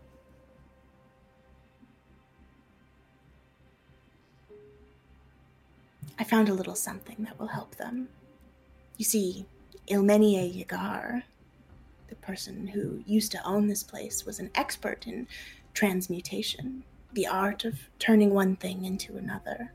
[6.18, 8.08] I found a little something that will help them.
[8.96, 9.46] You see,
[9.88, 11.22] Ilmeinye Yagar,
[12.26, 15.26] person who used to own this place, was an expert in
[15.74, 16.82] transmutation,
[17.12, 19.72] the art of turning one thing into another.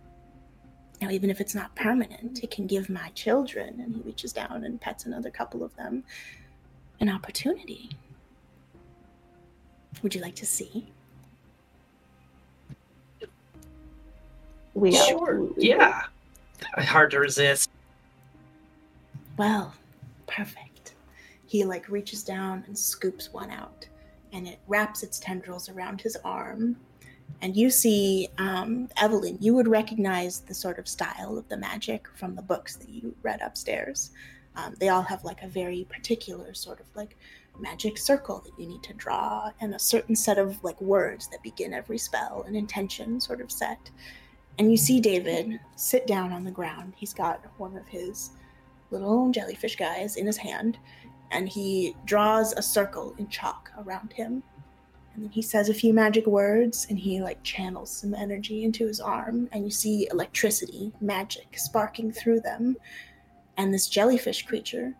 [1.02, 4.65] Now, even if it's not permanent, it can give my children, and he reaches down
[4.65, 6.03] and pets another couple of them,
[6.99, 7.90] an opportunity.
[10.03, 10.91] Would you like to see?
[14.73, 15.18] We Sure.
[15.18, 16.03] absolutely Yeah.
[16.78, 17.69] Hard to resist.
[19.38, 19.73] Well,
[20.28, 20.70] perfect.
[21.52, 23.86] He like reaches down and scoops one out,
[24.32, 26.78] and it wraps its tendrils around his arm.
[27.41, 32.07] And you see, um, Evelyn, you would recognize the sort of style of the magic
[32.15, 34.11] from the books that you read upstairs.
[34.56, 37.18] Um, they all have like a very particular sort of like
[37.60, 41.44] magic circle that you need to draw, and a certain set of like words that
[41.44, 43.91] begin every spell, and intention sort of set.
[44.57, 46.94] And you see David sit down on the ground.
[46.95, 48.32] He's got one of his
[48.90, 50.78] little jellyfish guys in his hand,
[51.31, 54.43] and he draws a circle in chalk around him.
[55.13, 58.87] And then he says a few magic words, and he like channels some energy into
[58.87, 62.77] his arm, and you see electricity, magic sparking through them.
[63.57, 64.95] And this jellyfish creature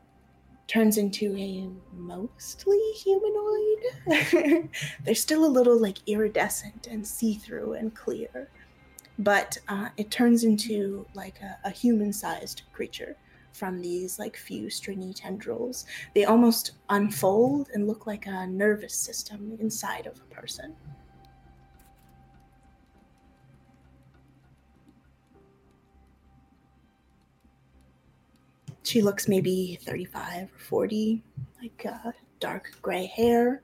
[0.68, 4.70] turns into a mostly humanoid.
[5.04, 8.50] They're still a little like iridescent and see through and clear,
[9.20, 13.16] but uh, it turns into like a, a human sized creature
[13.52, 15.86] from these like few stringy tendrils.
[16.14, 20.76] They almost unfold and look like a nervous system inside of a person.
[28.84, 31.24] She looks maybe 35 or 40,
[31.62, 33.62] like uh, dark gray hair.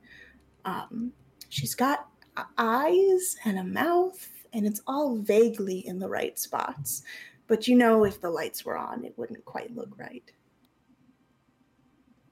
[0.64, 1.12] Um,
[1.50, 2.08] she's got
[2.58, 7.04] eyes and a mouth, and it's all vaguely in the right spots.
[7.48, 10.30] But you know, if the lights were on, it wouldn't quite look right.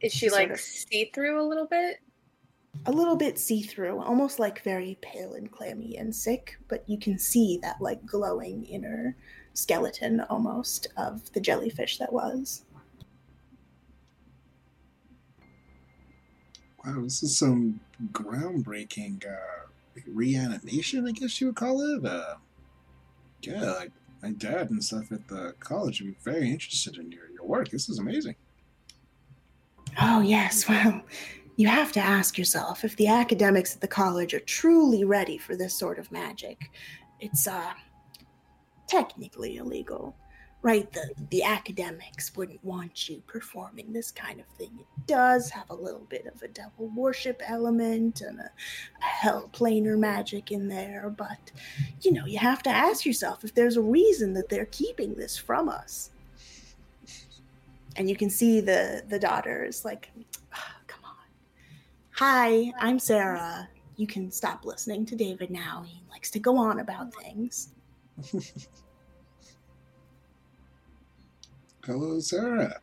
[0.02, 0.60] Is she Sort like of.
[0.60, 1.98] see through a little bit?
[2.86, 7.00] A little bit see through, almost like very pale and clammy and sick, but you
[7.00, 9.16] can see that like glowing inner
[9.54, 12.66] skeleton almost of the jellyfish that was.
[16.86, 17.80] Wow, this is some
[18.12, 19.68] groundbreaking uh,
[20.06, 22.06] reanimation, I guess you would call it.
[22.06, 22.36] Uh,
[23.42, 23.92] yeah, like
[24.26, 27.70] my dad and stuff at the college would be very interested in your, your work.
[27.70, 28.36] This is amazing.
[30.02, 30.68] Oh, yes.
[30.68, 31.04] Well,
[31.58, 35.56] you have to ask yourself if the academics at the college are truly ready for
[35.56, 36.72] this sort of magic.
[37.20, 37.72] It's uh
[38.88, 40.16] technically illegal.
[40.66, 44.72] Right, the the academics wouldn't want you performing this kind of thing.
[44.80, 48.50] It does have a little bit of a devil worship element and a,
[49.00, 51.52] a hell planar magic in there, but
[52.02, 55.38] you know, you have to ask yourself if there's a reason that they're keeping this
[55.38, 56.10] from us.
[57.96, 60.10] And you can see the the daughter is like,
[60.52, 61.28] "Ah, come on.
[62.14, 63.70] Hi, I'm Sarah.
[63.98, 65.84] You can stop listening to David now.
[65.86, 67.70] He likes to go on about things.
[71.86, 72.82] Hello, Sarah.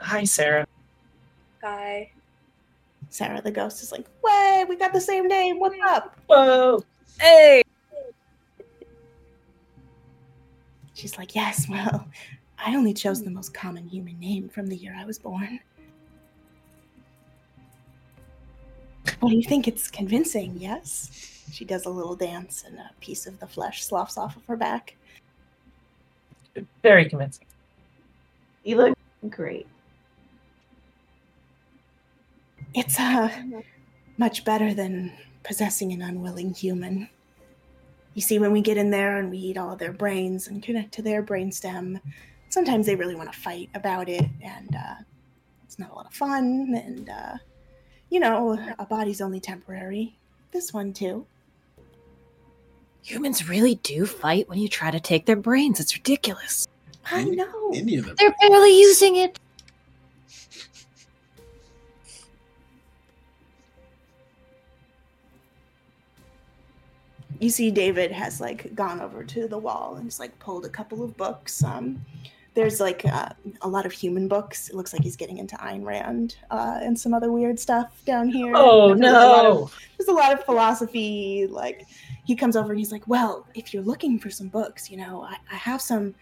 [0.00, 0.66] Hi, Sarah.
[1.62, 2.10] Hi.
[3.10, 5.60] Sarah the ghost is like, Way, we got the same name.
[5.60, 6.18] What's up?
[6.26, 6.82] Whoa.
[7.20, 7.62] Hey!
[10.94, 12.08] She's like, Yes, well,
[12.58, 15.60] I only chose the most common human name from the year I was born.
[19.20, 21.44] Well, you think it's convincing, yes?
[21.52, 24.56] She does a little dance and a piece of the flesh sloughs off of her
[24.56, 24.96] back.
[26.82, 27.46] Very convincing.
[28.64, 29.68] You look great.
[32.72, 33.28] It's uh
[34.16, 35.12] much better than
[35.42, 37.08] possessing an unwilling human.
[38.14, 40.62] You see, when we get in there and we eat all of their brains and
[40.62, 42.00] connect to their brainstem,
[42.48, 44.94] sometimes they really want to fight about it, and uh,
[45.64, 46.74] it's not a lot of fun.
[46.74, 47.36] And uh,
[48.08, 50.16] you know, a body's only temporary.
[50.52, 51.26] This one too.
[53.02, 55.80] Humans really do fight when you try to take their brains.
[55.80, 56.66] It's ridiculous.
[57.10, 57.70] I any, know.
[57.74, 58.16] Any of them.
[58.18, 59.38] They're barely using it.
[67.40, 70.68] You see, David has like gone over to the wall and he's like pulled a
[70.68, 71.62] couple of books.
[71.62, 72.02] Um,
[72.54, 73.30] there's like uh,
[73.62, 74.68] a lot of human books.
[74.68, 78.28] It looks like he's getting into Ayn Rand uh, and some other weird stuff down
[78.28, 78.52] here.
[78.54, 79.10] Oh there's no!
[79.10, 81.46] A of, there's a lot of philosophy.
[81.50, 81.84] Like
[82.24, 85.22] he comes over and he's like, "Well, if you're looking for some books, you know,
[85.22, 86.14] I, I have some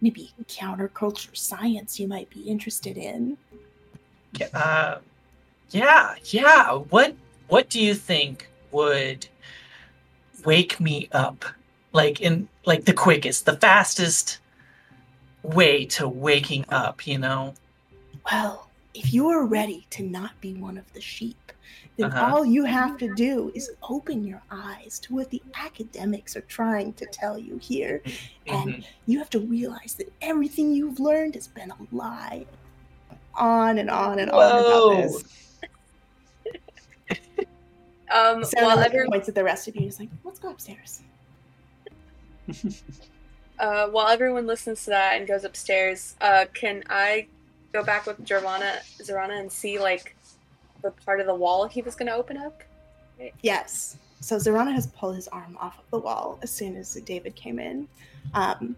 [0.00, 3.36] maybe counterculture science you might be interested in."
[4.54, 4.98] Uh,
[5.70, 6.72] yeah, yeah.
[6.72, 7.14] What
[7.48, 9.26] What do you think would
[10.44, 11.44] wake me up?
[11.92, 14.38] Like in like the quickest, the fastest
[15.42, 17.06] way to waking up.
[17.06, 17.54] You know?
[18.30, 21.47] Well, if you are ready to not be one of the sheep,
[21.98, 22.24] then Uh-huh.
[22.24, 26.94] all you have to do is open your eyes to what the academics are trying
[26.94, 28.02] to tell you here.
[28.46, 28.84] And Mhm.
[29.06, 32.46] you have to realize that everything you've learned has been a lie.
[33.34, 34.60] On and on and on Whoa.
[34.60, 35.24] about this.
[38.10, 40.48] Um, while like, everyone points at the rest of you and is like, let's go
[40.50, 41.02] upstairs.
[43.58, 47.26] uh, while everyone listens to that and goes upstairs, uh, can I
[47.74, 50.16] go back with Jarvana, Zarana and see like
[50.82, 52.62] the part of the wall he was gonna open up?
[53.42, 53.96] Yes.
[54.20, 57.58] So Zarana has pulled his arm off of the wall as soon as David came
[57.58, 57.88] in.
[58.34, 58.76] Um,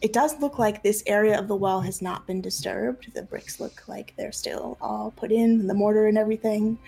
[0.00, 3.12] it does look like this area of the wall has not been disturbed.
[3.14, 6.78] The bricks look like they're still all put in, the mortar and everything.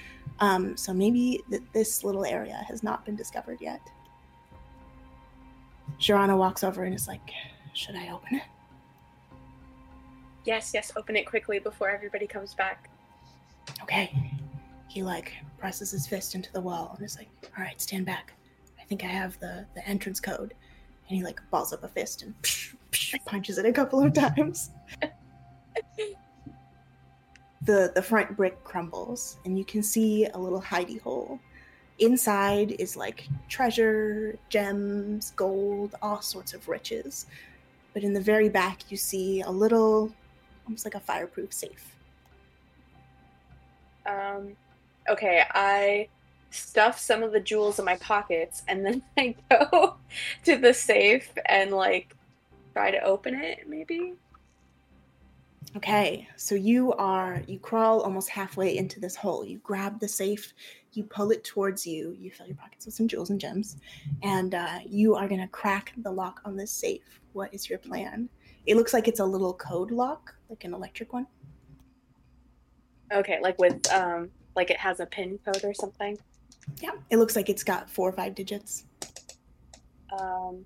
[0.40, 3.80] Um, so maybe th- this little area has not been discovered yet.
[5.98, 7.32] Sharana walks over and is like,
[7.74, 8.42] Should I open it?
[10.44, 12.88] Yes, yes, open it quickly before everybody comes back.
[13.82, 14.32] Okay.
[14.88, 18.32] He like presses his fist into the wall and is like, "All right, stand back.
[18.80, 20.54] I think I have the the entrance code."
[21.08, 22.34] And he like balls up a fist and
[23.24, 24.70] punches it a couple of times.
[27.62, 31.38] the the front brick crumbles and you can see a little hidey hole.
[31.98, 37.26] Inside is like treasure, gems, gold, all sorts of riches.
[37.92, 40.12] But in the very back you see a little
[40.66, 41.96] almost like a fireproof safe.
[44.06, 44.56] Um,
[45.08, 46.08] okay, I
[46.50, 49.96] stuff some of the jewels in my pockets and then I go
[50.44, 52.14] to the safe and like
[52.72, 54.14] try to open it, maybe.
[55.76, 59.44] Okay, so you are you crawl almost halfway into this hole.
[59.44, 60.54] You grab the safe,
[60.92, 62.16] you pull it towards you.
[62.18, 63.76] You fill your pockets with some jewels and gems,
[64.22, 67.20] and uh, you are gonna crack the lock on this safe.
[67.34, 68.30] What is your plan?
[68.64, 71.26] It looks like it's a little code lock, like an electric one.
[73.12, 76.18] Okay, like with um, like it has a pin code or something.
[76.82, 78.84] Yeah, it looks like it's got four or five digits.
[80.12, 80.64] Um,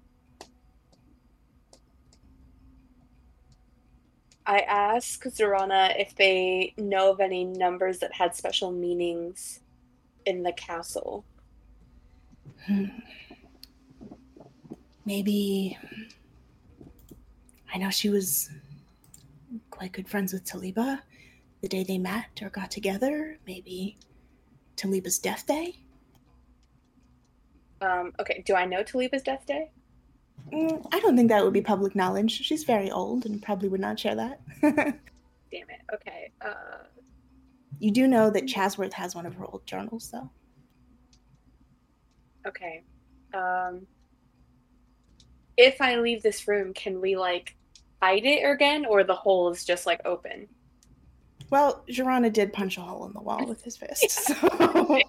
[4.46, 9.60] I ask Zorana if they know of any numbers that had special meanings
[10.24, 11.24] in the castle.
[12.66, 12.86] Hmm.
[15.04, 15.76] Maybe
[17.74, 18.48] I know she was
[19.70, 21.00] quite good friends with Taliba
[21.62, 23.38] the day they met or got together.
[23.46, 23.96] Maybe
[24.76, 25.76] Taliba's death day.
[27.80, 29.70] Um, okay, do I know Taliba's death day?
[30.52, 32.32] Mm, I don't think that would be public knowledge.
[32.32, 34.40] She's very old and probably would not share that.
[34.60, 34.90] Damn
[35.52, 35.82] it.
[35.94, 36.32] Okay.
[36.40, 36.84] Uh,
[37.78, 40.30] you do know that Chasworth has one of her old journals, though.
[42.46, 42.82] okay.
[43.34, 43.86] Um,
[45.56, 47.56] if I leave this room, can we like
[48.02, 50.48] hide it again, or the hole is just like open?
[51.52, 54.34] Well, Girana did punch a hole in the wall with his fist, so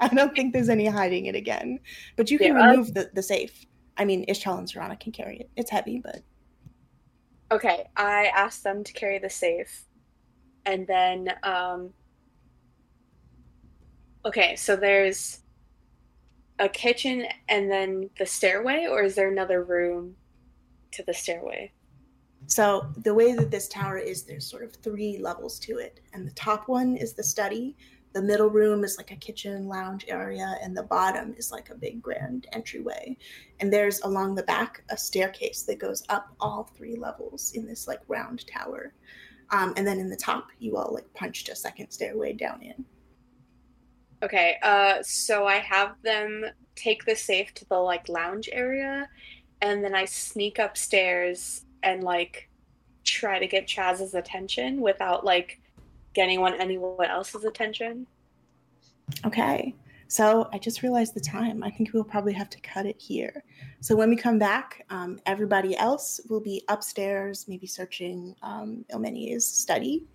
[0.01, 1.79] I don't think there's any hiding it again.
[2.17, 3.65] But you can Yeah, remove the, the safe.
[3.95, 5.49] I mean, Ishtal and Girana can carry it.
[5.55, 6.21] It's heavy, but
[7.51, 9.85] Okay, I asked them to carry the safe.
[10.65, 11.93] And then um
[14.25, 15.39] Okay, so there's
[16.59, 20.17] a kitchen and then the stairway or is there another room
[20.91, 21.71] to the stairway?
[22.47, 26.27] So the way that this tower is, there's sort of three levels to it, and
[26.27, 27.75] the top one is the study.
[28.13, 31.75] The middle room is like a kitchen lounge area, and the bottom is like a
[31.75, 33.17] big grand entryway.
[33.59, 37.87] And there's along the back a staircase that goes up all three levels in this
[37.87, 38.93] like round tower.
[39.49, 42.85] Um, and then in the top, you all like punched a second stairway down in.
[44.21, 46.45] Okay, uh so I have them
[46.75, 49.09] take the safe to the like lounge area
[49.61, 52.49] and then I sneak upstairs and like
[53.03, 55.59] try to get Chaz's attention without like
[56.13, 58.07] getting one anyone else's attention.
[59.25, 59.75] Okay.
[60.07, 61.63] So I just realized the time.
[61.63, 63.43] I think we'll probably have to cut it here.
[63.79, 69.45] So when we come back, um, everybody else will be upstairs, maybe searching um, Ilmeinye's
[69.45, 70.05] study.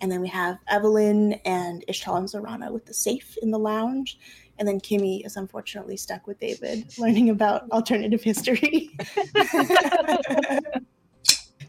[0.00, 4.18] And then we have Evelyn and Ishtal and Zorana with the safe in the lounge.
[4.58, 8.90] And then Kimmy is unfortunately stuck with David, learning about alternative history.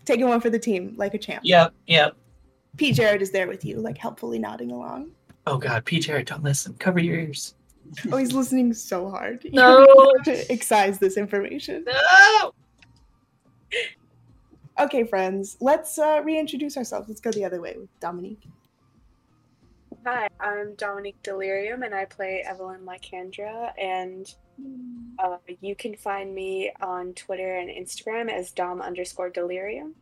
[0.06, 1.42] Taking one for the team, like a champ.
[1.44, 2.16] Yep, yep.
[2.78, 2.92] P.
[2.92, 5.12] Jared is there with you, like helpfully nodding along.
[5.46, 6.00] Oh God, P.
[6.00, 6.74] Jared, don't listen.
[6.76, 7.56] Cover your ears.
[8.12, 9.46] Oh, he's listening so hard.
[9.52, 9.80] No.
[9.80, 11.86] You have to excise this information.
[11.86, 12.54] No.
[14.80, 17.08] Okay, friends, let's uh, reintroduce ourselves.
[17.08, 18.48] Let's go the other way with Dominique.
[20.06, 23.72] Hi, I'm Dominique Delerium, and I play Evelyn Lycandra.
[23.80, 24.34] And
[25.20, 29.94] uh, you can find me on Twitter and Instagram as Dom underscore Delerium.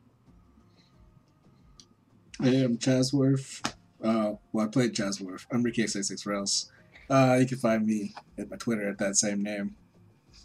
[2.40, 3.61] I am Chasworth.
[4.03, 5.45] Uh, well, I played Chasworth.
[5.52, 6.72] I'm Ricky X86 Rails.
[7.10, 9.76] Uh, you can find me at my Twitter at that same name.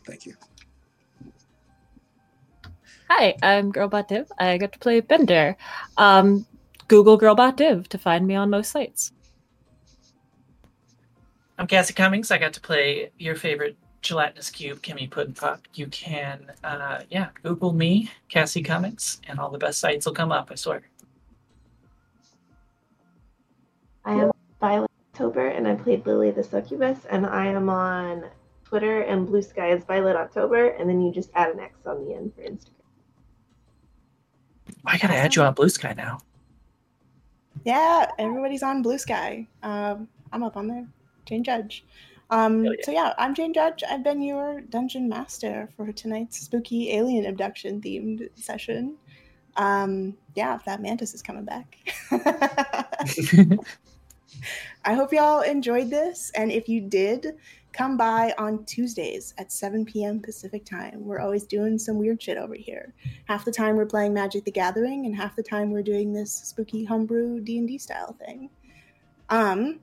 [0.05, 0.35] Thank you.
[3.09, 4.31] Hi, I'm Girlbot Div.
[4.39, 5.57] I get to play Bender.
[5.97, 6.45] Um,
[6.89, 9.13] Google Girlbot Div to find me on most sites.
[11.59, 12.31] I'm Cassie Cummings.
[12.31, 13.77] I got to play your favorite
[14.07, 15.61] gelatinous cube, Kimmy Puddin Pop.
[15.75, 20.33] You can, uh, yeah, Google me, Cassie Cummings, and all the best sites will come
[20.33, 20.49] up.
[20.51, 20.83] I swear.
[24.05, 24.31] I am
[24.61, 28.25] Violet October, and I played Lily the Succubus, and I am on
[28.65, 32.05] Twitter and Blue Sky as Violet October, and then you just add an X on
[32.05, 32.71] the end for Instagram.
[34.85, 36.21] I gotta add you on Blue Sky now.
[37.65, 39.49] Yeah, everybody's on Blue Sky.
[39.65, 40.87] Um, I'm up on there.
[41.25, 41.85] Jane Judge.
[42.31, 42.73] Um, yeah.
[42.83, 43.83] So yeah, I'm Jane Judge.
[43.89, 48.97] I've been your dungeon master for tonight's spooky alien abduction themed session.
[49.57, 51.79] Um, yeah, that mantis is coming back.
[54.85, 57.37] I hope y'all enjoyed this, and if you did,
[57.73, 60.21] come by on Tuesdays at 7 p.m.
[60.21, 61.05] Pacific time.
[61.05, 62.93] We're always doing some weird shit over here.
[63.27, 66.33] Half the time we're playing Magic the Gathering, and half the time we're doing this
[66.33, 68.51] spooky homebrew D&D style thing.
[69.31, 69.81] Um,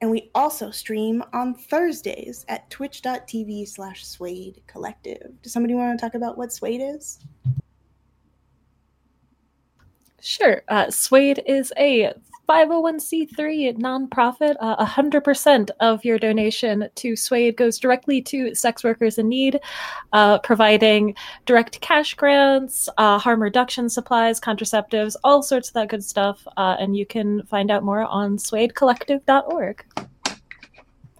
[0.00, 5.32] and we also stream on Thursdays at twitch.tv slash Suede Collective.
[5.42, 7.18] Does somebody want to talk about what Suede is?
[10.20, 10.62] Sure.
[10.68, 12.12] Uh, Suede is a
[12.48, 14.56] 501c3 nonprofit.
[14.60, 19.60] Uh, 100% of your donation to Suede goes directly to sex workers in need,
[20.12, 21.14] uh, providing
[21.44, 26.46] direct cash grants, uh, harm reduction supplies, contraceptives, all sorts of that good stuff.
[26.56, 29.84] Uh, and you can find out more on suedecollective.org.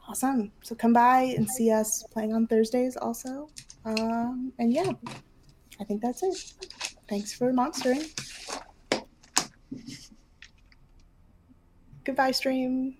[0.08, 0.52] Awesome.
[0.62, 3.50] So come by and see us playing on Thursdays also.
[3.84, 4.92] Um, and yeah,
[5.80, 6.96] I think that's it.
[7.08, 8.02] Thanks for monstering.
[12.06, 12.94] Goodbye, stream.